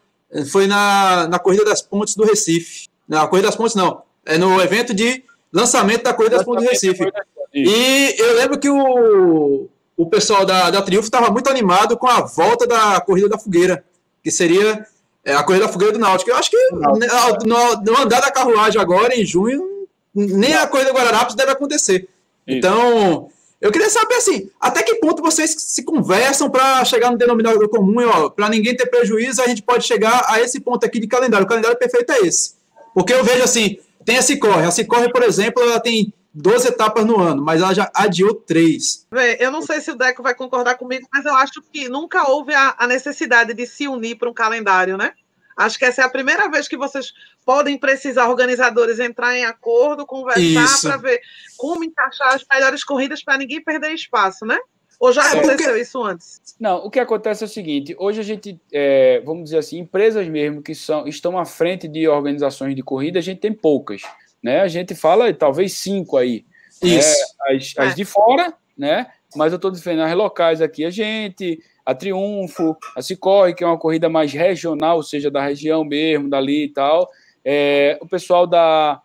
foi 0.51 0.67
na, 0.67 1.27
na 1.27 1.39
Corrida 1.39 1.65
das 1.65 1.81
Pontes 1.81 2.15
do 2.15 2.25
Recife. 2.25 2.87
Na 3.07 3.27
Corrida 3.27 3.47
das 3.47 3.55
Pontes, 3.55 3.75
não. 3.75 4.03
É 4.25 4.37
no 4.37 4.61
evento 4.61 4.93
de 4.93 5.23
lançamento 5.51 6.03
da 6.03 6.13
Corrida 6.13 6.37
das 6.37 6.45
Pontes 6.45 6.63
do 6.63 6.69
Recife. 6.69 7.11
E 7.53 8.15
eu 8.17 8.35
lembro 8.35 8.59
que 8.59 8.69
o, 8.69 9.67
o 9.97 10.05
pessoal 10.05 10.45
da, 10.45 10.69
da 10.69 10.81
Triunfo 10.81 11.07
estava 11.07 11.31
muito 11.31 11.49
animado 11.49 11.97
com 11.97 12.07
a 12.07 12.21
volta 12.21 12.67
da 12.67 13.01
Corrida 13.01 13.29
da 13.29 13.37
Fogueira, 13.37 13.83
que 14.23 14.31
seria 14.31 14.85
é, 15.25 15.33
a 15.33 15.43
Corrida 15.43 15.65
da 15.65 15.71
Fogueira 15.71 15.93
do 15.93 15.99
Náutico. 15.99 16.29
Eu 16.29 16.35
acho 16.35 16.49
que 16.49 16.69
no, 16.71 17.81
no, 17.83 17.97
andar 17.99 18.21
da 18.21 18.31
carruagem 18.31 18.79
agora, 18.79 19.15
em 19.15 19.25
junho, 19.25 19.87
nem 20.13 20.53
a 20.53 20.67
Corrida 20.67 20.91
do 20.91 20.97
Guararapes 20.97 21.35
deve 21.35 21.51
acontecer. 21.51 22.07
Então, 22.47 23.29
eu 23.61 23.71
queria 23.71 23.89
saber 23.89 24.15
assim, 24.15 24.49
até 24.59 24.81
que 24.81 24.95
ponto 24.95 25.21
vocês 25.21 25.53
se 25.57 25.83
conversam 25.83 26.49
para 26.49 26.83
chegar 26.85 27.11
no 27.11 27.17
denominador 27.17 27.67
comum, 27.69 27.95
para 28.35 28.49
ninguém 28.49 28.75
ter 28.75 28.85
prejuízo, 28.85 29.41
a 29.41 29.47
gente 29.47 29.61
pode 29.61 29.85
chegar 29.85 30.25
a 30.27 30.39
esse 30.39 30.59
ponto 30.59 30.85
aqui 30.85 30.99
de 30.99 31.07
calendário. 31.07 31.45
O 31.45 31.49
calendário 31.49 31.77
perfeito 31.77 32.11
é 32.11 32.19
esse. 32.19 32.53
Porque 32.93 33.13
eu 33.13 33.23
vejo 33.23 33.43
assim, 33.43 33.77
tem 34.09 34.17
a 34.17 34.23
Cicorre. 34.23 34.65
A 34.65 34.71
Cicorre, 34.71 35.11
por 35.11 35.21
exemplo, 35.21 35.61
ela 35.61 35.79
tem 35.79 36.11
duas 36.33 36.65
etapas 36.65 37.05
no 37.05 37.19
ano, 37.19 37.43
mas 37.43 37.61
ela 37.61 37.73
já 37.75 37.91
adiou 37.93 38.33
três. 38.33 39.05
Eu 39.39 39.51
não 39.51 39.61
sei 39.61 39.79
se 39.81 39.91
o 39.91 39.95
Deco 39.95 40.23
vai 40.23 40.33
concordar 40.33 40.75
comigo, 40.75 41.07
mas 41.13 41.25
eu 41.25 41.35
acho 41.35 41.61
que 41.71 41.87
nunca 41.87 42.27
houve 42.27 42.51
a, 42.55 42.75
a 42.79 42.87
necessidade 42.87 43.53
de 43.53 43.67
se 43.67 43.87
unir 43.87 44.17
para 44.17 44.27
um 44.27 44.33
calendário, 44.33 44.97
né? 44.97 45.13
Acho 45.55 45.77
que 45.77 45.85
essa 45.85 46.01
é 46.01 46.05
a 46.05 46.09
primeira 46.09 46.49
vez 46.49 46.67
que 46.67 46.77
vocês 46.77 47.11
podem 47.45 47.77
precisar, 47.77 48.29
organizadores, 48.29 48.97
entrar 48.97 49.35
em 49.35 49.45
acordo, 49.45 50.07
conversar 50.07 50.81
para 50.81 50.97
ver 50.97 51.21
como 51.55 51.83
encaixar 51.83 52.33
as 52.33 52.43
melhores 52.51 52.83
corridas 52.83 53.21
para 53.21 53.37
ninguém 53.37 53.63
perder 53.63 53.93
espaço, 53.93 54.43
né? 54.43 54.57
Ou 54.99 55.13
já 55.13 55.23
é, 55.23 55.27
aconteceu 55.29 55.67
porque... 55.69 55.81
isso 55.81 56.03
antes? 56.03 56.41
Não, 56.59 56.85
o 56.85 56.89
que 56.89 56.99
acontece 56.99 57.43
é 57.43 57.47
o 57.47 57.49
seguinte: 57.49 57.95
hoje 57.97 58.19
a 58.19 58.23
gente, 58.23 58.59
é, 58.71 59.21
vamos 59.21 59.45
dizer 59.45 59.59
assim, 59.59 59.79
empresas 59.79 60.27
mesmo 60.27 60.61
que 60.61 60.75
são, 60.75 61.07
estão 61.07 61.37
à 61.37 61.45
frente 61.45 61.87
de 61.87 62.07
organizações 62.07 62.75
de 62.75 62.81
corrida, 62.81 63.19
a 63.19 63.21
gente 63.21 63.39
tem 63.39 63.53
poucas 63.53 64.01
né? 64.41 64.61
A 64.61 64.67
gente 64.67 64.95
fala 64.95 65.33
talvez 65.33 65.73
cinco 65.73 66.17
aí. 66.17 66.45
Né? 66.81 66.89
Isso. 66.89 67.17
Né? 67.49 67.55
As, 67.55 67.73
as 67.77 67.91
é. 67.91 67.95
de 67.95 68.05
fora, 68.05 68.53
né? 68.77 69.07
Mas 69.35 69.51
eu 69.51 69.57
estou 69.57 69.69
defendendo 69.69 70.07
as 70.07 70.15
locais 70.15 70.61
aqui, 70.61 70.83
a 70.83 70.89
gente, 70.89 71.61
a 71.85 71.93
Triunfo, 71.93 72.75
a 72.95 73.01
Cicorre, 73.01 73.53
que 73.53 73.63
é 73.63 73.67
uma 73.67 73.77
corrida 73.77 74.09
mais 74.09 74.33
regional, 74.33 74.97
ou 74.97 75.03
seja, 75.03 75.29
da 75.29 75.43
região 75.43 75.83
mesmo, 75.83 76.29
dali 76.29 76.65
e 76.65 76.69
tal. 76.69 77.07
É, 77.45 77.97
o 78.01 78.07
pessoal 78.07 78.47
da. 78.47 79.01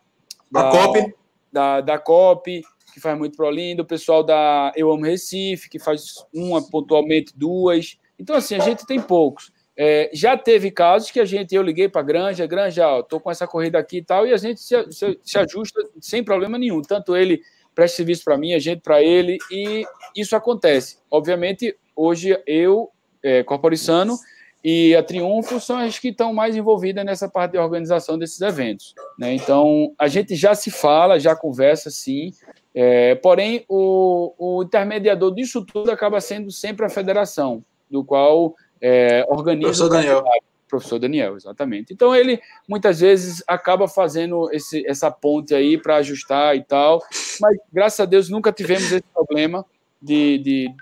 Da, 0.51 0.71
COP. 0.71 1.15
Da, 1.51 1.81
da 1.81 1.99
COP, 1.99 2.63
que 2.95 3.01
faz 3.01 3.17
muito 3.17 3.35
pro 3.35 3.51
lindo, 3.51 3.83
o 3.83 3.85
pessoal 3.85 4.23
da 4.23 4.71
Eu 4.73 4.89
Amo 4.89 5.03
Recife, 5.03 5.69
que 5.69 5.77
faz 5.77 6.25
uma 6.33 6.65
pontualmente, 6.65 7.33
duas. 7.35 7.97
Então, 8.17 8.37
assim, 8.37 8.55
a 8.55 8.59
gente 8.59 8.85
tem 8.85 9.01
poucos. 9.01 9.51
É, 9.75 10.09
já 10.13 10.37
teve 10.37 10.71
casos 10.71 11.11
que 11.11 11.19
a 11.19 11.25
gente, 11.25 11.53
eu 11.53 11.61
liguei 11.61 11.89
para 11.89 11.99
a 11.99 12.05
Granja, 12.05 12.47
Granja, 12.47 13.03
tô 13.03 13.19
com 13.19 13.29
essa 13.29 13.45
corrida 13.45 13.77
aqui 13.77 13.97
e 13.97 14.01
tal, 14.01 14.25
e 14.25 14.31
a 14.31 14.37
gente 14.37 14.61
se, 14.61 14.89
se, 14.93 15.19
se 15.21 15.37
ajusta 15.37 15.81
sem 15.99 16.23
problema 16.23 16.57
nenhum. 16.57 16.81
Tanto 16.81 17.17
ele 17.17 17.41
presta 17.75 17.97
serviço 17.97 18.23
para 18.23 18.37
mim, 18.37 18.53
a 18.53 18.59
gente 18.59 18.79
para 18.79 19.03
ele, 19.03 19.37
e 19.51 19.83
isso 20.15 20.33
acontece. 20.33 20.99
Obviamente, 21.11 21.77
hoje 21.93 22.41
eu, 22.47 22.89
é, 23.21 23.43
e 24.63 24.95
a 24.95 25.03
Triunfo 25.03 25.59
são 25.59 25.77
as 25.77 25.99
que 25.99 26.07
estão 26.07 26.33
mais 26.33 26.55
envolvidas 26.55 27.03
nessa 27.05 27.29
parte 27.29 27.51
de 27.51 27.57
organização 27.57 28.17
desses 28.17 28.39
eventos. 28.39 28.95
Né? 29.19 29.33
Então, 29.33 29.93
a 29.99 30.07
gente 30.07 30.33
já 30.35 30.55
se 30.55 30.71
fala, 30.71 31.19
já 31.19 31.35
conversa, 31.35 31.91
sim, 31.91 32.31
é, 32.77 33.15
porém, 33.15 33.63
o, 33.69 34.33
o 34.37 34.63
intermediador 34.63 35.33
disso 35.33 35.65
tudo 35.65 35.89
acaba 35.91 36.19
sendo 36.19 36.51
sempre 36.51 36.85
a 36.85 36.89
federação, 36.89 37.63
do 37.89 38.03
qual 38.03 38.53
é, 38.81 39.25
organiza. 39.29 39.87
Professor 39.87 39.89
Daniel. 39.89 40.23
Professor 40.67 40.99
Daniel, 40.99 41.37
exatamente. 41.37 41.93
Então 41.93 42.13
ele 42.13 42.41
muitas 42.67 42.99
vezes 42.99 43.41
acaba 43.47 43.87
fazendo 43.87 44.51
esse, 44.51 44.85
essa 44.85 45.09
ponte 45.09 45.55
aí 45.55 45.77
para 45.77 45.97
ajustar 45.97 46.57
e 46.57 46.63
tal, 46.63 47.01
mas 47.39 47.57
graças 47.71 47.99
a 48.01 48.05
Deus 48.05 48.29
nunca 48.29 48.51
tivemos 48.51 48.91
esse 48.91 49.05
problema 49.13 49.65
de, 50.01 50.39
de 50.39 50.75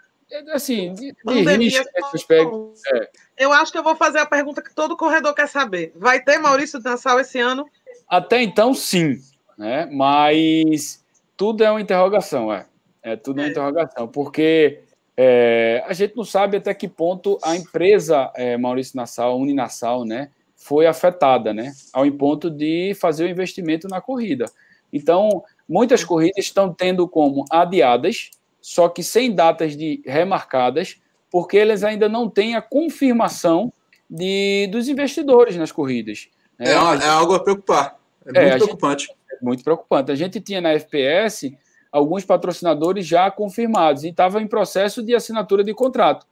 assim, 0.51 0.93
de, 0.93 1.13
de 1.13 1.57
risco 1.57 1.85
nesse 1.93 2.15
aspecto. 2.15 2.73
É. 2.95 3.09
Eu 3.37 3.51
acho 3.51 3.71
que 3.71 3.77
eu 3.77 3.83
vou 3.83 3.95
fazer 3.95 4.19
a 4.19 4.25
pergunta 4.25 4.63
que 4.63 4.73
todo 4.73 4.97
corredor 4.97 5.35
quer 5.35 5.47
saber. 5.47 5.91
Vai 5.95 6.21
ter 6.21 6.39
Maurício 6.39 6.79
Nassau 6.79 7.19
esse 7.19 7.39
ano? 7.39 7.65
Até 8.07 8.41
então, 8.41 8.73
sim, 8.73 9.19
né? 9.57 9.85
Mas 9.91 11.02
tudo 11.37 11.63
é 11.63 11.69
uma 11.69 11.81
interrogação, 11.81 12.51
é. 12.53 12.65
É 13.01 13.15
tudo 13.15 13.41
é 13.41 13.43
uma 13.43 13.49
interrogação, 13.49 14.07
porque 14.07 14.81
é, 15.17 15.83
a 15.85 15.93
gente 15.93 16.15
não 16.15 16.23
sabe 16.23 16.57
até 16.57 16.73
que 16.73 16.87
ponto 16.87 17.37
a 17.43 17.55
empresa 17.55 18.31
é, 18.35 18.57
Maurício 18.57 18.95
Nassau, 18.95 19.37
Uninassau, 19.39 20.05
né, 20.05 20.29
foi 20.55 20.87
afetada, 20.87 21.53
né, 21.53 21.73
ao 21.91 22.09
ponto 22.11 22.49
de 22.49 22.95
fazer 22.95 23.25
o 23.25 23.29
investimento 23.29 23.87
na 23.87 23.99
corrida. 23.99 24.45
Então, 24.91 25.43
muitas 25.67 26.03
corridas 26.03 26.45
estão 26.45 26.73
tendo 26.73 27.07
como 27.07 27.45
adiadas, 27.49 28.31
só 28.61 28.87
que 28.87 29.03
sem 29.03 29.33
datas 29.33 29.75
de 29.75 30.01
remarcadas, 30.05 31.01
porque 31.29 31.57
eles 31.57 31.83
ainda 31.83 32.07
não 32.07 32.29
têm 32.29 32.55
a 32.55 32.61
confirmação 32.61 33.73
de, 34.09 34.67
dos 34.71 34.87
investidores 34.87 35.57
nas 35.57 35.71
corridas. 35.71 36.29
Né? 36.59 36.69
É, 36.69 36.73
é, 36.73 37.09
algo 37.09 37.33
a 37.33 37.39
preocupar. 37.39 37.99
É, 38.33 38.39
é 38.39 38.49
muito 38.49 38.65
preocupante. 38.65 39.05
Gente, 39.05 39.17
é 39.31 39.45
muito 39.45 39.63
preocupante. 39.63 40.11
A 40.11 40.15
gente 40.15 40.39
tinha 40.39 40.61
na 40.61 40.71
FPS 40.73 41.57
alguns 41.91 42.25
patrocinadores 42.25 43.05
já 43.05 43.29
confirmados 43.29 44.03
e 44.03 44.09
estava 44.09 44.41
em 44.41 44.47
processo 44.47 45.03
de 45.03 45.13
assinatura 45.13 45.63
de 45.63 45.73
contrato. 45.73 46.25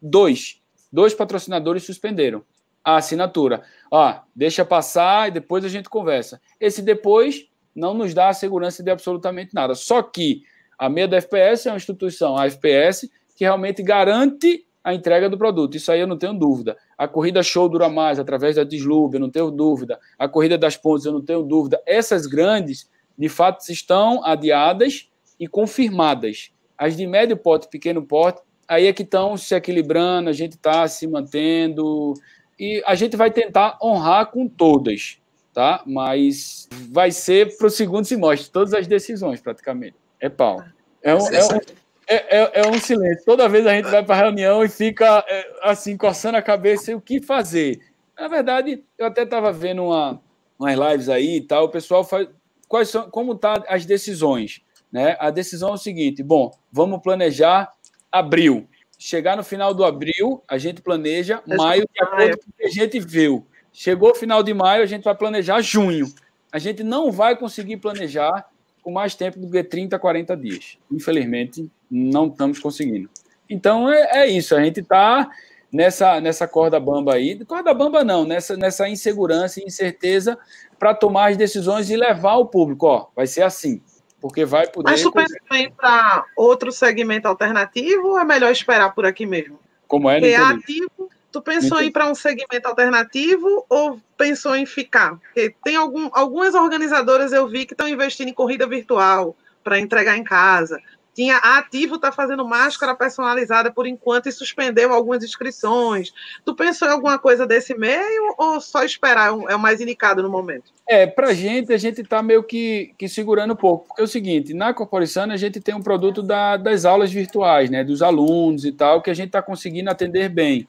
Dois. 0.00 0.60
Dois 0.92 1.14
patrocinadores 1.14 1.84
suspenderam 1.84 2.44
a 2.84 2.96
assinatura. 2.96 3.62
Ó, 3.90 4.14
deixa 4.34 4.64
passar 4.64 5.28
e 5.28 5.30
depois 5.32 5.64
a 5.64 5.68
gente 5.68 5.88
conversa. 5.88 6.40
Esse 6.60 6.82
depois 6.82 7.48
não 7.74 7.94
nos 7.94 8.12
dá 8.12 8.28
a 8.28 8.34
segurança 8.34 8.82
de 8.82 8.90
absolutamente 8.90 9.54
nada. 9.54 9.74
Só 9.74 10.02
que 10.02 10.42
a 10.78 10.88
meia 10.88 11.08
da 11.08 11.16
FPS 11.16 11.68
é 11.68 11.70
uma 11.72 11.76
instituição, 11.76 12.36
a 12.36 12.46
FPS, 12.46 13.10
que 13.34 13.44
realmente 13.44 13.82
garante 13.82 14.66
a 14.84 14.92
entrega 14.92 15.30
do 15.30 15.38
produto. 15.38 15.76
Isso 15.76 15.90
aí 15.90 15.98
eu 15.98 16.06
não 16.06 16.18
tenho 16.18 16.34
dúvida. 16.34 16.76
A 16.96 17.08
corrida 17.08 17.42
show 17.42 17.66
dura 17.68 17.88
mais 17.88 18.18
através 18.18 18.56
da 18.56 18.64
Deslube, 18.64 19.16
eu 19.16 19.20
não 19.20 19.30
tenho 19.30 19.50
dúvida. 19.50 19.98
A 20.18 20.28
corrida 20.28 20.58
das 20.58 20.76
pontes, 20.76 21.06
eu 21.06 21.12
não 21.12 21.22
tenho 21.22 21.42
dúvida. 21.42 21.82
Essas 21.86 22.26
grandes 22.26 22.90
de 23.16 23.28
fato 23.28 23.64
estão 23.70 24.22
adiadas 24.24 25.08
e 25.40 25.48
confirmadas. 25.48 26.50
As 26.76 26.96
de 26.96 27.06
médio 27.06 27.36
porte, 27.36 27.68
pequeno 27.68 28.02
porte, 28.02 28.42
aí 28.68 28.86
é 28.86 28.92
que 28.92 29.02
estão 29.02 29.36
se 29.36 29.54
equilibrando, 29.54 30.28
a 30.28 30.32
gente 30.32 30.52
está 30.52 30.86
se 30.86 31.06
mantendo 31.06 32.12
e 32.58 32.82
a 32.86 32.94
gente 32.94 33.16
vai 33.16 33.30
tentar 33.30 33.78
honrar 33.82 34.30
com 34.30 34.46
todas, 34.46 35.18
tá? 35.52 35.82
Mas 35.86 36.68
vai 36.90 37.10
ser 37.10 37.56
para 37.56 37.68
o 37.68 37.70
segundo 37.70 38.04
semestre, 38.04 38.50
todas 38.50 38.74
as 38.74 38.86
decisões 38.86 39.40
praticamente. 39.40 39.96
É 40.20 40.28
pau. 40.28 40.62
É 41.02 41.14
um, 41.14 41.28
é 41.28 41.44
um, 41.44 41.60
é, 42.06 42.38
é, 42.38 42.60
é 42.62 42.68
um 42.68 42.78
silêncio. 42.78 43.24
Toda 43.24 43.48
vez 43.48 43.66
a 43.66 43.74
gente 43.74 43.90
vai 43.90 44.04
para 44.04 44.14
a 44.14 44.22
reunião 44.24 44.64
e 44.64 44.68
fica 44.68 45.24
é, 45.28 45.46
assim, 45.62 45.96
coçando 45.96 46.36
a 46.36 46.42
cabeça 46.42 46.90
e 46.90 46.94
o 46.94 47.00
que 47.00 47.20
fazer. 47.20 47.80
Na 48.18 48.28
verdade, 48.28 48.84
eu 48.96 49.06
até 49.06 49.22
estava 49.22 49.52
vendo 49.52 49.84
uma, 49.84 50.20
umas 50.58 50.78
lives 50.78 51.08
aí 51.08 51.36
e 51.36 51.40
tal, 51.40 51.64
o 51.64 51.68
pessoal 51.70 52.04
faz, 52.04 52.28
quais 52.68 52.88
são, 52.88 53.10
como 53.10 53.34
tá 53.34 53.62
as 53.68 53.84
decisões, 53.84 54.62
né? 54.90 55.16
A 55.18 55.30
decisão 55.30 55.70
é 55.70 55.74
o 55.74 55.78
seguinte: 55.78 56.22
bom, 56.22 56.52
vamos 56.70 57.00
planejar 57.02 57.72
abril. 58.10 58.68
Chegar 58.96 59.36
no 59.36 59.42
final 59.42 59.74
do 59.74 59.84
abril, 59.84 60.42
a 60.48 60.56
gente 60.56 60.80
planeja 60.80 61.42
maio, 61.46 61.84
de 61.92 62.02
acordo 62.02 62.38
com 62.38 62.50
o 62.50 62.52
que 62.56 62.64
a 62.64 62.70
gente 62.70 63.00
viu. 63.00 63.44
Chegou 63.72 64.12
o 64.12 64.14
final 64.14 64.42
de 64.42 64.54
maio, 64.54 64.82
a 64.82 64.86
gente 64.86 65.02
vai 65.02 65.14
planejar 65.14 65.60
junho. 65.60 66.06
A 66.50 66.58
gente 66.58 66.84
não 66.84 67.10
vai 67.10 67.36
conseguir 67.36 67.78
planejar 67.78 68.48
com 68.82 68.92
mais 68.92 69.14
tempo 69.14 69.40
do 69.40 69.50
que 69.50 69.64
30, 69.64 69.98
40 69.98 70.36
dias. 70.36 70.78
Infelizmente, 70.92 71.68
não 71.94 72.26
estamos 72.26 72.58
conseguindo. 72.58 73.08
Então 73.48 73.88
é, 73.88 74.24
é 74.24 74.26
isso, 74.26 74.56
a 74.56 74.62
gente 74.62 74.80
está 74.80 75.30
nessa, 75.72 76.20
nessa 76.20 76.48
corda 76.48 76.80
bamba 76.80 77.14
aí. 77.14 77.44
Corda 77.44 77.72
bamba 77.72 78.02
não, 78.02 78.24
nessa, 78.24 78.56
nessa 78.56 78.88
insegurança 78.88 79.60
e 79.60 79.64
incerteza 79.64 80.36
para 80.78 80.94
tomar 80.94 81.30
as 81.30 81.36
decisões 81.36 81.88
e 81.90 81.96
levar 81.96 82.36
o 82.36 82.46
público. 82.46 82.86
Ó, 82.86 83.06
vai 83.14 83.26
ser 83.26 83.42
assim, 83.42 83.80
porque 84.20 84.44
vai 84.44 84.66
poder. 84.66 84.90
Mas 84.90 85.02
tu 85.02 85.12
pensa 85.12 85.36
em 85.52 85.64
ir 85.64 85.70
para 85.70 86.24
outro 86.36 86.72
segmento 86.72 87.28
alternativo 87.28 88.08
ou 88.08 88.18
é 88.18 88.24
melhor 88.24 88.50
esperar 88.50 88.92
por 88.92 89.06
aqui 89.06 89.24
mesmo? 89.24 89.58
Como 89.86 90.10
é? 90.10 90.20
Que 90.20 90.26
é 90.26 90.36
ativo. 90.36 91.10
Tu 91.30 91.42
pensou 91.42 91.80
em 91.80 91.86
ir 91.86 91.90
para 91.90 92.08
um 92.08 92.14
segmento 92.14 92.68
alternativo 92.68 93.66
ou 93.68 94.00
pensou 94.16 94.54
em 94.54 94.64
ficar? 94.64 95.16
Porque 95.16 95.52
tem 95.64 95.74
algum, 95.74 96.08
algumas 96.12 96.54
organizadoras 96.54 97.32
eu 97.32 97.48
vi 97.48 97.66
que 97.66 97.74
estão 97.74 97.88
investindo 97.88 98.28
em 98.28 98.32
corrida 98.32 98.68
virtual, 98.68 99.36
para 99.64 99.80
entregar 99.80 100.16
em 100.16 100.22
casa. 100.22 100.78
Tinha 101.14 101.36
a 101.36 101.58
Ativo 101.58 101.94
está 101.94 102.10
fazendo 102.10 102.46
máscara 102.46 102.94
personalizada 102.94 103.70
por 103.70 103.86
enquanto 103.86 104.28
e 104.28 104.32
suspendeu 104.32 104.92
algumas 104.92 105.22
inscrições. 105.22 106.12
Tu 106.44 106.54
pensou 106.54 106.88
em 106.88 106.90
alguma 106.90 107.18
coisa 107.18 107.46
desse 107.46 107.74
meio 107.78 108.34
ou 108.36 108.60
só 108.60 108.82
esperar 108.84 109.28
é 109.48 109.54
o 109.54 109.58
mais 109.58 109.80
indicado 109.80 110.22
no 110.22 110.28
momento? 110.28 110.72
É, 110.88 111.06
para 111.06 111.28
a 111.28 111.34
gente, 111.34 111.72
a 111.72 111.78
gente 111.78 112.00
está 112.00 112.22
meio 112.22 112.42
que, 112.42 112.92
que 112.98 113.08
segurando 113.08 113.54
um 113.54 113.56
pouco, 113.56 113.86
porque 113.86 114.02
é 114.02 114.04
o 114.04 114.08
seguinte, 114.08 114.52
na 114.52 114.74
Corporação 114.74 115.30
a 115.30 115.36
gente 115.36 115.60
tem 115.60 115.74
um 115.74 115.82
produto 115.82 116.22
da, 116.22 116.56
das 116.56 116.84
aulas 116.84 117.12
virtuais, 117.12 117.70
né, 117.70 117.84
dos 117.84 118.02
alunos 118.02 118.64
e 118.64 118.72
tal, 118.72 119.00
que 119.00 119.10
a 119.10 119.14
gente 119.14 119.28
está 119.28 119.40
conseguindo 119.40 119.88
atender 119.90 120.28
bem. 120.28 120.68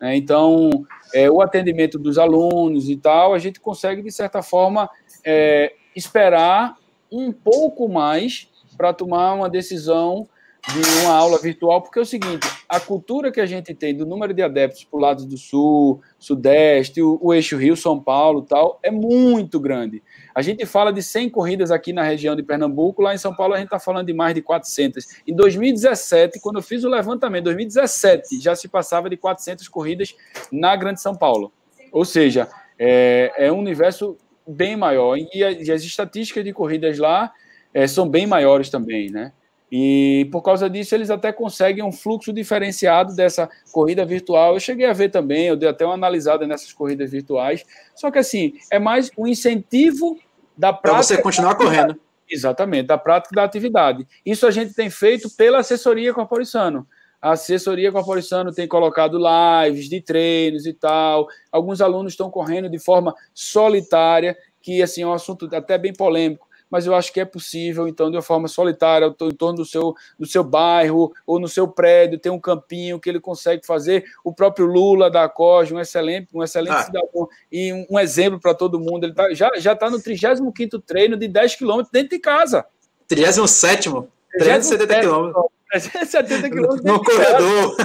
Né? 0.00 0.16
Então, 0.16 0.70
é, 1.14 1.30
o 1.30 1.40
atendimento 1.40 1.98
dos 1.98 2.18
alunos 2.18 2.90
e 2.90 2.96
tal, 2.96 3.32
a 3.32 3.38
gente 3.38 3.60
consegue, 3.60 4.02
de 4.02 4.10
certa 4.10 4.42
forma, 4.42 4.90
é, 5.24 5.72
esperar 5.94 6.76
um 7.10 7.32
pouco 7.32 7.88
mais 7.88 8.50
para 8.76 8.92
tomar 8.92 9.34
uma 9.34 9.48
decisão 9.48 10.28
de 10.72 10.80
uma 11.04 11.14
aula 11.14 11.38
virtual, 11.38 11.80
porque 11.80 11.98
é 11.98 12.02
o 12.02 12.06
seguinte, 12.06 12.46
a 12.68 12.80
cultura 12.80 13.30
que 13.30 13.40
a 13.40 13.46
gente 13.46 13.72
tem 13.72 13.94
do 13.94 14.04
número 14.04 14.34
de 14.34 14.42
adeptos 14.42 14.82
para 14.82 14.96
o 14.96 15.00
lado 15.00 15.24
do 15.24 15.38
sul, 15.38 16.00
sudeste, 16.18 17.00
o, 17.00 17.18
o 17.22 17.32
eixo 17.32 17.56
Rio-São 17.56 18.00
Paulo 18.00 18.42
tal, 18.42 18.80
é 18.82 18.90
muito 18.90 19.60
grande. 19.60 20.02
A 20.34 20.42
gente 20.42 20.66
fala 20.66 20.92
de 20.92 21.02
100 21.02 21.30
corridas 21.30 21.70
aqui 21.70 21.92
na 21.92 22.02
região 22.02 22.34
de 22.34 22.42
Pernambuco, 22.42 23.00
lá 23.00 23.14
em 23.14 23.18
São 23.18 23.34
Paulo 23.34 23.54
a 23.54 23.58
gente 23.58 23.66
está 23.66 23.78
falando 23.78 24.06
de 24.06 24.12
mais 24.12 24.34
de 24.34 24.42
400. 24.42 25.06
Em 25.26 25.34
2017, 25.34 26.40
quando 26.40 26.56
eu 26.56 26.62
fiz 26.62 26.82
o 26.82 26.88
levantamento, 26.88 27.44
2017, 27.44 28.40
já 28.40 28.56
se 28.56 28.66
passava 28.66 29.08
de 29.08 29.16
400 29.16 29.68
corridas 29.68 30.16
na 30.50 30.74
Grande 30.74 31.00
São 31.00 31.14
Paulo. 31.14 31.52
Ou 31.92 32.04
seja, 32.04 32.48
é, 32.76 33.32
é 33.38 33.52
um 33.52 33.58
universo 33.60 34.16
bem 34.46 34.76
maior. 34.76 35.16
E 35.16 35.44
as 35.44 35.82
estatísticas 35.82 36.44
de 36.44 36.52
corridas 36.52 36.98
lá 36.98 37.32
é, 37.76 37.86
são 37.86 38.08
bem 38.08 38.26
maiores 38.26 38.70
também, 38.70 39.10
né? 39.10 39.34
E 39.70 40.26
por 40.32 40.40
causa 40.40 40.70
disso, 40.70 40.94
eles 40.94 41.10
até 41.10 41.30
conseguem 41.30 41.84
um 41.84 41.92
fluxo 41.92 42.32
diferenciado 42.32 43.14
dessa 43.14 43.50
corrida 43.70 44.02
virtual. 44.02 44.54
Eu 44.54 44.60
cheguei 44.60 44.86
a 44.86 44.94
ver 44.94 45.10
também, 45.10 45.48
eu 45.48 45.56
dei 45.56 45.68
até 45.68 45.84
uma 45.84 45.92
analisada 45.92 46.46
nessas 46.46 46.72
corridas 46.72 47.10
virtuais. 47.10 47.64
Só 47.94 48.10
que, 48.10 48.18
assim, 48.18 48.54
é 48.72 48.78
mais 48.78 49.10
um 49.18 49.26
incentivo 49.26 50.18
da 50.56 50.72
prática. 50.72 50.94
Para 50.94 51.02
você 51.02 51.20
continuar 51.20 51.54
correndo. 51.54 52.00
Exatamente, 52.30 52.86
da 52.86 52.96
prática 52.96 53.34
da 53.34 53.44
atividade. 53.44 54.06
Isso 54.24 54.46
a 54.46 54.50
gente 54.50 54.72
tem 54.72 54.88
feito 54.88 55.28
pela 55.36 55.58
assessoria 55.58 56.14
Corporissano. 56.14 56.86
A 57.20 57.32
assessoria 57.32 57.92
Corporissano 57.92 58.54
tem 58.54 58.66
colocado 58.66 59.18
lives 59.18 59.90
de 59.90 60.00
treinos 60.00 60.64
e 60.64 60.72
tal. 60.72 61.26
Alguns 61.52 61.82
alunos 61.82 62.14
estão 62.14 62.30
correndo 62.30 62.70
de 62.70 62.78
forma 62.78 63.14
solitária, 63.34 64.34
que 64.62 64.82
assim 64.82 65.02
é 65.02 65.06
um 65.06 65.12
assunto 65.12 65.46
até 65.54 65.76
bem 65.76 65.92
polêmico 65.92 66.45
mas 66.70 66.86
eu 66.86 66.94
acho 66.94 67.12
que 67.12 67.20
é 67.20 67.24
possível, 67.24 67.86
então, 67.86 68.10
de 68.10 68.16
uma 68.16 68.22
forma 68.22 68.48
solitária, 68.48 69.06
em 69.06 69.34
torno 69.34 69.58
do 69.58 69.64
seu, 69.64 69.94
do 70.18 70.26
seu 70.26 70.42
bairro 70.42 71.12
ou 71.26 71.38
no 71.38 71.48
seu 71.48 71.68
prédio, 71.68 72.18
ter 72.18 72.30
um 72.30 72.40
campinho 72.40 72.98
que 72.98 73.08
ele 73.08 73.20
consegue 73.20 73.64
fazer. 73.64 74.04
O 74.24 74.32
próprio 74.32 74.66
Lula 74.66 75.10
da 75.10 75.28
COG, 75.28 75.74
um 75.74 75.80
excelente, 75.80 76.28
um 76.34 76.42
excelente 76.42 76.74
ah. 76.74 76.82
cidadão 76.82 77.28
e 77.50 77.72
um, 77.72 77.86
um 77.90 77.98
exemplo 77.98 78.40
para 78.40 78.54
todo 78.54 78.80
mundo. 78.80 79.04
Ele 79.04 79.14
tá, 79.14 79.32
já 79.32 79.72
está 79.72 79.88
no 79.88 80.00
35 80.00 80.52
treino 80.80 81.16
de 81.16 81.28
10 81.28 81.56
quilômetros 81.56 81.92
dentro 81.92 82.10
de 82.10 82.18
casa. 82.18 82.66
37 83.08 83.90
370 84.32 85.00
quilômetros. 85.00 85.44
370 85.70 86.50
quilômetros. 86.50 86.84
No 86.84 87.02
corredor. 87.02 87.76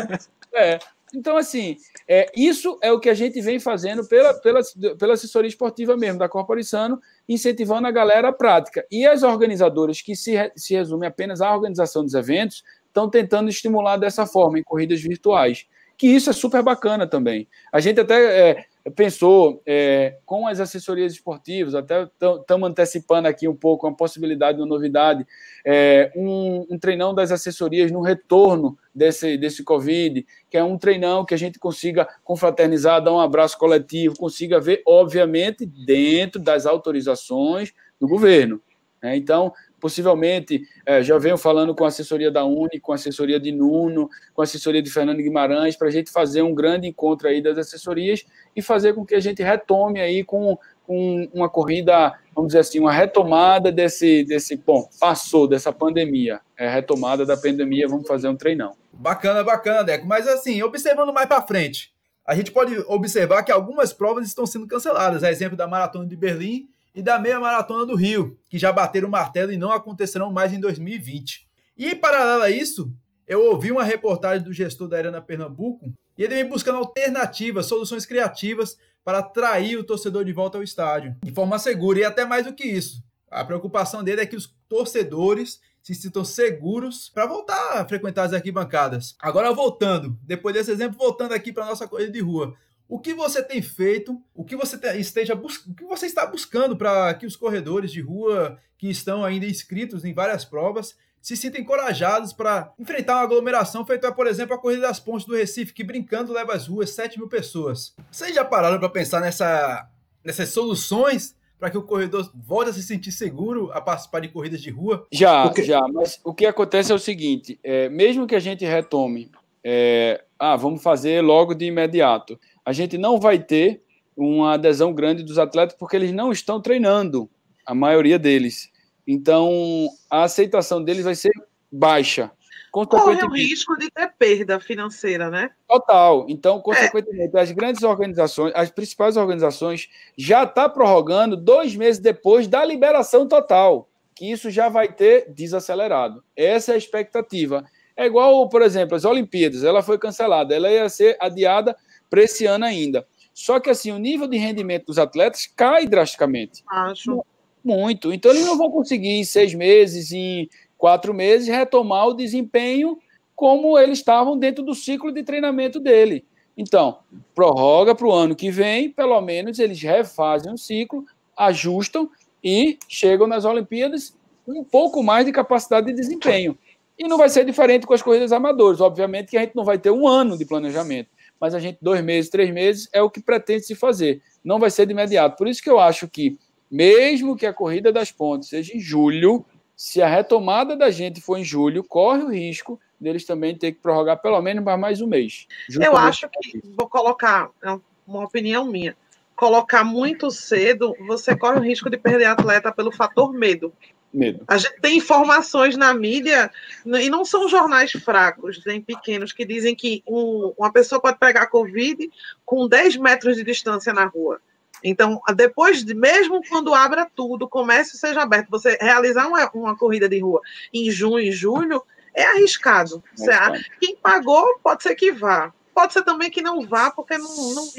É. 0.53 0.79
Então, 1.13 1.37
assim, 1.37 1.77
é, 2.13 2.29
isso 2.35 2.77
é 2.81 2.91
o 2.91 2.99
que 2.99 3.07
a 3.07 3.13
gente 3.13 3.39
vem 3.39 3.57
fazendo 3.57 4.05
pela, 4.05 4.33
pela, 4.33 4.59
pela 4.99 5.13
assessoria 5.13 5.47
esportiva 5.47 5.95
mesmo, 5.95 6.19
da 6.19 6.27
Corporizano, 6.27 6.99
incentivando 7.27 7.87
a 7.87 7.91
galera 7.91 8.27
à 8.27 8.33
prática. 8.33 8.85
E 8.91 9.05
as 9.05 9.23
organizadoras, 9.23 10.01
que 10.01 10.13
se, 10.13 10.33
se 10.57 10.73
resumem 10.73 11.07
apenas 11.07 11.39
à 11.39 11.55
organização 11.55 12.03
dos 12.03 12.13
eventos, 12.13 12.65
estão 12.85 13.09
tentando 13.09 13.49
estimular 13.49 13.95
dessa 13.95 14.25
forma, 14.25 14.59
em 14.59 14.63
corridas 14.63 14.99
virtuais. 14.99 15.65
Que 15.97 16.05
isso 16.05 16.29
é 16.29 16.33
super 16.33 16.61
bacana 16.61 17.07
também. 17.07 17.47
A 17.71 17.79
gente 17.79 18.01
até 18.01 18.49
é, 18.49 18.65
pensou 18.89 19.61
é, 19.65 20.17
com 20.25 20.47
as 20.47 20.59
assessorias 20.59 21.13
esportivas, 21.13 21.75
até 21.75 22.03
estamos 22.03 22.69
antecipando 22.69 23.27
aqui 23.27 23.47
um 23.47 23.55
pouco 23.55 23.85
a 23.85 23.93
possibilidade 23.93 24.57
de 24.57 24.63
uma 24.63 24.69
novidade, 24.69 25.25
é, 25.65 26.11
um, 26.15 26.65
um, 26.69 26.79
treinão 26.79 27.13
das 27.13 27.31
assessorias 27.31 27.91
no 27.91 28.01
retorno 28.01 28.77
desse, 28.93 29.37
desse 29.37 29.63
Covid, 29.63 30.25
que 30.49 30.57
é 30.57 30.63
um 30.63 30.77
treinão 30.77 31.23
que 31.23 31.33
a 31.33 31.37
gente 31.37 31.59
consiga 31.59 32.07
confraternizar, 32.23 33.03
dar 33.03 33.13
um 33.13 33.19
abraço 33.19 33.57
coletivo, 33.57 34.17
consiga 34.17 34.59
ver, 34.59 34.81
obviamente, 34.87 35.65
dentro 35.65 36.41
das 36.41 36.65
autorizações 36.65 37.71
do 37.99 38.07
governo. 38.07 38.59
Né? 39.01 39.15
Então, 39.15 39.53
possivelmente, 39.81 40.61
é, 40.85 41.01
já 41.01 41.17
venho 41.17 41.37
falando 41.37 41.73
com 41.73 41.83
a 41.83 41.87
assessoria 41.87 42.31
da 42.31 42.45
Uni, 42.45 42.79
com 42.79 42.91
a 42.91 42.95
assessoria 42.95 43.39
de 43.39 43.51
Nuno, 43.51 44.07
com 44.33 44.41
a 44.41 44.43
assessoria 44.43 44.81
de 44.81 44.89
Fernando 44.89 45.17
Guimarães, 45.17 45.75
para 45.75 45.87
a 45.87 45.91
gente 45.91 46.11
fazer 46.11 46.43
um 46.43 46.53
grande 46.53 46.87
encontro 46.87 47.27
aí 47.27 47.41
das 47.41 47.57
assessorias 47.57 48.23
e 48.55 48.61
fazer 48.61 48.93
com 48.93 49.03
que 49.03 49.15
a 49.15 49.19
gente 49.19 49.41
retome 49.41 49.99
aí 49.99 50.23
com, 50.23 50.57
com 50.85 51.27
uma 51.33 51.49
corrida, 51.49 52.13
vamos 52.33 52.49
dizer 52.49 52.59
assim, 52.59 52.79
uma 52.79 52.93
retomada 52.93 53.71
desse, 53.71 54.23
desse 54.23 54.55
bom, 54.55 54.87
passou 54.99 55.47
dessa 55.47 55.73
pandemia, 55.73 56.39
é 56.55 56.69
retomada 56.69 57.25
da 57.25 57.35
pandemia, 57.35 57.87
vamos 57.87 58.07
fazer 58.07 58.29
um 58.29 58.35
treinão. 58.35 58.75
Bacana, 58.93 59.43
bacana, 59.43 59.83
Deco. 59.83 60.05
Mas 60.05 60.27
assim, 60.27 60.61
observando 60.61 61.11
mais 61.11 61.27
para 61.27 61.41
frente, 61.41 61.91
a 62.25 62.35
gente 62.35 62.51
pode 62.51 62.77
observar 62.87 63.41
que 63.41 63.51
algumas 63.51 63.91
provas 63.91 64.27
estão 64.27 64.45
sendo 64.45 64.67
canceladas. 64.67 65.23
A 65.23 65.31
exemplo 65.31 65.57
da 65.57 65.67
Maratona 65.67 66.05
de 66.05 66.15
Berlim 66.15 66.69
e 66.93 67.01
da 67.01 67.17
meia 67.17 67.39
maratona 67.39 67.85
do 67.85 67.95
Rio, 67.95 68.37
que 68.49 68.59
já 68.59 68.71
bateram 68.71 69.07
o 69.07 69.11
martelo 69.11 69.51
e 69.51 69.57
não 69.57 69.71
acontecerão 69.71 70.31
mais 70.31 70.53
em 70.53 70.59
2020. 70.59 71.47
E, 71.77 71.95
paralelo 71.95 72.43
a 72.43 72.49
isso, 72.49 72.93
eu 73.27 73.45
ouvi 73.45 73.71
uma 73.71 73.83
reportagem 73.83 74.43
do 74.43 74.53
gestor 74.53 74.87
da 74.87 74.97
Arena 74.97 75.21
Pernambuco 75.21 75.93
e 76.17 76.23
ele 76.23 76.35
vem 76.35 76.49
buscando 76.49 76.77
alternativas, 76.77 77.65
soluções 77.65 78.05
criativas 78.05 78.77
para 79.03 79.19
atrair 79.19 79.77
o 79.77 79.83
torcedor 79.83 80.25
de 80.25 80.33
volta 80.33 80.57
ao 80.57 80.63
estádio 80.63 81.15
de 81.23 81.31
forma 81.31 81.57
segura 81.57 81.99
e 81.99 82.03
até 82.03 82.25
mais 82.25 82.45
do 82.45 82.53
que 82.53 82.65
isso. 82.65 83.01
A 83.29 83.45
preocupação 83.45 84.03
dele 84.03 84.21
é 84.21 84.25
que 84.25 84.35
os 84.35 84.53
torcedores 84.67 85.59
se 85.81 85.95
sintam 85.95 86.23
seguros 86.23 87.09
para 87.09 87.25
voltar 87.25 87.79
a 87.79 87.87
frequentar 87.87 88.23
as 88.25 88.33
arquibancadas. 88.33 89.15
Agora 89.19 89.51
voltando, 89.53 90.17
depois 90.21 90.53
desse 90.53 90.71
exemplo, 90.71 90.97
voltando 90.97 91.33
aqui 91.33 91.51
para 91.51 91.65
nossa 91.65 91.87
corrida 91.87 92.11
de 92.11 92.19
rua 92.19 92.53
o 92.91 92.99
que 92.99 93.13
você 93.13 93.41
tem 93.41 93.61
feito, 93.61 94.21
o 94.35 94.43
que 94.43 94.53
você 94.53 94.77
esteja 94.97 95.33
o 95.33 95.73
que 95.73 95.85
você 95.85 96.07
está 96.07 96.25
buscando 96.25 96.75
para 96.75 97.13
que 97.13 97.25
os 97.25 97.37
corredores 97.37 97.89
de 97.89 98.01
rua 98.01 98.59
que 98.77 98.89
estão 98.89 99.23
ainda 99.23 99.45
inscritos 99.45 100.03
em 100.03 100.13
várias 100.13 100.43
provas 100.43 100.97
se 101.21 101.37
sintam 101.37 101.61
encorajados 101.61 102.33
para 102.33 102.73
enfrentar 102.77 103.13
uma 103.13 103.23
aglomeração 103.23 103.85
feita, 103.85 104.11
por 104.11 104.27
exemplo, 104.27 104.55
a 104.55 104.57
Corrida 104.57 104.81
das 104.81 104.99
Pontes 104.99 105.25
do 105.25 105.37
Recife, 105.37 105.71
que 105.71 105.85
brincando 105.85 106.33
leva 106.33 106.53
às 106.53 106.67
ruas 106.67 106.89
7 106.89 107.17
mil 107.17 107.29
pessoas. 107.29 107.95
Vocês 108.11 108.35
já 108.35 108.43
pararam 108.43 108.77
para 108.77 108.89
pensar 108.89 109.21
nessa, 109.21 109.87
nessas 110.21 110.49
soluções 110.49 111.33
para 111.57 111.69
que 111.69 111.77
o 111.77 111.83
corredor 111.83 112.29
volte 112.35 112.71
a 112.71 112.73
se 112.73 112.83
sentir 112.83 113.13
seguro 113.13 113.71
a 113.71 113.79
participar 113.79 114.19
de 114.19 114.27
corridas 114.27 114.61
de 114.61 114.69
rua? 114.69 115.07
Já, 115.13 115.43
Porque... 115.43 115.63
já. 115.63 115.79
Mas 115.87 116.19
o 116.25 116.33
que 116.33 116.45
acontece 116.45 116.91
é 116.91 116.95
o 116.95 116.99
seguinte: 116.99 117.57
é, 117.63 117.87
mesmo 117.87 118.27
que 118.27 118.35
a 118.35 118.39
gente 118.39 118.65
retome, 118.65 119.31
é, 119.63 120.23
ah, 120.39 120.55
vamos 120.55 120.81
fazer 120.81 121.21
logo 121.21 121.53
de 121.53 121.65
imediato 121.65 122.39
a 122.65 122.73
gente 122.73 122.97
não 122.97 123.19
vai 123.19 123.39
ter 123.39 123.83
uma 124.15 124.53
adesão 124.53 124.93
grande 124.93 125.23
dos 125.23 125.37
atletas 125.37 125.75
porque 125.77 125.95
eles 125.95 126.11
não 126.11 126.31
estão 126.31 126.61
treinando, 126.61 127.29
a 127.65 127.73
maioria 127.73 128.19
deles. 128.19 128.69
Então, 129.07 129.89
a 130.09 130.23
aceitação 130.23 130.83
deles 130.83 131.03
vai 131.03 131.15
ser 131.15 131.31
baixa. 131.71 132.31
Corre 132.71 133.21
o 133.23 133.33
risco 133.33 133.77
de 133.77 133.91
ter 133.91 134.13
perda 134.17 134.57
financeira, 134.59 135.29
né? 135.29 135.49
Total. 135.67 136.25
Então, 136.29 136.57
é. 136.57 136.61
consequentemente, 136.61 137.35
é. 137.35 137.41
as 137.41 137.51
grandes 137.51 137.83
organizações, 137.83 138.53
as 138.55 138.69
principais 138.69 139.17
organizações, 139.17 139.89
já 140.17 140.43
estão 140.43 140.63
tá 140.63 140.69
prorrogando 140.69 141.35
dois 141.35 141.75
meses 141.75 141.99
depois 141.99 142.47
da 142.47 142.63
liberação 142.63 143.27
total, 143.27 143.89
que 144.15 144.31
isso 144.31 144.49
já 144.49 144.69
vai 144.69 144.93
ter 144.93 145.29
desacelerado. 145.33 146.23
Essa 146.33 146.71
é 146.71 146.75
a 146.75 146.77
expectativa. 146.77 147.65
É 147.95 148.05
igual, 148.05 148.47
por 148.49 148.61
exemplo, 148.61 148.95
as 148.95 149.05
Olimpíadas, 149.05 149.63
ela 149.63 149.81
foi 149.81 149.97
cancelada, 149.97 150.55
ela 150.55 150.71
ia 150.71 150.87
ser 150.89 151.17
adiada 151.19 151.75
para 152.09 152.23
esse 152.23 152.45
ano 152.45 152.65
ainda. 152.65 153.05
Só 153.33 153.59
que 153.59 153.69
assim, 153.69 153.91
o 153.91 153.99
nível 153.99 154.27
de 154.27 154.37
rendimento 154.37 154.87
dos 154.87 154.97
atletas 154.97 155.47
cai 155.55 155.87
drasticamente. 155.87 156.63
Acho. 156.69 157.23
Muito. 157.63 158.11
Então, 158.11 158.31
eles 158.31 158.45
não 158.45 158.57
vão 158.57 158.71
conseguir 158.71 159.09
em 159.09 159.23
seis 159.23 159.53
meses, 159.53 160.11
em 160.11 160.49
quatro 160.77 161.13
meses, 161.13 161.47
retomar 161.47 162.07
o 162.07 162.13
desempenho 162.13 162.97
como 163.35 163.77
eles 163.77 163.99
estavam 163.99 164.37
dentro 164.37 164.63
do 164.63 164.75
ciclo 164.75 165.11
de 165.11 165.23
treinamento 165.23 165.79
dele. 165.79 166.25
Então, 166.57 166.99
prorroga 167.33 167.95
para 167.95 168.07
o 168.07 168.11
ano 168.11 168.35
que 168.35 168.51
vem, 168.51 168.89
pelo 168.89 169.19
menos 169.21 169.57
eles 169.57 169.81
refazem 169.81 170.53
o 170.53 170.57
ciclo, 170.57 171.05
ajustam 171.37 172.09
e 172.43 172.77
chegam 172.87 173.27
nas 173.27 173.45
Olimpíadas 173.45 174.15
com 174.45 174.59
um 174.59 174.63
pouco 174.63 175.01
mais 175.01 175.25
de 175.25 175.31
capacidade 175.31 175.87
de 175.87 175.93
desempenho. 175.93 176.57
E 177.01 177.07
não 177.07 177.17
vai 177.17 177.29
ser 177.29 177.43
diferente 177.43 177.85
com 177.85 177.93
as 177.93 178.01
corridas 178.01 178.31
amadoras. 178.31 178.79
Obviamente 178.79 179.31
que 179.31 179.37
a 179.37 179.41
gente 179.41 179.55
não 179.55 179.65
vai 179.65 179.77
ter 179.77 179.91
um 179.91 180.07
ano 180.07 180.37
de 180.37 180.45
planejamento 180.45 181.09
mas 181.41 181.55
a 181.55 181.59
gente, 181.59 181.79
dois 181.81 182.03
meses, 182.03 182.29
três 182.29 182.51
meses, 182.51 182.87
é 182.93 183.01
o 183.01 183.09
que 183.09 183.19
pretende 183.19 183.63
se 183.63 183.73
fazer. 183.73 184.21
Não 184.43 184.59
vai 184.59 184.69
ser 184.69 184.85
de 184.85 184.91
imediato. 184.91 185.35
Por 185.35 185.47
isso 185.47 185.61
que 185.63 185.69
eu 185.71 185.79
acho 185.79 186.07
que, 186.07 186.37
mesmo 186.69 187.35
que 187.35 187.47
a 187.47 187.53
corrida 187.53 187.91
das 187.91 188.11
pontes 188.11 188.47
seja 188.47 188.77
em 188.77 188.79
julho, 188.79 189.43
se 189.75 190.03
a 190.03 190.07
retomada 190.07 190.77
da 190.77 190.91
gente 190.91 191.19
for 191.19 191.39
em 191.39 191.43
julho, 191.43 191.83
corre 191.83 192.21
o 192.21 192.29
risco 192.29 192.79
deles 192.99 193.25
também 193.25 193.57
ter 193.57 193.71
que 193.71 193.79
prorrogar 193.79 194.21
pelo 194.21 194.39
menos 194.39 194.63
mais 194.63 195.01
um 195.01 195.07
mês. 195.07 195.47
Eu 195.67 195.97
acho 195.97 196.29
que, 196.29 196.61
vou 196.77 196.87
colocar 196.87 197.49
é 197.63 197.75
uma 198.05 198.23
opinião 198.23 198.63
minha, 198.65 198.95
colocar 199.35 199.83
muito 199.83 200.29
cedo, 200.29 200.95
você 201.07 201.35
corre 201.35 201.57
o 201.57 201.63
risco 201.63 201.89
de 201.89 201.97
perder 201.97 202.25
atleta 202.25 202.71
pelo 202.71 202.91
fator 202.91 203.33
medo. 203.33 203.73
Medo. 204.13 204.43
A 204.47 204.57
gente 204.57 204.79
tem 204.81 204.97
informações 204.97 205.77
na 205.77 205.93
mídia, 205.93 206.51
e 206.85 207.09
não 207.09 207.23
são 207.23 207.47
jornais 207.47 207.91
fracos, 207.91 208.61
nem 208.65 208.81
pequenos, 208.81 209.31
que 209.31 209.45
dizem 209.45 209.73
que 209.73 210.03
um, 210.05 210.53
uma 210.57 210.71
pessoa 210.71 210.99
pode 210.99 211.17
pegar 211.17 211.47
Covid 211.47 212.09
com 212.45 212.67
10 212.67 212.97
metros 212.97 213.37
de 213.37 213.43
distância 213.43 213.93
na 213.93 214.05
rua. 214.05 214.41
Então, 214.83 215.21
depois 215.35 215.83
de, 215.83 215.93
mesmo 215.93 216.41
quando 216.49 216.73
abra 216.73 217.09
tudo, 217.15 217.45
o 217.45 217.49
comércio 217.49 217.97
seja 217.97 218.21
aberto, 218.21 218.49
você 218.49 218.77
realizar 218.81 219.27
uma, 219.27 219.49
uma 219.53 219.77
corrida 219.77 220.09
de 220.09 220.19
rua 220.19 220.41
em 220.73 220.89
junho 220.89 221.19
e 221.19 221.31
julho 221.31 221.83
é 222.13 222.23
arriscado. 222.23 223.01
É 223.19 223.61
Quem 223.79 223.95
pagou 223.95 224.59
pode 224.61 224.83
ser 224.83 224.95
que 224.95 225.11
vá. 225.11 225.53
Pode 225.73 225.93
ser 225.93 226.03
também 226.03 226.29
que 226.29 226.41
não 226.41 226.61
vá, 226.67 226.91
porque 226.91 227.17
não, 227.17 227.53
não. 227.53 227.69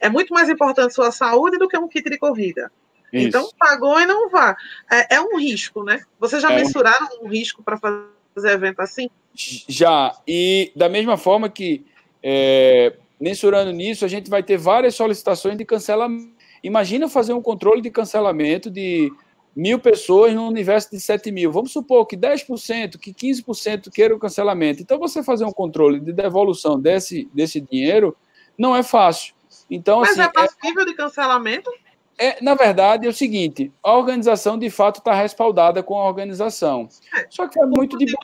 É 0.00 0.08
muito 0.08 0.32
mais 0.32 0.48
importante 0.48 0.94
sua 0.94 1.10
saúde 1.10 1.58
do 1.58 1.66
que 1.66 1.76
um 1.76 1.88
kit 1.88 2.08
de 2.08 2.18
corrida. 2.18 2.70
Isso. 3.14 3.28
Então, 3.28 3.48
pagou 3.58 4.00
e 4.00 4.06
não 4.06 4.28
vá. 4.28 4.56
É, 4.90 5.16
é, 5.16 5.20
um 5.20 5.38
risco, 5.38 5.84
né? 5.84 6.02
Vocês 6.18 6.42
já 6.42 6.50
é 6.50 6.56
mensuraram 6.56 7.08
um... 7.20 7.26
um 7.26 7.28
risco 7.28 7.62
para 7.62 7.78
fazer 7.78 8.50
evento 8.50 8.80
assim? 8.80 9.08
Já. 9.34 10.16
E 10.26 10.72
da 10.74 10.88
mesma 10.88 11.16
forma 11.16 11.48
que, 11.48 11.86
é, 12.20 12.94
mensurando 13.20 13.70
nisso, 13.70 14.04
a 14.04 14.08
gente 14.08 14.28
vai 14.28 14.42
ter 14.42 14.56
várias 14.56 14.96
solicitações 14.96 15.56
de 15.56 15.64
cancelamento. 15.64 16.34
Imagina 16.62 17.08
fazer 17.08 17.32
um 17.34 17.42
controle 17.42 17.80
de 17.80 17.90
cancelamento 17.90 18.68
de 18.68 19.12
mil 19.54 19.78
pessoas 19.78 20.34
no 20.34 20.48
universo 20.48 20.90
de 20.90 20.98
7 20.98 21.30
mil. 21.30 21.52
Vamos 21.52 21.70
supor 21.70 22.06
que 22.06 22.16
10%, 22.16 22.98
que 22.98 23.14
15% 23.14 23.90
queiram 23.92 24.16
o 24.16 24.18
cancelamento. 24.18 24.82
Então, 24.82 24.98
você 24.98 25.22
fazer 25.22 25.44
um 25.44 25.52
controle 25.52 26.00
de 26.00 26.12
devolução 26.12 26.80
desse, 26.80 27.28
desse 27.32 27.60
dinheiro 27.60 28.16
não 28.58 28.74
é 28.74 28.82
fácil. 28.82 29.34
Então, 29.70 30.00
Mas 30.00 30.10
assim, 30.10 30.22
é 30.22 30.28
passível 30.28 30.82
é, 30.82 30.86
de 30.86 30.94
cancelamento? 30.94 31.70
É, 32.18 32.42
na 32.42 32.54
verdade, 32.54 33.06
é 33.06 33.10
o 33.10 33.14
seguinte: 33.14 33.72
a 33.82 33.96
organização 33.96 34.58
de 34.58 34.70
fato 34.70 34.98
está 34.98 35.14
respaldada 35.14 35.82
com 35.82 35.98
a 35.98 36.06
organização. 36.06 36.88
É, 37.16 37.26
Só 37.30 37.48
que 37.48 37.60
é 37.60 37.66
muito 37.66 37.96
de 37.98 38.06
bom. 38.06 38.18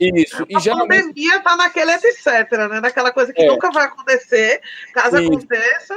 Isso. 0.00 0.42
A 0.42 0.46
e 0.48 0.60
geralmente... 0.60 1.06
pandemia 1.06 1.36
está 1.36 1.56
naquele 1.56 1.92
etc, 1.92 2.52
né? 2.68 2.80
Naquela 2.80 3.10
coisa 3.10 3.32
que 3.32 3.42
é. 3.42 3.48
nunca 3.48 3.70
vai 3.70 3.86
acontecer. 3.86 4.60
Caso 4.92 5.18
Isso. 5.18 5.32
aconteça, 5.32 5.94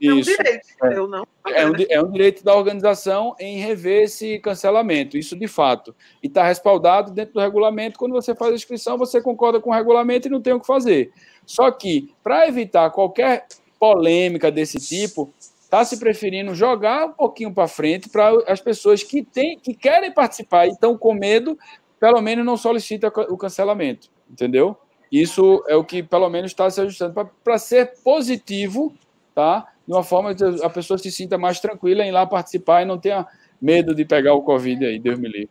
é 0.00 0.12
um 0.12 0.20
direito, 0.20 0.68
é. 0.84 0.96
eu 0.96 1.08
não. 1.08 1.26
É 1.46 1.66
um, 1.66 1.72
é 1.88 2.02
um 2.02 2.10
direito 2.10 2.44
da 2.44 2.54
organização 2.54 3.34
em 3.38 3.58
rever 3.58 4.04
esse 4.04 4.38
cancelamento, 4.38 5.16
isso 5.16 5.36
de 5.36 5.48
fato. 5.48 5.94
E 6.22 6.28
está 6.28 6.44
respaldado 6.44 7.10
dentro 7.10 7.34
do 7.34 7.40
regulamento. 7.40 7.98
Quando 7.98 8.12
você 8.12 8.34
faz 8.34 8.52
a 8.52 8.54
inscrição, 8.54 8.96
você 8.96 9.20
concorda 9.20 9.60
com 9.60 9.70
o 9.70 9.74
regulamento 9.74 10.28
e 10.28 10.30
não 10.30 10.40
tem 10.40 10.52
o 10.52 10.60
que 10.60 10.66
fazer. 10.66 11.10
Só 11.44 11.70
que, 11.70 12.14
para 12.22 12.46
evitar 12.46 12.90
qualquer 12.90 13.46
polêmica 13.78 14.52
desse 14.52 14.78
tipo, 14.78 15.32
está 15.68 15.84
se 15.84 15.98
preferindo 15.98 16.54
jogar 16.54 17.08
um 17.08 17.12
pouquinho 17.12 17.52
para 17.52 17.68
frente 17.68 18.08
para 18.08 18.30
as 18.50 18.58
pessoas 18.58 19.02
que, 19.02 19.22
têm, 19.22 19.58
que 19.58 19.74
querem 19.74 20.10
participar 20.10 20.66
e 20.66 20.70
estão 20.70 20.96
com 20.96 21.12
medo, 21.12 21.58
pelo 22.00 22.22
menos 22.22 22.42
não 22.42 22.56
solicitam 22.56 23.12
o 23.28 23.36
cancelamento. 23.36 24.08
Entendeu? 24.30 24.74
Isso 25.12 25.62
é 25.68 25.76
o 25.76 25.84
que, 25.84 26.02
pelo 26.02 26.28
menos, 26.30 26.52
está 26.52 26.70
se 26.70 26.80
ajustando 26.80 27.30
para 27.44 27.58
ser 27.58 27.92
positivo, 28.02 28.94
tá? 29.34 29.68
de 29.86 29.92
uma 29.92 30.02
forma 30.02 30.34
que 30.34 30.42
a 30.62 30.70
pessoa 30.70 30.96
se 30.96 31.12
sinta 31.12 31.36
mais 31.36 31.60
tranquila 31.60 32.02
em 32.02 32.08
ir 32.08 32.12
lá 32.12 32.26
participar 32.26 32.82
e 32.82 32.86
não 32.86 32.98
tenha 32.98 33.26
medo 33.60 33.94
de 33.94 34.06
pegar 34.06 34.32
o 34.32 34.42
Covid 34.42 34.86
aí, 34.86 34.98
Deus 34.98 35.18
me 35.18 35.28
livre. 35.28 35.50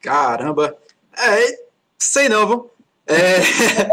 Caramba! 0.00 0.76
É, 1.16 1.64
sei 1.96 2.28
não, 2.28 2.46
viu? 2.46 2.70
É, 3.06 3.36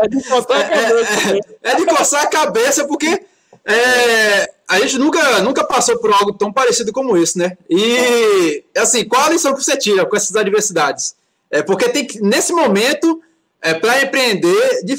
é, 0.03 0.07
de, 0.07 0.23
coçar 0.23 0.59
a 0.59 0.69
cabeça, 0.69 1.29
é, 1.63 1.69
é, 1.69 1.71
é 1.71 1.75
de 1.75 1.85
coçar 1.85 2.23
a 2.23 2.27
cabeça, 2.27 2.87
porque 2.87 3.25
é, 3.65 4.51
a 4.67 4.79
gente 4.79 4.97
nunca, 4.97 5.41
nunca 5.41 5.63
passou 5.63 5.97
por 5.99 6.11
algo 6.11 6.33
tão 6.33 6.51
parecido 6.51 6.91
como 6.91 7.17
esse, 7.17 7.37
né? 7.37 7.57
E, 7.69 8.63
assim, 8.77 9.03
qual 9.05 9.23
a 9.23 9.29
lição 9.29 9.53
que 9.53 9.63
você 9.63 9.77
tira 9.77 10.05
com 10.05 10.15
essas 10.15 10.35
adversidades? 10.35 11.15
É 11.51 11.63
porque 11.63 11.89
tem 11.89 12.05
que, 12.05 12.21
nesse 12.21 12.53
momento, 12.53 13.21
é, 13.61 13.73
para 13.73 14.01
empreender, 14.01 14.83
de, 14.83 14.95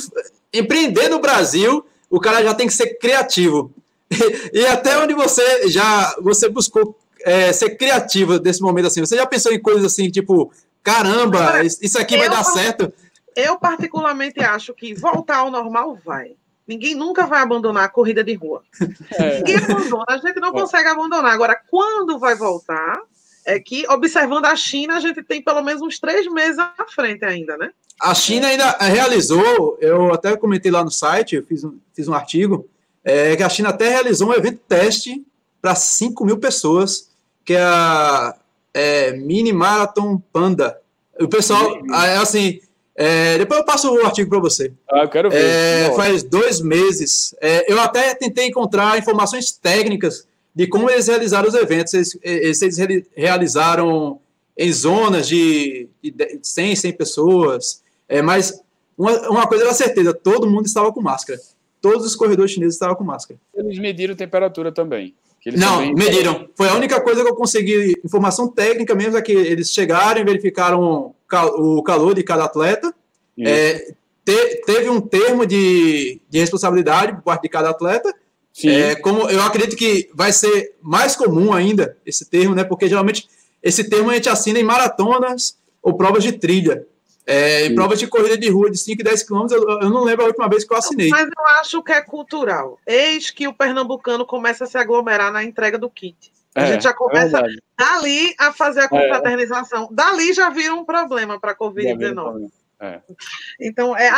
empreender 0.52 1.08
no 1.08 1.20
Brasil, 1.20 1.84
o 2.08 2.20
cara 2.20 2.42
já 2.42 2.54
tem 2.54 2.66
que 2.66 2.74
ser 2.74 2.98
criativo. 2.98 3.72
E, 4.52 4.66
até 4.66 4.98
onde 4.98 5.14
você 5.14 5.68
já 5.68 6.16
você 6.20 6.48
buscou 6.48 6.98
é, 7.20 7.52
ser 7.52 7.76
criativa 7.76 8.40
desse 8.40 8.60
momento 8.60 8.86
assim? 8.86 9.00
Você 9.00 9.14
já 9.14 9.24
pensou 9.24 9.52
em 9.52 9.60
coisas 9.60 9.84
assim, 9.84 10.10
tipo, 10.10 10.52
caramba, 10.82 11.62
isso 11.62 11.96
aqui 11.96 12.16
vai 12.16 12.28
dar 12.28 12.42
certo? 12.42 12.92
Eu 13.36 13.56
particularmente 13.56 14.40
acho 14.40 14.74
que 14.74 14.92
voltar 14.94 15.38
ao 15.38 15.50
normal 15.50 15.96
vai. 16.04 16.32
Ninguém 16.70 16.94
nunca 16.94 17.26
vai 17.26 17.40
abandonar 17.42 17.82
a 17.82 17.88
corrida 17.88 18.22
de 18.22 18.34
rua. 18.34 18.62
É. 19.12 19.38
Ninguém 19.38 19.56
abandona, 19.56 20.04
a 20.08 20.18
gente 20.18 20.38
não 20.38 20.52
consegue 20.52 20.88
abandonar. 20.88 21.32
Agora, 21.32 21.60
quando 21.68 22.16
vai 22.16 22.36
voltar, 22.36 22.96
é 23.44 23.58
que, 23.58 23.84
observando 23.88 24.44
a 24.44 24.54
China, 24.54 24.96
a 24.96 25.00
gente 25.00 25.20
tem 25.24 25.42
pelo 25.42 25.62
menos 25.62 25.82
uns 25.82 25.98
três 25.98 26.30
meses 26.30 26.58
à 26.58 26.72
frente 26.88 27.24
ainda, 27.24 27.56
né? 27.56 27.72
A 28.00 28.14
China 28.14 28.46
ainda 28.46 28.70
realizou, 28.78 29.76
eu 29.80 30.14
até 30.14 30.36
comentei 30.36 30.70
lá 30.70 30.84
no 30.84 30.92
site, 30.92 31.34
eu 31.34 31.44
fiz 31.44 31.64
um, 31.64 31.76
fiz 31.92 32.06
um 32.06 32.14
artigo, 32.14 32.68
é 33.02 33.34
que 33.36 33.42
a 33.42 33.48
China 33.48 33.70
até 33.70 33.88
realizou 33.88 34.28
um 34.28 34.34
evento 34.34 34.60
teste 34.68 35.24
para 35.60 35.74
5 35.74 36.24
mil 36.24 36.38
pessoas, 36.38 37.10
que 37.44 37.54
é 37.54 37.62
a 37.62 38.36
é, 38.72 39.12
Mini 39.12 39.52
Marathon 39.52 40.22
Panda. 40.32 40.78
O 41.18 41.26
pessoal, 41.26 41.80
é 41.92 42.16
assim, 42.16 42.60
é, 43.02 43.38
depois 43.38 43.60
eu 43.60 43.64
passo 43.64 43.92
o 43.92 44.04
artigo 44.04 44.28
para 44.28 44.38
você. 44.38 44.72
Ah, 44.90 45.02
eu 45.02 45.08
quero 45.08 45.30
ver. 45.30 45.42
É, 45.42 45.92
faz 45.94 46.22
dois 46.22 46.60
meses. 46.60 47.34
É, 47.40 47.70
eu 47.72 47.80
até 47.80 48.14
tentei 48.14 48.46
encontrar 48.46 48.98
informações 48.98 49.52
técnicas 49.52 50.26
de 50.54 50.66
como 50.66 50.90
eles 50.90 51.08
realizaram 51.08 51.48
os 51.48 51.54
eventos. 51.54 51.94
Eles, 51.94 52.62
eles 52.62 53.06
realizaram 53.16 54.20
em 54.56 54.72
zonas 54.72 55.26
de, 55.26 55.88
de 56.02 56.40
100, 56.42 56.76
100 56.76 56.92
pessoas. 56.92 57.82
É, 58.08 58.20
mas 58.20 58.60
uma, 58.98 59.30
uma 59.30 59.46
coisa 59.46 59.64
era 59.64 59.74
certeza, 59.74 60.12
todo 60.12 60.50
mundo 60.50 60.66
estava 60.66 60.92
com 60.92 61.00
máscara 61.00 61.40
todos 61.80 62.06
os 62.06 62.14
corredores 62.14 62.52
chineses 62.52 62.74
estavam 62.74 62.94
com 62.94 63.04
máscara. 63.04 63.40
Eles 63.54 63.78
mediram 63.78 64.14
temperatura 64.14 64.70
também. 64.70 65.14
Não, 65.56 65.78
também... 65.78 65.94
mediram. 65.94 66.48
Foi 66.54 66.68
a 66.68 66.74
única 66.74 67.00
coisa 67.00 67.22
que 67.22 67.28
eu 67.28 67.34
consegui, 67.34 67.98
informação 68.04 68.48
técnica 68.48 68.94
mesmo, 68.94 69.16
é 69.16 69.22
que 69.22 69.32
eles 69.32 69.70
chegaram 69.70 70.20
e 70.20 70.24
verificaram 70.24 71.14
o 71.56 71.82
calor 71.82 72.14
de 72.14 72.22
cada 72.22 72.44
atleta. 72.44 72.94
É, 73.38 73.94
te, 74.24 74.62
teve 74.66 74.88
um 74.90 75.00
termo 75.00 75.46
de, 75.46 76.20
de 76.28 76.38
responsabilidade 76.38 77.14
por 77.14 77.22
parte 77.22 77.42
de 77.42 77.48
cada 77.48 77.70
atleta. 77.70 78.14
É, 78.64 78.94
como 78.96 79.30
eu 79.30 79.42
acredito 79.42 79.76
que 79.76 80.10
vai 80.14 80.32
ser 80.32 80.74
mais 80.82 81.16
comum 81.16 81.52
ainda 81.52 81.96
esse 82.04 82.28
termo, 82.28 82.54
né? 82.54 82.64
Porque 82.64 82.88
geralmente 82.88 83.28
esse 83.62 83.84
termo 83.84 84.10
a 84.10 84.14
gente 84.14 84.28
assina 84.28 84.58
em 84.58 84.64
maratonas 84.64 85.56
ou 85.82 85.94
provas 85.94 86.22
de 86.22 86.32
trilha. 86.32 86.86
É, 87.26 87.66
em 87.66 87.74
provas 87.74 87.98
de 87.98 88.08
corrida 88.08 88.36
de 88.36 88.48
rua 88.50 88.70
de 88.70 88.76
5 88.76 89.00
e 89.00 89.04
10 89.04 89.22
quilômetros, 89.22 89.62
eu, 89.62 89.68
eu, 89.82 89.90
não 89.90 90.02
lembro 90.02 90.24
a 90.24 90.28
última 90.28 90.48
vez 90.48 90.64
que 90.64 90.72
eu 90.72 90.76
assinei. 90.76 91.10
Mas 91.10 91.28
eu 91.28 91.46
acho 91.60 91.82
que 91.82 91.92
é 91.92 92.00
cultural. 92.00 92.78
Eis 92.84 93.30
que 93.30 93.46
o 93.46 93.54
pernambucano 93.54 94.26
começa 94.26 94.64
a 94.64 94.66
se 94.66 94.76
aglomerar 94.76 95.32
na 95.32 95.44
entrega 95.44 95.78
do 95.78 95.88
kit. 95.88 96.32
A 96.54 96.62
é, 96.62 96.66
gente 96.72 96.82
já 96.82 96.92
começa 96.92 97.38
é 97.38 97.48
dali 97.78 98.34
a 98.38 98.52
fazer 98.52 98.80
a 98.80 98.84
é. 98.84 98.88
confraternização. 98.88 99.88
Dali 99.92 100.32
já 100.32 100.50
vira 100.50 100.74
um 100.74 100.84
problema 100.84 101.38
para 101.38 101.52
a 101.52 101.56
Covid-19. 101.56 102.50
É. 102.80 103.00
Então, 103.60 103.96
é, 103.96 104.10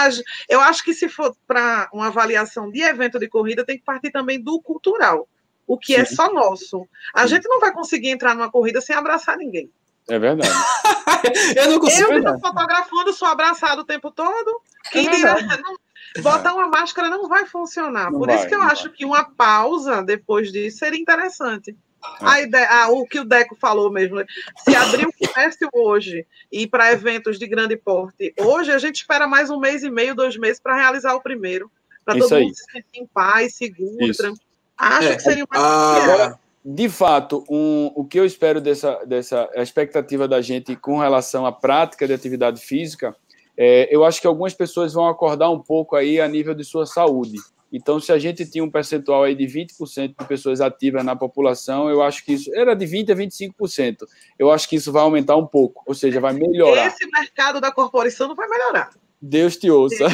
eu 0.49 0.61
acho 0.61 0.85
que 0.85 0.95
se 0.95 1.09
for 1.09 1.37
para 1.47 1.89
uma 1.93 2.07
avaliação 2.07 2.71
de 2.71 2.81
evento 2.81 3.19
de 3.19 3.29
corrida, 3.29 3.67
tem 3.67 3.77
que 3.77 3.85
partir 3.85 4.11
também 4.11 4.41
do 4.41 4.61
cultural, 4.63 5.29
o 5.67 5.77
que 5.77 5.95
é 5.95 6.05
Sim. 6.05 6.13
é 6.13 6.17
só 6.17 6.33
nosso. 6.33 6.87
A 7.13 7.23
Sim. 7.23 7.35
gente 7.35 7.49
não 7.49 7.59
vai 7.59 7.73
conseguir 7.73 8.11
entrar 8.11 8.35
numa 8.35 8.51
corrida 8.51 8.81
sem 8.81 8.95
abraçar 8.95 9.37
ninguém. 9.37 9.69
É 10.09 10.19
verdade. 10.19 10.51
eu 11.57 11.71
não 11.71 11.81
consigo. 11.81 12.13
Eu 12.13 12.19
estou 12.19 12.41
fotografando, 12.41 13.13
sou 13.13 13.29
abraçado 13.29 13.83
o 13.83 13.85
tempo 13.85 14.11
todo. 14.11 14.61
Quem 14.91 15.09
é 15.09 15.17
dirá, 15.17 15.37
botar 16.23 16.55
uma 16.55 16.69
máscara 16.69 17.09
não 17.09 17.29
vai 17.29 17.47
funcionar. 17.47 18.11
Não 18.11 18.19
Por 18.19 18.27
vai, 18.27 18.37
isso 18.37 18.49
que 18.49 18.55
eu 18.55 18.63
acho 18.63 18.85
vai. 18.85 18.93
que 18.93 19.05
uma 19.05 19.25
pausa 19.25 20.03
depois 20.03 20.51
disso 20.51 20.79
seria 20.79 21.01
interessante. 21.01 21.77
A 22.21 22.41
ideia, 22.41 22.69
a, 22.69 22.89
o 22.91 23.07
que 23.07 23.21
o 23.21 23.25
Deco 23.25 23.57
falou 23.57 23.91
mesmo, 23.91 24.17
né? 24.17 24.27
se 24.65 24.75
abrir 24.75 25.07
o 25.07 25.13
comércio 25.13 25.69
hoje 25.73 26.27
e 26.51 26.67
para 26.67 26.93
eventos 26.93 27.39
de 27.39 27.47
grande 27.47 27.77
porte, 27.77 28.35
hoje 28.41 28.73
a 28.73 28.79
gente 28.79 28.97
espera 28.97 29.27
mais 29.27 29.51
um 29.51 29.59
mês 29.59 29.83
e 29.83 29.91
meio, 29.91 30.15
dois 30.15 30.37
meses 30.37 30.61
para 30.61 30.77
realizar 30.77 31.15
o 31.15 31.23
primeiro, 31.23 31.71
para 32.05 32.19
todo 32.19 32.35
aí. 32.35 32.45
mundo 32.45 32.55
se 32.55 32.65
sentir 32.73 33.01
em 33.01 33.07
paz, 33.07 33.55
seguro, 33.55 34.05
Isso. 34.05 34.21
tranquilo. 34.21 34.53
Acho 34.77 35.09
é. 35.09 35.17
que 35.17 35.23
seria 35.23 35.47
mais. 35.49 35.63
Ah, 35.63 36.39
de 36.65 36.89
fato, 36.89 37.45
um, 37.49 37.91
o 37.95 38.05
que 38.05 38.19
eu 38.19 38.25
espero 38.25 38.61
dessa, 38.61 39.05
dessa 39.05 39.49
expectativa 39.57 40.29
da 40.29 40.41
gente 40.41 40.77
com 40.77 40.99
relação 40.99 41.45
à 41.45 41.53
prática 41.53 42.07
de 42.07 42.13
atividade 42.13 42.61
física, 42.61 43.17
é, 43.57 43.89
eu 43.95 44.05
acho 44.05 44.21
que 44.21 44.27
algumas 44.27 44.55
pessoas 44.55 44.93
vão 44.93 45.09
acordar 45.09 45.51
um 45.51 45.59
pouco 45.59 45.97
aí 45.97 46.21
a 46.21 46.29
nível 46.29 46.55
de 46.55 46.65
sua 46.65 46.87
saúde, 46.87 47.39
Então, 47.73 47.99
se 47.99 48.13
a 48.13 48.19
gente 48.19 48.45
tinha 48.45 48.63
um 48.63 48.71
percentual 48.71 49.25
aí 49.25 49.35
de 49.35 49.47
20% 49.47 50.15
de 50.19 50.27
pessoas 50.27 50.61
ativas 50.61 51.03
na 51.03 51.17
população, 51.17 51.89
eu 51.89 52.03
acho 52.03 52.23
que 52.23 52.35
isso 52.35 52.55
era 52.55 52.75
de 52.75 52.85
20% 52.85 53.11
a 53.11 53.15
25%. 53.15 53.97
Eu 54.39 54.51
acho 54.51 54.69
que 54.69 54.77
isso 54.77 54.93
vai 54.93 55.03
aumentar 55.03 55.37
um 55.37 55.47
pouco, 55.47 55.83
ou 55.87 55.95
seja, 55.95 56.21
vai 56.21 56.35
melhorar. 56.35 56.89
Esse 56.89 57.07
mercado 57.11 57.61
da 57.61 57.73
corporação 57.73 58.29
não 58.29 58.35
vai 58.35 58.47
melhorar. 58.47 58.91
Deus 59.21 59.57
te 59.57 59.71
ouça. 59.71 60.07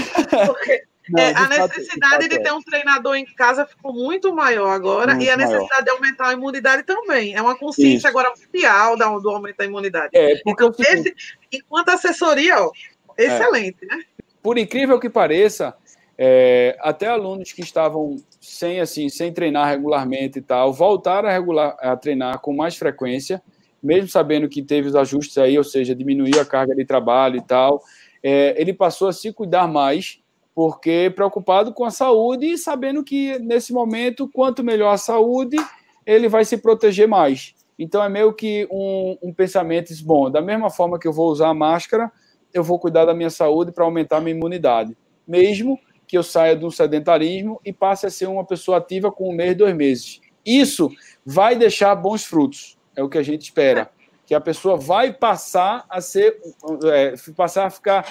Porque 0.47 0.85
não, 1.11 1.23
é, 1.23 1.35
a 1.35 1.49
necessidade 1.49 2.29
de, 2.29 2.37
de 2.37 2.43
ter 2.43 2.53
um 2.53 2.63
treinador 2.63 3.17
em 3.17 3.25
casa 3.25 3.67
ficou 3.67 3.93
muito 3.93 4.33
maior 4.33 4.71
agora 4.71 5.15
muito 5.15 5.27
e 5.27 5.31
a 5.31 5.37
necessidade 5.37 5.69
maior. 5.69 5.85
de 5.85 5.91
aumentar 5.91 6.29
a 6.29 6.33
imunidade 6.35 6.83
também. 6.85 7.35
É 7.35 7.43
uma 7.43 7.57
consciência 7.57 7.97
Isso. 7.97 8.09
agora 8.09 8.33
mundial 8.39 8.97
do 8.97 9.31
aumento 9.31 9.57
da 9.57 9.65
imunidade. 9.65 10.11
É, 10.15 10.41
então, 10.47 10.73
esse, 10.79 11.15
enquanto 11.51 11.89
assessoria, 11.89 12.63
ó, 12.63 12.71
excelente, 13.17 13.79
é. 13.83 13.97
né? 13.97 14.05
Por 14.43 14.57
incrível 14.57 15.01
que 15.01 15.11
pareça, 15.11 15.75
é, 16.19 16.77
até 16.81 17.07
alunos 17.07 17.53
que 17.53 17.61
estavam 17.61 18.17
sem 18.41 18.81
assim, 18.81 19.09
sem 19.09 19.33
treinar 19.33 19.69
regularmente 19.69 20.41
e 20.41 20.43
tal, 20.43 20.73
voltaram 20.73 21.29
a, 21.29 21.33
regular, 21.33 21.77
a 21.79 21.97
treinar 21.97 22.41
com 22.41 22.53
mais 22.53 22.77
frequência, 22.77 23.41
mesmo 23.81 24.09
sabendo 24.09 24.49
que 24.49 24.61
teve 24.61 24.89
os 24.89 24.97
ajustes 24.97 25.39
aí, 25.39 25.57
ou 25.57 25.63
seja, 25.63 25.95
diminuiu 25.95 26.41
a 26.41 26.45
carga 26.45 26.75
de 26.75 26.85
trabalho 26.85 27.37
e 27.37 27.43
tal. 27.43 27.81
É, 28.21 28.61
ele 28.61 28.75
passou 28.75 29.07
a 29.07 29.13
se 29.13 29.33
cuidar 29.33 29.69
mais 29.69 30.21
porque 30.53 31.13
preocupado 31.15 31.73
com 31.73 31.85
a 31.85 31.91
saúde 31.91 32.47
e 32.47 32.59
sabendo 32.59 33.05
que 33.05 33.39
nesse 33.39 33.73
momento, 33.73 34.29
quanto 34.29 34.65
melhor 34.65 34.93
a 34.93 34.99
saúde, 34.99 35.57
ele 36.05 36.29
vai 36.29 36.45
se 36.45 36.57
proteger 36.57 37.07
mais. 37.07 37.55
Então 37.79 38.03
é 38.03 38.09
meio 38.09 38.33
que 38.33 38.67
um, 38.69 39.17
um 39.23 39.33
pensamento, 39.33 39.95
bom, 40.03 40.29
da 40.29 40.43
mesma 40.43 40.69
forma 40.69 40.99
que 40.99 41.07
eu 41.07 41.13
vou 41.13 41.31
usar 41.31 41.51
a 41.51 41.55
máscara, 41.55 42.11
eu 42.53 42.65
vou 42.65 42.77
cuidar 42.77 43.05
da 43.05 43.15
minha 43.15 43.31
saúde 43.31 43.71
para 43.71 43.85
aumentar 43.85 44.17
a 44.17 44.21
minha 44.21 44.35
imunidade, 44.35 44.97
mesmo 45.25 45.79
que 46.09 46.17
eu 46.17 46.23
saia 46.23 46.57
do 46.57 46.71
sedentarismo 46.71 47.61
e 47.63 47.73
passe 47.73 48.07
a 48.07 48.11
ser 48.11 48.27
uma 48.27 48.45
pessoa 48.45 48.79
ativa 48.79 49.13
com 49.13 49.29
um 49.29 49.37
mês, 49.37 49.55
dois 49.55 49.77
meses. 49.77 50.21
Isso 50.45 50.91
vai 51.25 51.55
deixar 51.55 51.95
bons 51.95 52.25
frutos, 52.25 52.79
é 52.97 53.03
o 53.03 53.09
que 53.09 53.19
a 53.19 53.23
gente 53.23 53.43
espera, 53.43 53.91
que 54.27 54.35
a 54.35 54.41
pessoa 54.41 54.79
vai 54.79 55.13
passar 55.13 55.85
a 55.89 56.01
ser, 56.01 56.41
é, 56.87 57.15
passar 57.37 57.67
a 57.67 57.71
ficar 57.71 58.07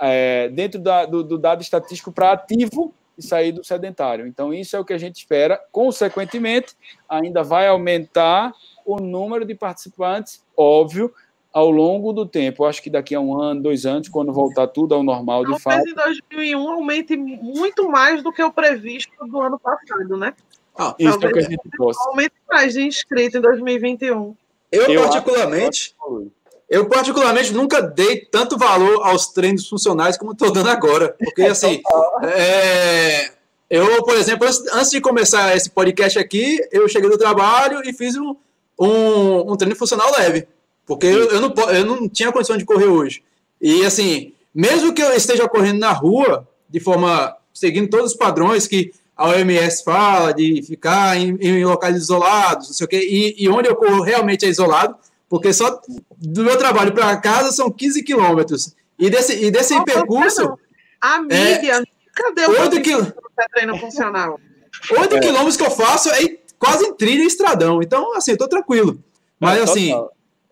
é, 0.00 0.48
dentro 0.48 0.80
da, 0.80 1.04
do, 1.04 1.22
do 1.22 1.38
dado 1.38 1.60
estatístico 1.60 2.10
para 2.10 2.32
ativo 2.32 2.94
e 3.16 3.22
sair 3.22 3.52
do 3.52 3.62
sedentário. 3.62 4.26
Então, 4.26 4.52
isso 4.52 4.74
é 4.74 4.80
o 4.80 4.84
que 4.84 4.94
a 4.94 4.98
gente 4.98 5.16
espera. 5.16 5.60
Consequentemente, 5.70 6.74
ainda 7.08 7.42
vai 7.42 7.68
aumentar 7.68 8.52
o 8.84 8.96
número 8.96 9.44
de 9.44 9.54
participantes, 9.54 10.42
óbvio, 10.56 11.12
ao 11.54 11.70
longo 11.70 12.12
do 12.12 12.26
tempo. 12.26 12.64
Eu 12.64 12.68
acho 12.68 12.82
que 12.82 12.90
daqui 12.90 13.14
a 13.14 13.20
um 13.20 13.40
ano, 13.40 13.62
dois 13.62 13.86
anos, 13.86 14.08
quando 14.08 14.32
voltar 14.32 14.66
tudo 14.66 14.92
ao 14.92 15.04
normal, 15.04 15.46
de 15.46 15.58
fato. 15.62 15.88
em 15.88 15.94
2001 15.94 16.68
aumente 16.68 17.16
muito 17.16 17.88
mais 17.88 18.24
do 18.24 18.32
que 18.32 18.42
o 18.42 18.52
previsto 18.52 19.12
do 19.24 19.40
ano 19.40 19.56
passado, 19.56 20.16
né? 20.16 20.34
Ah, 20.76 20.96
isso 20.98 21.16
é 21.22 21.28
o 21.28 21.32
que 21.32 21.38
a 21.38 21.42
gente 21.42 21.70
possa. 21.76 22.00
Aumente 22.08 22.34
mais 22.50 22.74
de 22.74 22.82
inscritos 22.82 23.36
em 23.36 23.40
2021. 23.40 24.34
Eu, 24.72 24.82
eu 24.82 25.02
particularmente. 25.02 25.94
Eu, 26.68 26.88
particularmente, 26.88 27.52
nunca 27.52 27.80
dei 27.80 28.24
tanto 28.24 28.58
valor 28.58 29.06
aos 29.06 29.28
treinos 29.28 29.68
funcionais 29.68 30.16
como 30.16 30.32
estou 30.32 30.50
dando 30.50 30.70
agora. 30.70 31.14
Porque, 31.16 31.42
assim, 31.46 31.80
é, 32.24 33.30
eu, 33.70 34.02
por 34.02 34.16
exemplo, 34.16 34.48
antes 34.72 34.90
de 34.90 35.00
começar 35.00 35.54
esse 35.54 35.70
podcast 35.70 36.18
aqui, 36.18 36.58
eu 36.72 36.88
cheguei 36.88 37.08
do 37.08 37.18
trabalho 37.18 37.80
e 37.84 37.92
fiz 37.92 38.16
um, 38.16 38.34
um, 38.80 39.52
um 39.52 39.56
treino 39.56 39.76
funcional 39.76 40.10
leve. 40.18 40.48
Porque 40.86 41.06
eu, 41.06 41.30
eu, 41.30 41.40
não, 41.40 41.54
eu 41.70 41.84
não 41.86 42.08
tinha 42.08 42.32
condição 42.32 42.56
de 42.56 42.64
correr 42.64 42.86
hoje. 42.86 43.22
E, 43.60 43.84
assim, 43.84 44.32
mesmo 44.54 44.92
que 44.92 45.02
eu 45.02 45.12
esteja 45.12 45.48
correndo 45.48 45.78
na 45.78 45.92
rua, 45.92 46.46
de 46.68 46.80
forma. 46.80 47.36
seguindo 47.52 47.88
todos 47.88 48.12
os 48.12 48.16
padrões 48.16 48.66
que 48.66 48.92
a 49.16 49.28
OMS 49.28 49.84
fala, 49.84 50.32
de 50.32 50.62
ficar 50.62 51.16
em, 51.16 51.36
em 51.40 51.64
locais 51.64 51.96
isolados, 51.96 52.68
não 52.68 52.74
sei 52.74 52.84
o 52.84 52.88
quê, 52.88 53.00
e, 53.08 53.44
e 53.44 53.48
onde 53.48 53.68
eu 53.68 53.76
corro 53.76 54.02
realmente 54.02 54.44
é 54.44 54.48
isolado 54.48 54.96
porque 55.34 55.52
só 55.52 55.80
do 56.16 56.44
meu 56.44 56.56
trabalho 56.56 56.92
para 56.92 57.16
casa 57.16 57.50
são 57.50 57.68
15 57.68 58.04
quilômetros. 58.04 58.72
E 58.96 59.10
desse, 59.10 59.44
e 59.44 59.50
desse 59.50 59.74
oh, 59.74 59.82
percurso. 59.82 60.56
A 61.00 61.20
mídia, 61.20 61.82
é, 61.82 61.84
cadê 62.14 62.46
o 62.46 62.60
8 62.60 62.80
quil... 62.80 63.12
treino 63.52 63.76
funcional? 63.78 64.38
8 64.96 65.16
é. 65.16 65.20
quilômetros 65.20 65.56
que 65.56 65.64
eu 65.64 65.72
faço 65.72 66.08
é 66.10 66.38
quase 66.56 66.84
em 66.84 66.94
trilha 66.94 67.24
e 67.24 67.26
estradão. 67.26 67.82
Então, 67.82 68.14
assim, 68.16 68.30
eu 68.30 68.38
tô 68.38 68.46
tranquilo. 68.46 69.02
Mas, 69.40 69.58
é, 69.58 69.62
assim, 69.64 70.06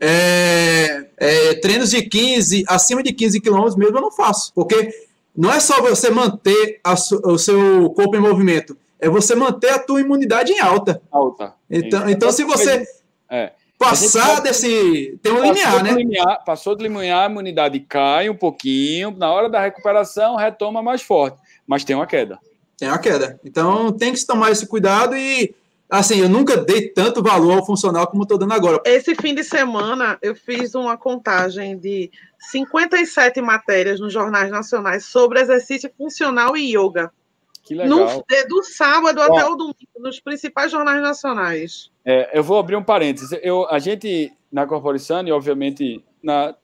é, 0.05 1.07
é, 1.16 1.55
treinos 1.55 1.90
de 1.90 2.03
15, 2.03 2.64
acima 2.68 3.05
de 3.05 3.12
15 3.12 3.40
quilômetros 3.40 3.76
mesmo 3.76 3.96
eu 3.96 4.03
não 4.03 4.11
faço. 4.11 4.53
Porque 4.53 4.92
não 5.36 5.53
é 5.53 5.61
só 5.61 5.80
você 5.80 6.11
manter 6.11 6.80
a, 6.82 6.94
o 6.94 7.38
seu 7.38 7.88
corpo 7.90 8.16
em 8.16 8.20
movimento, 8.20 8.76
é 8.98 9.09
você 9.09 9.36
manter 9.36 9.70
a 9.70 9.78
tua 9.78 10.00
imunidade 10.00 10.53
em 10.53 10.59
alta. 10.59 11.00
Alta. 11.11 11.55
Então, 11.70 12.11
então 12.11 12.32
se 12.32 12.42
você. 12.42 12.84
É. 13.30 13.53
Passar 13.78 14.40
desse. 14.40 15.18
Tem 15.22 15.32
um 15.32 15.42
limiar, 15.42 15.82
né? 15.82 15.92
Limiar, 15.92 16.44
passou 16.44 16.76
do 16.76 16.82
limiar, 16.82 17.26
a 17.26 17.30
imunidade 17.30 17.80
cai 17.80 18.28
um 18.28 18.36
pouquinho. 18.36 19.12
Na 19.16 19.32
hora 19.32 19.48
da 19.48 19.61
recuperação, 19.61 20.36
retoma 20.36 20.82
mais 20.82 21.03
forte. 21.03 21.38
Mas 21.66 21.82
tem 21.82 21.96
uma 21.96 22.07
queda. 22.07 22.38
Tem 22.76 22.88
uma 22.88 22.98
queda. 22.98 23.40
Então 23.44 23.90
tem 23.92 24.12
que 24.12 24.18
se 24.18 24.26
tomar 24.26 24.50
esse 24.50 24.66
cuidado 24.66 25.16
e. 25.16 25.55
Assim, 25.93 26.22
eu 26.22 26.28
nunca 26.28 26.57
dei 26.57 26.88
tanto 26.88 27.22
valor 27.22 27.59
ao 27.59 27.66
funcional 27.66 28.07
como 28.07 28.22
estou 28.22 28.38
dando 28.38 28.55
agora. 28.55 28.80
Esse 28.86 29.14
fim 29.14 29.34
de 29.34 29.45
semana, 29.45 30.18
eu 30.22 30.34
fiz 30.34 30.74
uma 30.74 30.97
contagem 30.97 31.76
de 31.78 32.11
57 32.51 33.43
matérias 33.43 34.01
nos 34.01 34.11
jornais 34.11 34.51
nacionais 34.51 35.05
sobre 35.05 35.38
exercício 35.38 35.93
funcional 35.99 36.57
e 36.57 36.74
yoga. 36.74 37.12
Que 37.62 37.74
legal. 37.74 38.24
No, 38.24 38.49
do 38.49 38.62
sábado 38.62 39.16
Bom, 39.16 39.36
até 39.36 39.45
o 39.45 39.55
domingo, 39.55 39.76
nos 39.99 40.18
principais 40.18 40.72
jornais 40.72 41.03
nacionais. 41.03 41.90
É, 42.07 42.30
eu 42.32 42.43
vou 42.43 42.59
abrir 42.59 42.76
um 42.76 42.82
parênteses. 42.82 43.38
Eu, 43.43 43.68
a 43.68 43.78
gente, 43.78 44.32
na 44.51 44.66
Corporação, 44.66 45.22
e 45.28 45.30
obviamente 45.30 46.03
na, 46.22 46.55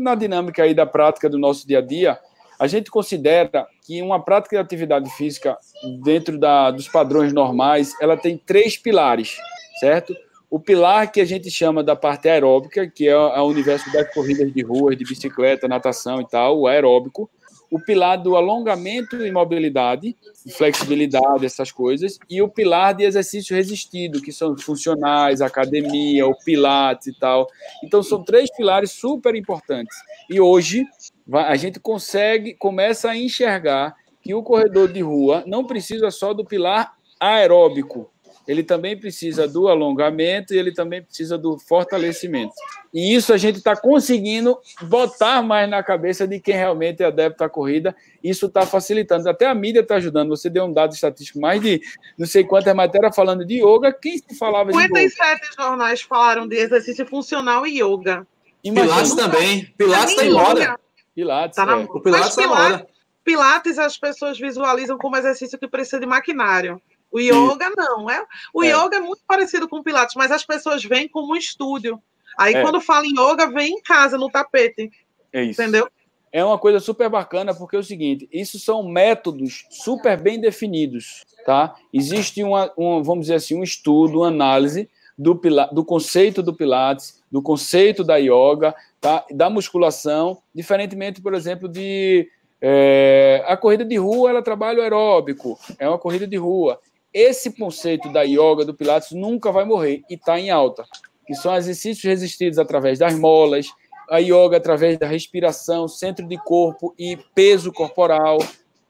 na 0.00 0.14
dinâmica 0.14 0.62
aí 0.62 0.72
da 0.72 0.86
prática 0.86 1.28
do 1.28 1.38
nosso 1.38 1.68
dia 1.68 1.80
a 1.80 1.82
dia, 1.82 2.18
a 2.62 2.68
gente 2.68 2.92
considera 2.92 3.66
que 3.84 4.00
uma 4.00 4.22
prática 4.22 4.54
de 4.54 4.62
atividade 4.62 5.10
física 5.16 5.58
dentro 6.00 6.38
da, 6.38 6.70
dos 6.70 6.86
padrões 6.86 7.32
normais, 7.32 7.92
ela 8.00 8.16
tem 8.16 8.38
três 8.38 8.76
pilares, 8.76 9.36
certo? 9.80 10.14
O 10.48 10.60
pilar 10.60 11.10
que 11.10 11.20
a 11.20 11.24
gente 11.24 11.50
chama 11.50 11.82
da 11.82 11.96
parte 11.96 12.28
aeróbica, 12.28 12.88
que 12.88 13.08
é 13.08 13.16
o 13.16 13.46
universo 13.46 13.92
das 13.92 14.14
corridas 14.14 14.52
de 14.54 14.62
rua, 14.62 14.94
de 14.94 15.04
bicicleta, 15.04 15.66
natação 15.66 16.20
e 16.20 16.28
tal, 16.28 16.60
o 16.60 16.68
aeróbico 16.68 17.28
o 17.72 17.80
pilar 17.80 18.18
do 18.18 18.36
alongamento 18.36 19.16
e 19.24 19.32
mobilidade, 19.32 20.14
flexibilidade, 20.58 21.46
essas 21.46 21.72
coisas, 21.72 22.18
e 22.28 22.42
o 22.42 22.48
pilar 22.48 22.94
de 22.94 23.04
exercício 23.04 23.56
resistido, 23.56 24.20
que 24.20 24.30
são 24.30 24.54
funcionais, 24.58 25.40
academia, 25.40 26.26
o 26.26 26.36
pilates 26.44 27.06
e 27.06 27.18
tal. 27.18 27.48
Então, 27.82 28.02
são 28.02 28.22
três 28.22 28.54
pilares 28.54 28.90
super 28.90 29.34
importantes. 29.34 29.96
E 30.28 30.38
hoje, 30.38 30.84
a 31.32 31.56
gente 31.56 31.78
consegue, 31.78 32.54
começa 32.54 33.10
a 33.10 33.16
enxergar 33.16 33.94
que 34.20 34.34
o 34.34 34.42
corredor 34.42 34.92
de 34.92 35.00
rua 35.00 35.42
não 35.46 35.64
precisa 35.64 36.10
só 36.10 36.32
do 36.32 36.44
pilar 36.44 36.92
aeróbico, 37.18 38.12
ele 38.46 38.62
também 38.62 38.98
precisa 38.98 39.46
do 39.46 39.68
alongamento 39.68 40.52
e 40.52 40.58
ele 40.58 40.72
também 40.72 41.02
precisa 41.02 41.38
do 41.38 41.58
fortalecimento. 41.58 42.52
E 42.92 43.14
isso 43.14 43.32
a 43.32 43.36
gente 43.36 43.58
está 43.58 43.76
conseguindo 43.76 44.58
botar 44.82 45.42
mais 45.42 45.68
na 45.70 45.82
cabeça 45.82 46.26
de 46.26 46.40
quem 46.40 46.54
realmente 46.54 47.02
é 47.02 47.06
adepto 47.06 47.44
à 47.44 47.48
corrida. 47.48 47.94
Isso 48.22 48.46
está 48.46 48.66
facilitando. 48.66 49.28
Até 49.28 49.46
a 49.46 49.54
mídia 49.54 49.80
está 49.80 49.96
ajudando. 49.96 50.30
Você 50.30 50.50
deu 50.50 50.64
um 50.64 50.72
dado 50.72 50.92
estatístico, 50.92 51.40
mais 51.40 51.60
de 51.62 51.80
não 52.18 52.26
sei 52.26 52.44
quantas 52.44 52.74
matérias 52.74 53.14
falando 53.14 53.44
de 53.44 53.62
yoga. 53.62 53.92
Quem 53.92 54.18
se 54.18 54.34
falava 54.36 54.72
57 54.72 55.08
de 55.08 55.46
57 55.46 55.56
jornais 55.56 56.02
falaram 56.02 56.46
de 56.46 56.56
exercício 56.56 57.06
funcional 57.06 57.66
e 57.66 57.80
yoga. 57.80 58.26
Imagina, 58.64 58.92
Pilates 58.92 59.14
também. 59.14 59.74
Pilates 59.76 60.10
está 60.10 60.24
em 60.24 60.32
moda. 60.32 60.81
Pilates, 61.14 61.56
tá 61.56 61.66
na... 61.66 61.80
é. 61.80 61.84
O 61.84 62.00
Pilates 62.00 62.28
está 62.30 62.42
em 62.42 62.46
moda. 62.46 62.86
Pilates 63.24 63.78
as 63.78 63.96
pessoas 63.96 64.38
visualizam 64.38 64.98
como 64.98 65.16
exercício 65.16 65.58
que 65.58 65.68
precisa 65.68 66.00
de 66.00 66.06
maquinário. 66.06 66.80
O 67.10 67.20
yoga 67.20 67.70
não, 67.76 68.10
é. 68.10 68.24
O 68.54 68.64
é. 68.64 68.68
yoga 68.68 68.96
é 68.96 69.00
muito 69.00 69.22
parecido 69.26 69.68
com 69.68 69.78
o 69.78 69.84
pilates, 69.84 70.14
mas 70.16 70.32
as 70.32 70.44
pessoas 70.44 70.82
vêm 70.82 71.06
como 71.06 71.34
um 71.34 71.36
estúdio. 71.36 72.02
Aí 72.38 72.54
é. 72.54 72.62
quando 72.62 72.80
fala 72.80 73.06
em 73.06 73.10
yoga, 73.10 73.50
vem 73.50 73.74
em 73.74 73.82
casa 73.82 74.16
no 74.16 74.30
tapete. 74.30 74.90
É 75.30 75.44
isso. 75.44 75.60
Entendeu? 75.60 75.88
É 76.32 76.42
uma 76.42 76.58
coisa 76.58 76.80
super 76.80 77.10
bacana 77.10 77.54
porque 77.54 77.76
é 77.76 77.78
o 77.78 77.84
seguinte, 77.84 78.26
isso 78.32 78.58
são 78.58 78.82
métodos 78.82 79.66
super 79.68 80.18
bem 80.18 80.40
definidos, 80.40 81.22
tá? 81.44 81.74
Existe 81.92 82.42
uma, 82.42 82.72
uma 82.74 83.02
vamos 83.02 83.26
dizer 83.26 83.34
assim, 83.34 83.54
um 83.54 83.62
estudo, 83.62 84.20
uma 84.20 84.28
análise 84.28 84.88
do, 85.18 85.40
do 85.72 85.84
conceito 85.84 86.42
do 86.42 86.54
pilates, 86.54 87.22
do 87.30 87.42
conceito 87.42 88.02
da 88.02 88.16
yoga, 88.16 88.74
tá? 89.00 89.24
Da 89.30 89.50
musculação, 89.50 90.38
diferentemente, 90.54 91.20
por 91.20 91.34
exemplo, 91.34 91.68
de 91.68 92.28
é, 92.60 93.44
a 93.46 93.56
corrida 93.56 93.84
de 93.84 93.96
rua, 93.96 94.30
ela 94.30 94.42
trabalha 94.42 94.78
o 94.78 94.82
aeróbico, 94.82 95.58
é 95.78 95.88
uma 95.88 95.98
corrida 95.98 96.26
de 96.26 96.36
rua 96.36 96.78
esse 97.12 97.52
conceito 97.52 98.10
da 98.10 98.22
yoga, 98.22 98.64
do 98.64 98.74
Pilates, 98.74 99.12
nunca 99.12 99.52
vai 99.52 99.64
morrer 99.64 100.02
e 100.08 100.14
está 100.14 100.40
em 100.40 100.50
alta, 100.50 100.84
que 101.26 101.34
são 101.34 101.54
exercícios 101.54 102.04
resistidos 102.04 102.58
através 102.58 102.98
das 102.98 103.14
molas, 103.14 103.66
a 104.08 104.18
yoga 104.18 104.56
através 104.56 104.98
da 104.98 105.06
respiração, 105.06 105.86
centro 105.86 106.26
de 106.26 106.38
corpo 106.38 106.94
e 106.98 107.18
peso 107.34 107.72
corporal. 107.72 108.38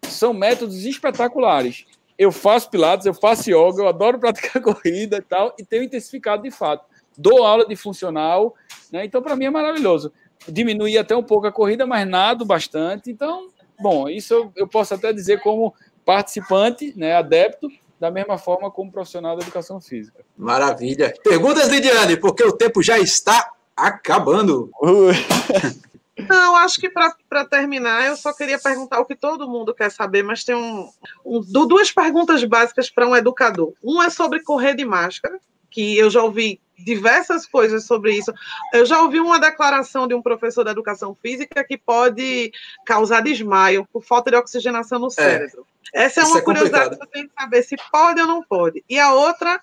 São 0.03 0.33
métodos 0.33 0.85
espetaculares. 0.85 1.85
Eu 2.19 2.31
faço 2.31 2.71
pilates, 2.71 3.07
eu 3.07 3.15
faço 3.15 3.51
yoga, 3.51 3.83
eu 3.83 3.89
adoro 3.89 4.19
praticar 4.19 4.61
corrida 4.63 5.17
e 5.19 5.23
tal, 5.23 5.55
e 5.59 5.65
tenho 5.65 5.83
intensificado 5.83 6.43
de 6.43 6.51
fato. 6.51 6.85
Dou 7.17 7.45
aula 7.45 7.67
de 7.67 7.77
funcional, 7.77 8.55
né? 8.91 9.05
Então, 9.05 9.23
para 9.23 9.37
mim 9.37 9.47
é 9.47 9.51
maravilhoso. 9.51 10.13
Diminuí 10.49 10.99
até 10.99 11.15
um 11.15 11.23
pouco 11.23 11.47
a 11.47 11.53
corrida, 11.53 11.87
mas 11.87 12.09
nado 12.09 12.45
bastante. 12.45 13.11
Então, 13.11 13.49
bom, 13.81 14.09
isso 14.09 14.33
eu, 14.35 14.53
eu 14.57 14.67
posso 14.67 14.95
até 14.95 15.13
dizer 15.13 15.41
como 15.41 15.75
participante, 16.05 16.93
né, 16.97 17.15
adepto, 17.15 17.69
da 18.01 18.11
mesma 18.11 18.37
forma 18.37 18.71
como 18.71 18.91
profissional 18.91 19.37
da 19.37 19.43
educação 19.43 19.81
física. 19.81 20.25
Maravilha. 20.37 21.15
Perguntas, 21.23 21.69
Lidiane, 21.69 22.17
porque 22.17 22.43
o 22.43 22.51
tempo 22.51 22.83
já 22.83 22.99
está 22.99 23.53
acabando. 23.77 24.71
Não, 26.19 26.57
acho 26.57 26.79
que 26.79 26.91
para 26.91 27.45
terminar, 27.47 28.07
eu 28.07 28.17
só 28.17 28.33
queria 28.35 28.59
perguntar 28.59 29.01
o 29.01 29.07
que 29.07 29.17
todo 29.17 29.49
mundo 29.49 29.75
quer 29.75 29.91
saber, 29.91 30.23
mas 30.23 30.45
tem 30.45 30.55
um, 30.55 30.91
um 31.25 31.41
duas 31.41 31.91
perguntas 31.91 32.45
básicas 32.45 32.91
para 32.91 33.07
um 33.07 33.17
educador. 33.17 33.73
Um 33.83 34.03
é 34.03 34.11
sobre 34.11 34.43
correr 34.43 34.75
de 34.75 34.85
máscara, 34.85 35.41
que 35.71 35.97
eu 35.97 36.11
já 36.11 36.23
ouvi 36.23 36.61
diversas 36.79 37.47
coisas 37.47 37.85
sobre 37.85 38.15
isso. 38.15 38.33
Eu 38.75 38.85
já 38.85 39.01
ouvi 39.01 39.21
uma 39.21 39.41
declaração 39.41 40.07
de 40.07 40.15
um 40.15 40.21
professor 40.21 40.65
da 40.65 40.71
educação 40.71 41.15
física 41.15 41.65
que 41.65 41.79
pode 41.79 42.53
causar 42.85 43.23
desmaio 43.23 43.89
por 43.91 44.05
falta 44.05 44.31
de 44.31 44.37
oxigenação 44.37 44.99
no 44.99 45.07
é. 45.07 45.11
cérebro. 45.11 45.67
É, 45.95 46.05
Essa 46.05 46.21
é 46.21 46.25
uma 46.25 46.39
é 46.39 46.43
curiosidade 46.43 46.97
que 46.97 47.03
eu 47.03 47.07
tenho 47.07 47.29
que 47.29 47.35
saber 47.35 47.63
se 47.63 47.77
pode 47.91 48.21
ou 48.21 48.27
não 48.27 48.43
pode. 48.43 48.85
E 48.89 48.99
a 48.99 49.13
outra 49.15 49.61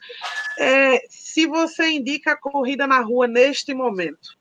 é 0.57 1.03
se 1.09 1.45
você 1.45 1.89
indica 1.89 2.31
a 2.31 2.37
corrida 2.37 2.87
na 2.87 2.99
rua 2.99 3.27
neste 3.27 3.73
momento. 3.73 4.37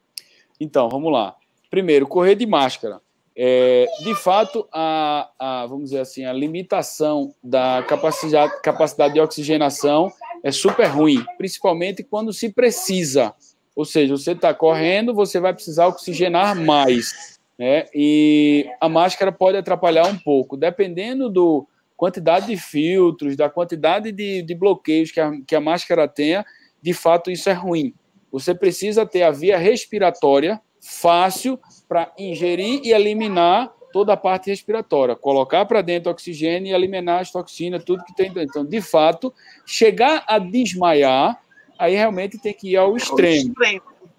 Então, 0.60 0.88
vamos 0.88 1.12
lá. 1.12 1.36
Primeiro, 1.70 2.06
correr 2.06 2.34
de 2.34 2.46
máscara. 2.46 3.00
É, 3.36 3.86
de 4.02 4.14
fato, 4.16 4.66
a, 4.72 5.30
a, 5.38 5.66
vamos 5.66 5.84
dizer 5.84 6.00
assim, 6.00 6.24
a 6.24 6.32
limitação 6.32 7.32
da 7.42 7.84
capacidade, 7.86 8.60
capacidade 8.62 9.14
de 9.14 9.20
oxigenação 9.20 10.10
é 10.42 10.50
super 10.50 10.86
ruim, 10.86 11.24
principalmente 11.36 12.02
quando 12.02 12.32
se 12.32 12.52
precisa. 12.52 13.32
Ou 13.76 13.84
seja, 13.84 14.16
você 14.16 14.32
está 14.32 14.52
correndo, 14.52 15.14
você 15.14 15.38
vai 15.38 15.54
precisar 15.54 15.86
oxigenar 15.86 16.56
mais. 16.56 17.38
Né? 17.56 17.86
E 17.94 18.68
a 18.80 18.88
máscara 18.88 19.30
pode 19.30 19.56
atrapalhar 19.56 20.08
um 20.08 20.18
pouco, 20.18 20.56
dependendo 20.56 21.30
do 21.30 21.64
quantidade 21.96 22.46
de 22.46 22.56
filtros, 22.56 23.36
da 23.36 23.48
quantidade 23.48 24.10
de, 24.10 24.42
de 24.42 24.54
bloqueios 24.54 25.12
que 25.12 25.20
a, 25.20 25.32
que 25.46 25.54
a 25.54 25.60
máscara 25.60 26.08
tenha, 26.08 26.44
de 26.82 26.92
fato 26.92 27.30
isso 27.30 27.48
é 27.48 27.52
ruim. 27.52 27.94
Você 28.32 28.54
precisa 28.54 29.06
ter 29.06 29.22
a 29.22 29.30
via 29.30 29.56
respiratória 29.56 30.60
fácil 30.80 31.58
para 31.88 32.12
ingerir 32.18 32.80
e 32.84 32.92
eliminar 32.92 33.72
toda 33.92 34.12
a 34.12 34.16
parte 34.16 34.50
respiratória, 34.50 35.16
colocar 35.16 35.64
para 35.64 35.80
dentro 35.82 36.10
oxigênio 36.10 36.70
e 36.70 36.74
eliminar 36.74 37.20
as 37.20 37.30
toxinas, 37.30 37.84
tudo 37.84 38.04
que 38.04 38.14
tem 38.14 38.32
dentro. 38.32 38.50
Então, 38.50 38.64
de 38.64 38.80
fato, 38.80 39.32
chegar 39.64 40.24
a 40.26 40.38
desmaiar, 40.38 41.40
aí 41.78 41.94
realmente 41.94 42.38
tem 42.38 42.52
que 42.52 42.72
ir 42.72 42.76
ao 42.76 42.96
extremo. 42.96 43.54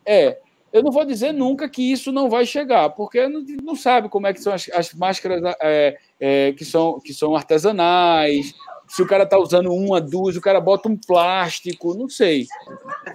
É, 0.06 0.40
eu 0.72 0.84
não 0.84 0.92
vou 0.92 1.06
dizer 1.06 1.32
nunca 1.32 1.68
que 1.68 1.92
isso 1.92 2.12
não 2.12 2.30
vai 2.30 2.46
chegar, 2.46 2.90
porque 2.90 3.28
não, 3.28 3.44
não 3.64 3.76
sabe 3.76 4.10
como 4.10 4.28
é 4.28 4.34
que 4.34 4.42
são 4.42 4.54
as, 4.54 4.70
as 4.74 4.94
máscaras 4.94 5.42
é, 5.62 5.98
é, 6.20 6.54
que, 6.54 6.64
são, 6.66 7.00
que 7.00 7.14
são 7.14 7.36
artesanais, 7.36 8.54
se 8.90 9.04
o 9.04 9.08
cara 9.08 9.26
tá 9.26 9.38
usando 9.38 9.72
uma, 9.72 10.02
duas, 10.02 10.36
o 10.36 10.42
cara 10.42 10.60
bota 10.60 10.90
um 10.90 10.98
plástico, 10.98 11.94
não 11.94 12.10
sei. 12.10 12.48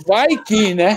Vai 0.06 0.28
que, 0.46 0.72
né? 0.74 0.96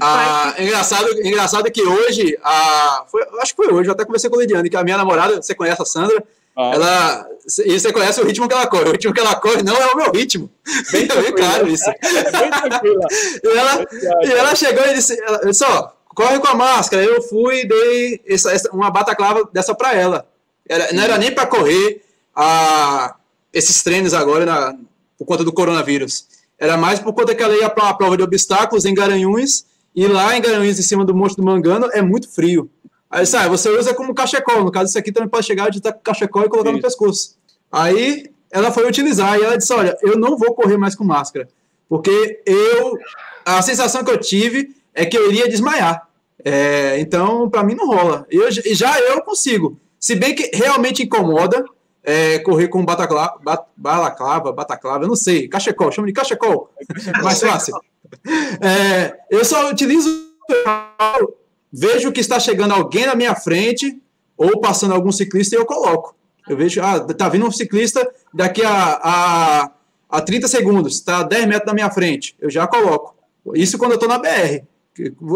Ah, 0.00 0.54
engraçado, 0.58 1.06
engraçado 1.22 1.70
que 1.70 1.82
hoje, 1.82 2.36
a, 2.42 3.04
foi, 3.08 3.22
acho 3.40 3.54
que 3.54 3.62
foi 3.62 3.72
hoje, 3.72 3.88
eu 3.88 3.92
até 3.92 4.04
conversei 4.04 4.30
com 4.30 4.36
a 4.36 4.40
Lidiane, 4.40 4.70
que 4.70 4.76
a 4.76 4.82
minha 4.82 4.96
namorada, 4.96 5.36
você 5.36 5.54
conhece 5.54 5.82
a 5.82 5.84
Sandra, 5.84 6.24
ah. 6.56 6.70
ela, 6.74 7.28
e 7.64 7.78
você 7.78 7.92
conhece 7.92 8.20
o 8.20 8.24
ritmo 8.24 8.48
que 8.48 8.54
ela 8.54 8.66
corre. 8.66 8.88
O 8.88 8.92
ritmo 8.92 9.12
que 9.12 9.20
ela 9.20 9.36
corre 9.36 9.62
não 9.62 9.76
é 9.76 9.86
o 9.92 9.96
meu 9.96 10.10
ritmo. 10.10 10.50
Bem, 10.90 11.06
bem 11.06 11.32
claro 11.34 11.68
isso. 11.68 11.84
Bem 11.84 12.50
tranquila. 12.50 13.06
e, 13.44 13.48
ela, 13.48 13.86
e 14.24 14.32
ela 14.32 14.54
chegou 14.54 14.84
e 14.86 14.94
disse, 14.94 15.20
ela 15.22 15.38
disse, 15.38 15.64
ó, 15.64 15.90
corre 16.14 16.38
com 16.40 16.48
a 16.48 16.54
máscara. 16.54 17.04
Eu 17.04 17.22
fui 17.22 17.60
e 17.60 17.68
dei 17.68 18.20
essa, 18.26 18.52
essa, 18.52 18.70
uma 18.72 18.90
bataclava 18.90 19.48
dessa 19.52 19.74
para 19.74 19.94
ela. 19.94 20.26
Era, 20.68 20.92
não 20.92 21.02
era 21.02 21.18
nem 21.18 21.30
para 21.30 21.46
correr 21.46 22.02
a, 22.34 23.14
esses 23.52 23.82
treinos 23.82 24.14
agora 24.14 24.44
na, 24.44 24.74
por 25.18 25.26
conta 25.26 25.44
do 25.44 25.52
coronavírus. 25.52 26.26
Era 26.58 26.76
mais 26.76 26.98
por 26.98 27.12
conta 27.12 27.34
que 27.34 27.42
ela 27.42 27.54
ia 27.54 27.68
para 27.68 27.84
uma 27.84 27.96
prova 27.96 28.16
de 28.16 28.22
obstáculos 28.22 28.84
em 28.84 28.94
Garanhuns, 28.94 29.66
e 29.94 30.06
lá 30.06 30.36
em 30.36 30.42
Garanhuns, 30.42 30.78
em 30.78 30.82
cima 30.82 31.04
do 31.04 31.14
Monte 31.14 31.36
do 31.36 31.42
Mangano, 31.42 31.88
é 31.92 32.02
muito 32.02 32.28
frio. 32.28 32.70
Aí 33.16 33.24
sai, 33.24 33.48
você 33.48 33.70
usa 33.70 33.94
como 33.94 34.14
cachecol. 34.14 34.62
No 34.62 34.70
caso, 34.70 34.90
isso 34.90 34.98
aqui 34.98 35.10
também 35.10 35.30
pode 35.30 35.46
chegar 35.46 35.70
de 35.70 35.78
estar 35.78 35.90
com 35.90 36.00
cachecol 36.00 36.44
e 36.44 36.50
colocar 36.50 36.70
no 36.70 36.82
pescoço. 36.82 37.34
Aí 37.72 38.30
ela 38.50 38.70
foi 38.70 38.86
utilizar 38.86 39.38
e 39.38 39.42
ela 39.42 39.56
disse: 39.56 39.72
Olha, 39.72 39.96
eu 40.02 40.18
não 40.18 40.36
vou 40.36 40.54
correr 40.54 40.76
mais 40.76 40.94
com 40.94 41.02
máscara, 41.02 41.48
porque 41.88 42.42
eu. 42.44 42.98
A 43.42 43.62
sensação 43.62 44.04
que 44.04 44.10
eu 44.10 44.20
tive 44.20 44.76
é 44.92 45.06
que 45.06 45.16
eu 45.16 45.30
iria 45.30 45.48
desmaiar. 45.48 46.06
É, 46.44 47.00
então, 47.00 47.48
para 47.48 47.64
mim, 47.64 47.74
não 47.74 47.86
rola. 47.86 48.26
Eu, 48.30 48.50
já 48.50 49.00
eu 49.00 49.22
consigo. 49.22 49.80
Se 49.98 50.14
bem 50.14 50.34
que 50.34 50.50
realmente 50.54 51.02
incomoda, 51.02 51.64
é, 52.04 52.38
correr 52.40 52.68
com 52.68 52.84
bataclava, 52.84 53.38
bat, 53.42 53.66
balaclava, 53.74 54.52
bataclava, 54.52 55.04
eu 55.04 55.08
não 55.08 55.16
sei, 55.16 55.48
cachecol, 55.48 55.90
chama 55.90 56.06
de 56.06 56.12
cachecol, 56.12 56.70
mais 57.22 57.40
fácil. 57.40 57.74
É, 58.60 59.16
eu 59.30 59.44
só 59.44 59.70
utilizo, 59.70 60.08
vejo 61.76 62.10
que 62.10 62.20
está 62.20 62.40
chegando 62.40 62.72
alguém 62.72 63.06
na 63.06 63.14
minha 63.14 63.34
frente, 63.34 64.00
ou 64.36 64.60
passando 64.60 64.94
algum 64.94 65.12
ciclista, 65.12 65.54
e 65.54 65.58
eu 65.58 65.66
coloco. 65.66 66.16
Eu 66.48 66.56
vejo, 66.56 66.80
ah, 66.80 67.00
tá 67.00 67.28
vindo 67.28 67.46
um 67.46 67.50
ciclista 67.50 68.08
daqui 68.32 68.62
a, 68.62 69.00
a, 69.02 69.70
a 70.08 70.20
30 70.20 70.48
segundos, 70.48 70.94
está 70.94 71.18
a 71.18 71.22
10 71.22 71.46
metros 71.46 71.66
da 71.66 71.74
minha 71.74 71.90
frente, 71.90 72.34
eu 72.40 72.48
já 72.48 72.66
coloco. 72.66 73.14
Isso 73.54 73.76
quando 73.76 73.92
eu 73.92 73.96
estou 73.96 74.08
na 74.08 74.18
BR. 74.18 74.64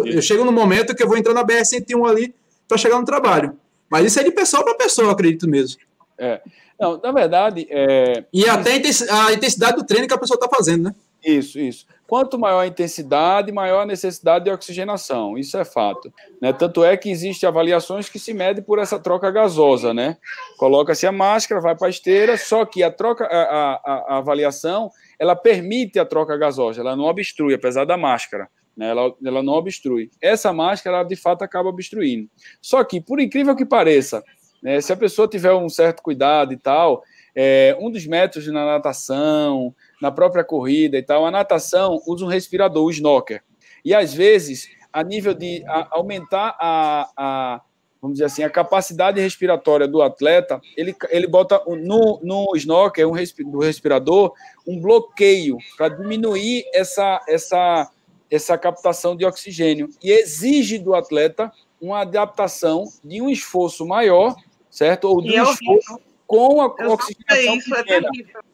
Eu 0.07 0.23
chego 0.23 0.45
no 0.45 0.53
momento 0.53 0.95
que 0.95 1.03
eu 1.03 1.09
vou 1.09 1.19
entrar 1.19 1.35
na 1.35 1.45
BR-101 1.45 2.09
ali 2.09 2.35
para 2.67 2.79
chegar 2.79 2.99
no 2.99 3.05
trabalho. 3.05 3.57
Mas 3.91 4.07
isso 4.07 4.21
é 4.21 4.25
de 4.25 4.31
pessoa 4.31 4.65
para 4.65 4.75
pessoa, 4.75 5.13
acredito 5.13 5.47
mesmo. 5.49 5.81
É. 6.19 6.41
Não, 6.81 6.99
na 6.99 7.13
verdade. 7.13 7.67
É... 7.71 8.25
E 8.33 8.49
até 8.49 8.73
a 8.73 9.33
intensidade 9.33 9.77
do 9.77 9.85
treino 9.85 10.09
que 10.09 10.15
a 10.15 10.19
pessoa 10.19 10.37
está 10.37 10.49
fazendo, 10.49 10.85
né? 10.85 10.95
Isso, 11.23 11.59
isso. 11.59 11.87
Quanto 12.11 12.37
maior 12.37 12.59
a 12.59 12.67
intensidade, 12.67 13.53
maior 13.53 13.83
a 13.83 13.87
necessidade 13.87 14.47
de 14.47 14.51
oxigenação. 14.51 15.39
Isso 15.39 15.57
é 15.57 15.65
fato. 15.65 16.13
Né? 16.43 16.53
Tanto 16.53 16.83
é 16.83 16.97
que 16.97 17.09
existem 17.09 17.49
avaliações 17.49 18.09
que 18.09 18.19
se 18.19 18.35
medem 18.35 18.65
por 18.65 18.81
essa 18.81 18.99
troca 18.99 19.31
gasosa, 19.31 19.95
né? 19.95 20.17
Coloca-se 20.59 21.07
a 21.07 21.13
máscara, 21.13 21.61
vai 21.61 21.77
para 21.77 21.87
a 21.87 21.91
esteira, 21.91 22.37
só 22.37 22.65
que 22.65 22.83
a 22.83 22.91
troca, 22.91 23.27
a, 23.27 23.37
a, 23.37 23.93
a, 24.09 24.19
avaliação, 24.19 24.91
ela 25.21 25.37
permite 25.37 26.01
a 26.01 26.05
troca 26.05 26.37
gasosa, 26.37 26.81
ela 26.81 26.97
não 26.97 27.05
obstrui, 27.05 27.55
apesar 27.55 27.85
da 27.85 27.97
máscara. 27.97 28.49
Né? 28.77 28.91
Ela, 28.91 29.15
ela 29.25 29.41
não 29.41 29.53
obstrui. 29.53 30.11
Essa 30.21 30.53
máscara, 30.53 30.97
ela, 30.97 31.05
de 31.07 31.15
fato, 31.15 31.43
acaba 31.43 31.69
obstruindo. 31.69 32.29
Só 32.61 32.83
que, 32.83 33.01
por 33.01 33.21
incrível 33.21 33.55
que 33.55 33.65
pareça, 33.65 34.21
né? 34.61 34.81
Se 34.81 34.93
a 34.93 34.97
pessoa 34.97 35.29
tiver 35.29 35.53
um 35.53 35.69
certo 35.69 36.03
cuidado 36.03 36.53
e 36.53 36.57
tal, 36.57 37.05
é, 37.37 37.77
um 37.81 37.89
dos 37.89 38.05
métodos 38.05 38.49
na 38.49 38.67
natação, 38.67 39.73
na 40.01 40.11
própria 40.11 40.45
corrida 40.45 40.97
e 40.99 41.03
tal, 41.03 41.27
a 41.27 41.31
natação 41.31 42.01
usa 42.07 42.25
um 42.25 42.29
respirador, 42.29 42.85
o 42.85 42.91
snorkel. 42.91 43.41
E 43.85 43.95
às 43.95 44.13
vezes, 44.15 44.69
a 44.93 45.03
nível 45.03 45.35
de 45.35 45.65
a, 45.67 45.89
aumentar 45.93 46.57
a, 46.59 47.11
a, 47.17 47.61
vamos 48.01 48.17
dizer 48.17 48.27
assim, 48.27 48.43
a 48.43 48.51
capacidade 48.51 49.21
respiratória 49.21 49.87
do 49.87 50.03
atleta, 50.03 50.61
ele, 50.77 50.95
ele 51.11 51.27
bota 51.27 51.63
no, 51.67 52.21
no 52.23 52.57
snorkel, 52.57 53.09
um 53.09 53.13
respi, 53.13 53.45
do 53.45 53.59
respirador, 53.59 54.33
um 54.67 54.81
bloqueio 54.81 55.59
para 55.77 55.89
diminuir 55.89 56.65
essa, 56.75 57.21
essa, 57.29 57.91
essa 58.31 58.57
captação 58.57 59.17
de 59.17 59.25
oxigênio. 59.25 59.89
E 60.03 60.11
exige 60.11 60.79
do 60.79 60.95
atleta 60.95 61.53
uma 61.81 62.01
adaptação 62.01 62.85
de 63.03 63.23
um 63.23 63.31
esforço 63.31 63.87
maior 63.87 64.35
certo? 64.71 65.05
Ou 65.09 65.21
do 65.21 65.33
é 65.33 65.43
esforço 65.43 66.01
com 66.27 66.63
a 66.63 66.67
oxigenação 66.67 67.57
isso, 67.57 67.75
é 67.75 67.83
pequena. 67.83 68.09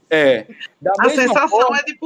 É, 0.09 0.47
a 1.01 1.11
sensação 1.11 1.49
forma, 1.49 1.79
é 1.79 1.83
de 1.83 1.97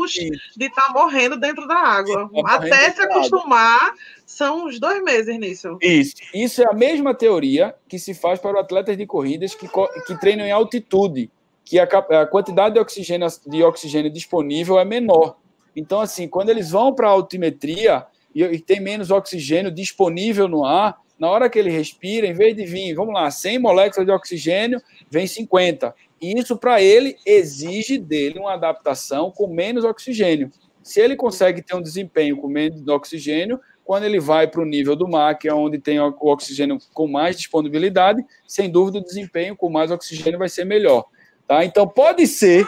de 0.57 0.64
estar 0.64 0.86
tá 0.86 0.92
morrendo 0.92 1.38
dentro 1.38 1.66
da 1.68 1.76
água. 1.76 2.30
Tá 2.32 2.55
Até 2.55 2.90
se 2.90 3.03
acostumar, 3.03 3.92
são 4.24 4.66
uns 4.66 4.80
dois 4.80 5.03
meses 5.03 5.38
nisso. 5.38 5.76
Isso. 5.82 6.14
Isso 6.32 6.62
é 6.62 6.66
a 6.66 6.72
mesma 6.72 7.14
teoria 7.14 7.74
que 7.86 7.98
se 7.98 8.14
faz 8.14 8.38
para 8.38 8.61
atletas 8.61 8.96
de 8.96 9.07
corridas 9.07 9.55
que, 9.55 9.68
que 10.07 10.18
treinam 10.18 10.46
em 10.46 10.51
altitude, 10.51 11.30
que 11.64 11.78
a, 11.78 11.84
a 11.84 12.26
quantidade 12.26 12.74
de 12.74 12.80
oxigênio, 12.80 13.28
de 13.46 13.62
oxigênio 13.62 14.11
disponível 14.11 14.78
é 14.78 14.84
menor. 14.84 15.36
Então, 15.76 16.01
assim, 16.01 16.26
quando 16.26 16.48
eles 16.48 16.70
vão 16.70 16.94
para 16.94 17.07
a 17.09 17.11
altimetria 17.11 18.07
e, 18.34 18.42
e 18.42 18.59
tem 18.59 18.80
menos 18.80 19.11
oxigênio 19.11 19.70
disponível 19.70 20.48
no 20.48 20.64
ar, 20.64 20.98
na 21.18 21.28
hora 21.28 21.51
que 21.51 21.59
ele 21.59 21.70
respira, 21.70 22.26
em 22.26 22.32
vez 22.32 22.57
de 22.57 22.64
vir, 22.64 22.94
vamos 22.94 23.12
lá, 23.12 23.30
100 23.30 23.59
moléculas 23.59 24.07
de 24.07 24.12
oxigênio, 24.12 24.80
vem 25.11 25.26
50. 25.26 25.94
E 26.21 26.39
isso, 26.39 26.57
para 26.57 26.83
ele, 26.83 27.16
exige 27.25 27.99
dele 27.99 28.39
uma 28.39 28.55
adaptação 28.55 29.31
com 29.31 29.47
menos 29.47 29.85
oxigênio. 29.85 30.51
Se 30.83 31.01
ele 31.01 31.16
consegue 31.16 31.62
ter 31.62 31.75
um 31.75 31.83
desempenho 31.83 32.37
com 32.37 32.49
menos 32.49 32.87
oxigênio, 32.89 33.61
quando 33.85 34.05
ele 34.05 34.21
vai 34.21 34.47
para 34.47 34.61
o 34.61 34.64
nível 34.64 34.95
do 34.95 35.09
mar, 35.09 35.39
que 35.39 35.49
é 35.49 35.55
onde 35.55 35.79
tem 35.79 35.99
o 35.99 36.14
oxigênio 36.21 36.79
com 36.93 37.09
mais 37.09 37.37
disponibilidade, 37.37 38.25
sem 38.47 38.71
dúvida 38.71 38.99
o 38.99 39.05
desempenho 39.05 39.57
com 39.57 39.71
mais 39.71 39.91
oxigênio 39.91 40.39
vai 40.39 40.49
ser 40.49 40.64
melhor. 40.64 41.07
Tá? 41.47 41.64
Então, 41.64 41.89
pode 41.89 42.27
ser 42.27 42.66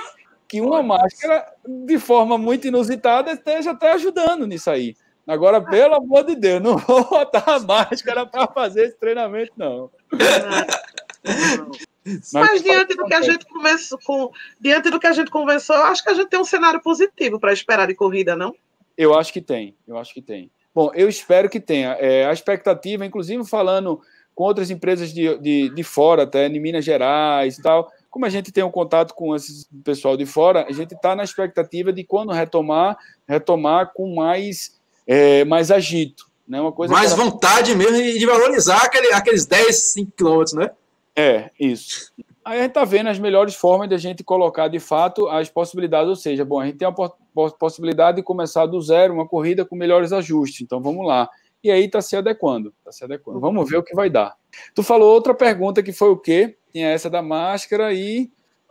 que 0.49 0.61
uma 0.61 0.83
máscara, 0.83 1.47
de 1.87 1.99
forma 1.99 2.37
muito 2.37 2.67
inusitada, 2.67 3.33
esteja 3.33 3.71
até 3.71 3.93
ajudando 3.93 4.47
nisso 4.47 4.71
aí. 4.71 4.97
Agora, 5.27 5.61
pelo 5.61 5.95
amor 5.95 6.25
de 6.25 6.35
Deus, 6.35 6.61
não 6.61 6.77
vou 6.77 7.05
botar 7.09 7.45
a 7.47 7.61
máscara 7.61 8.27
para 8.27 8.49
fazer 8.49 8.87
esse 8.87 8.99
treinamento, 8.99 9.53
não. 9.57 9.91
Mas, 12.05 12.33
Mas 12.33 12.63
diante 12.63 12.97
do 12.97 13.05
que 13.05 13.15
a 13.15 13.23
gente 13.23 13.47
começou 13.47 13.99
com, 14.05 14.31
diante 14.61 14.91
do 14.91 14.99
que 14.99 15.07
a 15.07 15.13
gente 15.13 15.31
conversou, 15.31 15.77
eu 15.77 15.85
acho 15.85 16.03
que 16.03 16.11
a 16.11 16.15
gente 16.15 16.29
tem 16.29 16.41
um 16.41 16.45
cenário 16.45 16.81
positivo 16.81 17.39
para 17.39 17.53
esperar 17.53 17.87
de 17.87 17.95
corrida, 17.95 18.35
não? 18.35 18.55
Eu 18.97 19.15
acho 19.15 19.33
que 19.33 19.41
tem, 19.41 19.75
eu 19.87 19.97
acho 19.97 20.13
que 20.13 20.21
tem. 20.21 20.51
Bom, 20.75 20.91
eu 20.95 21.09
espero 21.09 21.49
que 21.49 21.61
tenha. 21.61 21.93
É, 22.01 22.27
a 22.27 22.33
expectativa, 22.33 23.07
inclusive 23.07 23.45
falando 23.45 24.01
com 24.35 24.45
outras 24.45 24.71
empresas 24.71 25.13
de, 25.13 25.39
de, 25.39 25.69
de 25.69 25.83
fora, 25.85 26.23
até 26.23 26.47
em 26.47 26.61
Minas 26.61 26.85
Gerais 26.85 27.59
e 27.59 27.63
tal, 27.63 27.91
como 28.11 28.27
a 28.27 28.29
gente 28.29 28.51
tem 28.51 28.65
um 28.65 28.71
contato 28.71 29.15
com 29.15 29.35
esse 29.35 29.67
pessoal 29.85 30.17
de 30.17 30.27
fora, 30.27 30.67
a 30.69 30.73
gente 30.73 30.95
está 30.95 31.15
na 31.15 31.25
expectativa 31.25 31.93
de 31.93 32.05
quando 32.05 32.33
retomar, 32.33 32.97
retomar 33.29 33.93
com 33.95 34.15
mais, 34.15 34.79
é, 35.07 35.45
mais 35.45 35.71
agito. 35.71 36.31
Né? 36.47 36.61
Uma 36.61 36.73
coisa 36.73 36.93
mais 36.93 37.13
vontade 37.13 37.75
mesmo 37.75 37.97
de 37.97 38.27
valorizar 38.27 38.85
aquele, 38.85 39.13
aqueles 39.13 39.47
10, 39.47 39.93
5 39.93 40.13
quilômetros, 40.17 40.55
né? 40.55 40.71
É, 41.17 41.51
isso. 41.59 42.13
Aí 42.45 42.59
a 42.59 42.63
gente 42.63 42.71
está 42.71 42.85
vendo 42.85 43.09
as 43.09 43.19
melhores 43.19 43.55
formas 43.55 43.89
de 43.89 43.95
a 43.95 43.99
gente 43.99 44.25
colocar 44.25 44.69
de 44.69 44.81
fato 44.81 45.29
as 45.29 45.49
possibilidades, 45.49 46.09
ou 46.09 46.17
seja, 46.17 46.45
bom, 46.45 46.61
a 46.61 46.67
gente 46.67 46.79
tem 46.79 46.89
a 46.89 46.93
possibilidade 47.51 48.17
de 48.17 48.23
começar 48.23 48.67
do 48.67 48.81
zero 48.81 49.15
uma 49.15 49.29
corrida 49.29 49.65
com 49.65 49.77
melhores 49.77 50.13
ajustes, 50.13 50.63
então 50.63 50.81
vamos 50.81 51.07
lá. 51.07 51.29
E 51.63 51.71
aí 51.71 51.85
está 51.85 52.01
se 52.01 52.17
adequando, 52.17 52.75
está 52.79 52.91
se 52.91 53.05
adequando. 53.05 53.39
Vamos 53.39 53.71
ver 53.71 53.77
o 53.77 53.83
que 53.83 53.95
vai 53.95 54.11
dar. 54.11 54.37
Tu 54.75 54.83
falou 54.83 55.13
outra 55.13 55.33
pergunta 55.33 55.83
que 55.83 55.93
foi 55.93 56.09
o 56.09 56.17
quê? 56.17 56.57
Tinha 56.73 56.89
essa 56.89 57.09
da 57.09 57.23
máscara 57.23 57.93
e. 57.93 58.31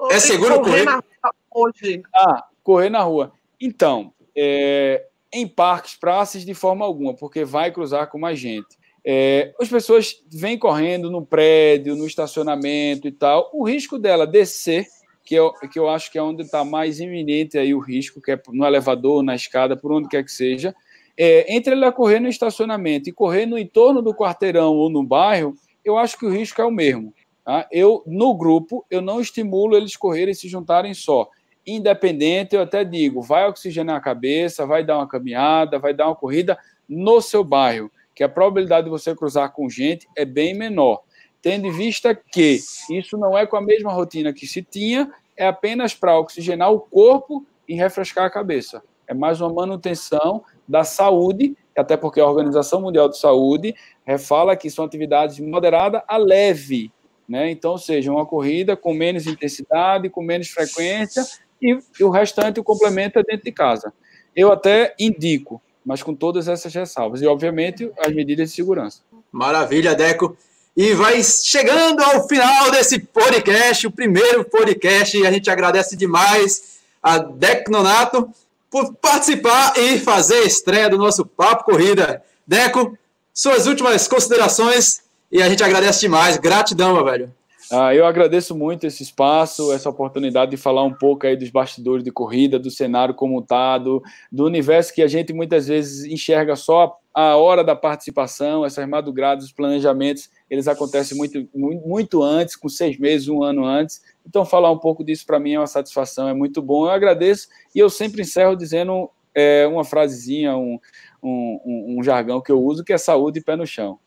É 0.10 0.20
seguro 0.20 0.62
correr? 0.62 0.84
Na 0.84 1.02
hoje. 1.50 2.02
Ah, 2.14 2.46
correr 2.64 2.90
na 2.90 3.02
rua. 3.02 3.32
Então, 3.60 4.14
é, 4.36 5.06
em 5.32 5.48
parques, 5.48 5.96
praças, 5.96 6.44
de 6.44 6.54
forma 6.54 6.84
alguma, 6.84 7.14
porque 7.14 7.46
vai 7.46 7.72
cruzar 7.72 8.10
com 8.10 8.20
mais 8.20 8.38
gente. 8.38 8.78
É, 9.04 9.54
as 9.60 9.68
pessoas 9.68 10.22
vêm 10.32 10.58
correndo 10.58 11.10
no 11.10 11.26
prédio, 11.26 11.96
no 11.96 12.06
estacionamento 12.06 13.08
e 13.08 13.12
tal. 13.12 13.50
O 13.54 13.64
risco 13.64 13.98
dela 13.98 14.28
descer, 14.28 14.86
que 15.24 15.36
eu, 15.36 15.52
que 15.72 15.80
eu 15.80 15.90
acho 15.90 16.12
que 16.12 16.18
é 16.18 16.24
onde 16.24 16.44
está 16.44 16.64
mais 16.64 17.00
iminente 17.00 17.58
aí 17.58 17.74
o 17.74 17.80
risco, 17.80 18.22
que 18.22 18.32
é 18.32 18.42
no 18.50 18.66
elevador, 18.66 19.24
na 19.24 19.36
escada, 19.36 19.76
por 19.76 19.92
onde 19.92 20.08
quer 20.08 20.24
que 20.24 20.32
seja, 20.32 20.76
é, 21.18 21.54
entre 21.54 21.74
ela 21.74 21.92
correr 21.92 22.20
no 22.20 22.28
estacionamento 22.28 23.10
e 23.10 23.14
correr 23.14 23.46
no 23.46 23.58
entorno 23.58 24.02
do 24.02 24.14
quarteirão 24.14 24.76
ou 24.76 24.90
no 24.90 25.04
bairro, 25.04 25.56
eu 25.84 25.98
acho 25.98 26.18
que 26.18 26.26
o 26.26 26.32
risco 26.32 26.62
é 26.62 26.66
o 26.66 26.72
mesmo. 26.72 27.14
Tá? 27.44 27.68
Eu, 27.72 28.04
no 28.06 28.36
grupo, 28.36 28.86
eu 28.90 29.02
não 29.02 29.20
estimulo 29.20 29.76
eles 29.76 29.96
correrem 29.96 30.32
e 30.32 30.36
se 30.36 30.48
juntarem 30.48 30.94
só. 30.94 31.28
Independente, 31.66 32.56
eu 32.56 32.62
até 32.62 32.84
digo, 32.84 33.22
vai 33.22 33.48
oxigenar 33.48 33.96
a 33.96 34.02
cabeça, 34.02 34.66
vai 34.66 34.84
dar 34.84 34.98
uma 34.98 35.08
caminhada, 35.08 35.80
vai 35.80 35.94
dar 35.94 36.08
uma 36.08 36.16
corrida 36.16 36.58
no 36.88 37.22
seu 37.22 37.44
bairro 37.44 37.92
que 38.16 38.24
a 38.24 38.30
probabilidade 38.30 38.86
de 38.86 38.90
você 38.90 39.16
cruzar 39.16 39.52
com 39.52 39.70
gente 39.70 40.08
é 40.16 40.26
bem 40.26 40.54
menor, 40.54 41.02
tendo 41.42 41.68
em 41.68 41.72
vista 41.72 42.14
que 42.16 42.60
isso 42.90 43.18
não 43.18 43.38
é 43.38 43.46
com 43.46 43.58
a 43.58 43.62
mesma 43.62 43.92
rotina 43.92 44.34
que 44.34 44.46
se 44.46 44.62
tinha, 44.62 45.12
é 45.36 45.48
apenas 45.48 45.94
para 45.94 46.20
oxigenar 46.20 46.72
o 46.72 46.80
corpo 46.80 47.46
e 47.68 47.76
refrescar 47.76 48.26
a 48.26 48.30
cabeça. 48.30 48.84
É 49.08 49.14
mais 49.14 49.42
uma 49.42 49.52
manutenção 49.52 50.44
da 50.68 50.84
saúde, 50.84 51.56
até 51.78 51.98
porque 51.98 52.20
a 52.20 52.26
Organização 52.26 52.82
Mundial 52.82 53.10
de 53.10 53.18
Saúde 53.18 53.74
fala 54.20 54.56
que 54.56 54.70
são 54.70 54.86
atividades 54.86 55.38
de 55.38 55.42
moderada 55.42 56.04
a 56.08 56.18
leve, 56.18 56.92
né? 57.28 57.50
Então, 57.50 57.78
seja 57.78 58.12
uma 58.12 58.26
corrida 58.26 58.76
com 58.76 58.94
menos 58.94 59.26
intensidade, 59.26 60.10
com 60.10 60.22
menos 60.22 60.50
frequência 60.50 61.24
e, 61.62 61.80
o 62.04 62.10
restante 62.10 62.60
o 62.60 62.64
complementa 62.64 63.24
dentro 63.24 63.46
de 63.46 63.52
casa. 63.52 63.94
Eu 64.36 64.52
até 64.52 64.94
indico 65.00 65.62
mas 65.86 66.04
com 66.04 66.14
todas 66.14 66.48
essas 66.48 66.74
ressalvas. 66.74 67.22
E, 67.22 67.28
obviamente, 67.28 67.92
as 68.00 68.14
medidas 68.14 68.50
de 68.50 68.56
segurança. 68.56 69.02
Maravilha, 69.32 69.96
Deco. 69.96 70.36
E 70.76 70.94
vai 70.94 71.22
chegando 71.24 72.02
ao 72.02 72.28
final 72.28 72.72
desse 72.72 73.00
podcast, 73.00 73.88
o 73.88 73.92
primeiro 73.92 74.46
podcast, 74.46 75.18
e 75.18 75.26
a 75.26 75.32
gente 75.32 75.50
agradece 75.50 75.98
demais 75.98 76.80
a 77.04 77.18
Deco 77.18 77.72
Nonato 77.72 78.30
por 78.70 78.94
participar 78.94 79.74
e 79.78 80.00
fazer 80.00 80.36
a 80.36 80.46
estreia 80.46 80.90
do 80.90 80.98
nosso 80.98 81.26
Papo 81.26 81.66
Corrida. 81.66 82.24
Deco, 82.48 82.98
suas 83.34 83.68
últimas 83.68 84.08
considerações 84.08 85.02
e 85.32 85.42
a 85.42 85.50
gente 85.50 85.64
agradece 85.64 86.02
demais. 86.02 86.38
Gratidão, 86.38 86.94
meu 86.94 87.04
velho. 87.04 87.34
Ah, 87.72 87.96
eu 87.96 88.06
agradeço 88.06 88.54
muito 88.54 88.86
esse 88.86 89.02
espaço, 89.02 89.72
essa 89.72 89.90
oportunidade 89.90 90.52
de 90.52 90.58
falar 90.58 90.84
um 90.84 90.94
pouco 90.94 91.26
aí 91.26 91.38
dos 91.38 91.50
bastidores 91.50 92.04
de 92.04 92.12
corrida, 92.12 92.60
do 92.60 92.70
cenário 92.70 93.14
como 93.16 93.40
está, 93.40 93.78
do, 93.78 94.04
do 94.30 94.46
universo 94.46 94.94
que 94.94 95.02
a 95.02 95.08
gente 95.08 95.32
muitas 95.32 95.68
vezes 95.68 96.04
enxerga 96.04 96.56
só 96.58 97.00
a 97.14 97.36
hora 97.36 97.64
da 97.64 97.76
participação, 97.76 98.66
essas 98.66 98.88
madrugadas, 98.88 99.46
os 99.46 99.52
planejamentos, 99.52 100.30
eles 100.50 100.68
acontecem 100.68 101.18
muito, 101.18 101.48
muito, 101.54 102.22
antes, 102.24 102.56
com 102.56 102.70
seis 102.70 102.98
meses, 102.98 103.28
um 103.28 103.44
ano 103.44 103.66
antes. 103.66 104.02
Então, 104.26 104.46
falar 104.46 104.72
um 104.72 104.78
pouco 104.78 105.04
disso 105.04 105.26
para 105.26 105.40
mim 105.40 105.54
é 105.54 105.60
uma 105.60 105.68
satisfação, 105.68 106.28
é 106.28 106.34
muito 106.34 106.62
bom. 106.62 106.86
Eu 106.86 106.92
agradeço 106.92 107.48
e 107.76 107.80
eu 107.80 107.90
sempre 107.90 108.22
encerro 108.22 108.56
dizendo 108.56 109.10
é, 109.36 109.68
uma 109.68 109.84
frasezinha, 109.84 110.56
um, 110.56 110.80
um, 111.22 111.98
um, 111.98 112.04
jargão 112.04 112.42
que 112.42 112.52
eu 112.52 112.62
uso, 112.62 112.84
que 112.84 112.94
é 112.94 112.98
saúde 112.98 113.40
e 113.40 113.44
pé 113.44 113.56
no 113.56 113.66
chão. 113.66 114.00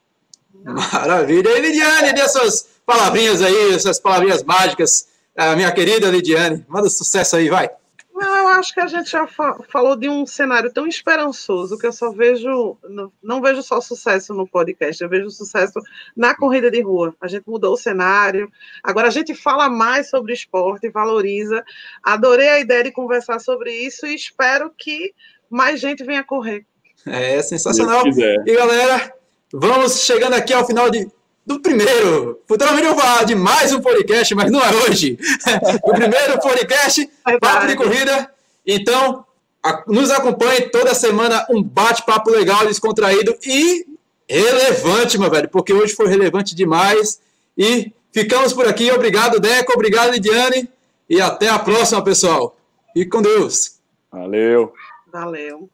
Maravilha. 0.64 1.48
E 1.48 1.60
Lidiane, 1.60 2.12
dê 2.12 2.26
suas 2.28 2.73
palavrinhas 2.84 3.42
aí, 3.42 3.74
essas 3.74 3.98
palavrinhas 3.98 4.42
mágicas. 4.42 5.08
A 5.36 5.56
minha 5.56 5.72
querida 5.72 6.10
Lidiane, 6.10 6.64
manda 6.68 6.88
sucesso 6.88 7.36
aí, 7.36 7.48
vai. 7.48 7.68
Não, 8.14 8.36
eu 8.36 8.48
acho 8.48 8.72
que 8.72 8.78
a 8.78 8.86
gente 8.86 9.10
já 9.10 9.26
fa 9.26 9.58
falou 9.68 9.96
de 9.96 10.08
um 10.08 10.24
cenário 10.24 10.72
tão 10.72 10.86
esperançoso 10.86 11.76
que 11.76 11.84
eu 11.84 11.92
só 11.92 12.12
vejo, 12.12 12.78
não, 12.88 13.12
não, 13.20 13.42
vejo 13.42 13.60
só 13.60 13.80
sucesso 13.80 14.32
no 14.32 14.46
podcast, 14.46 15.02
eu 15.02 15.08
vejo 15.08 15.28
sucesso 15.30 15.80
na 16.16 16.32
corrida 16.32 16.70
de 16.70 16.80
rua. 16.80 17.12
A 17.20 17.26
gente 17.26 17.42
mudou 17.48 17.74
o 17.74 17.76
cenário, 17.76 18.48
agora 18.84 19.08
a 19.08 19.10
gente 19.10 19.34
fala 19.34 19.68
mais 19.68 20.08
sobre 20.10 20.32
esporte, 20.32 20.88
valoriza. 20.88 21.64
Adorei 22.04 22.48
a 22.48 22.60
ideia 22.60 22.84
de 22.84 22.92
conversar 22.92 23.40
sobre 23.40 23.72
isso 23.72 24.06
e 24.06 24.14
espero 24.14 24.70
que 24.70 25.12
mais 25.50 25.80
gente 25.80 26.04
venha 26.04 26.22
correr. 26.22 26.64
É 27.04 27.42
sensacional. 27.42 28.04
E 28.06 28.54
galera, 28.54 29.12
vamos 29.52 30.04
chegando 30.04 30.34
aqui 30.34 30.52
ao 30.52 30.64
final 30.64 30.88
de 30.88 31.10
do 31.46 31.60
primeiro. 31.60 32.40
Futuramente 32.46 32.86
eu 32.86 32.94
vou 32.94 33.02
falar 33.02 33.24
de 33.24 33.34
mais 33.34 33.72
um 33.72 33.80
podcast, 33.80 34.34
mas 34.34 34.50
não 34.50 34.60
é 34.60 34.74
hoje. 34.84 35.18
o 35.82 35.92
primeiro 35.92 36.38
podcast, 36.40 37.08
Papo 37.40 37.66
de 37.66 37.76
Corrida. 37.76 38.30
Então, 38.66 39.24
a, 39.62 39.82
nos 39.86 40.10
acompanhe 40.10 40.62
toda 40.70 40.94
semana 40.94 41.46
um 41.50 41.62
bate-papo 41.62 42.30
legal, 42.30 42.66
descontraído 42.66 43.36
e 43.44 43.86
relevante, 44.28 45.18
meu 45.18 45.30
velho, 45.30 45.48
porque 45.48 45.72
hoje 45.72 45.94
foi 45.94 46.08
relevante 46.08 46.54
demais. 46.54 47.20
E 47.56 47.92
ficamos 48.12 48.52
por 48.52 48.66
aqui. 48.66 48.90
Obrigado, 48.90 49.38
Deco. 49.38 49.72
Obrigado, 49.74 50.12
Lidiane. 50.12 50.68
E 51.08 51.20
até 51.20 51.48
a 51.48 51.58
próxima, 51.58 52.02
pessoal. 52.02 52.56
Fique 52.92 53.10
com 53.10 53.20
Deus. 53.20 53.78
Valeu. 54.10 54.72
Valeu. 55.12 55.68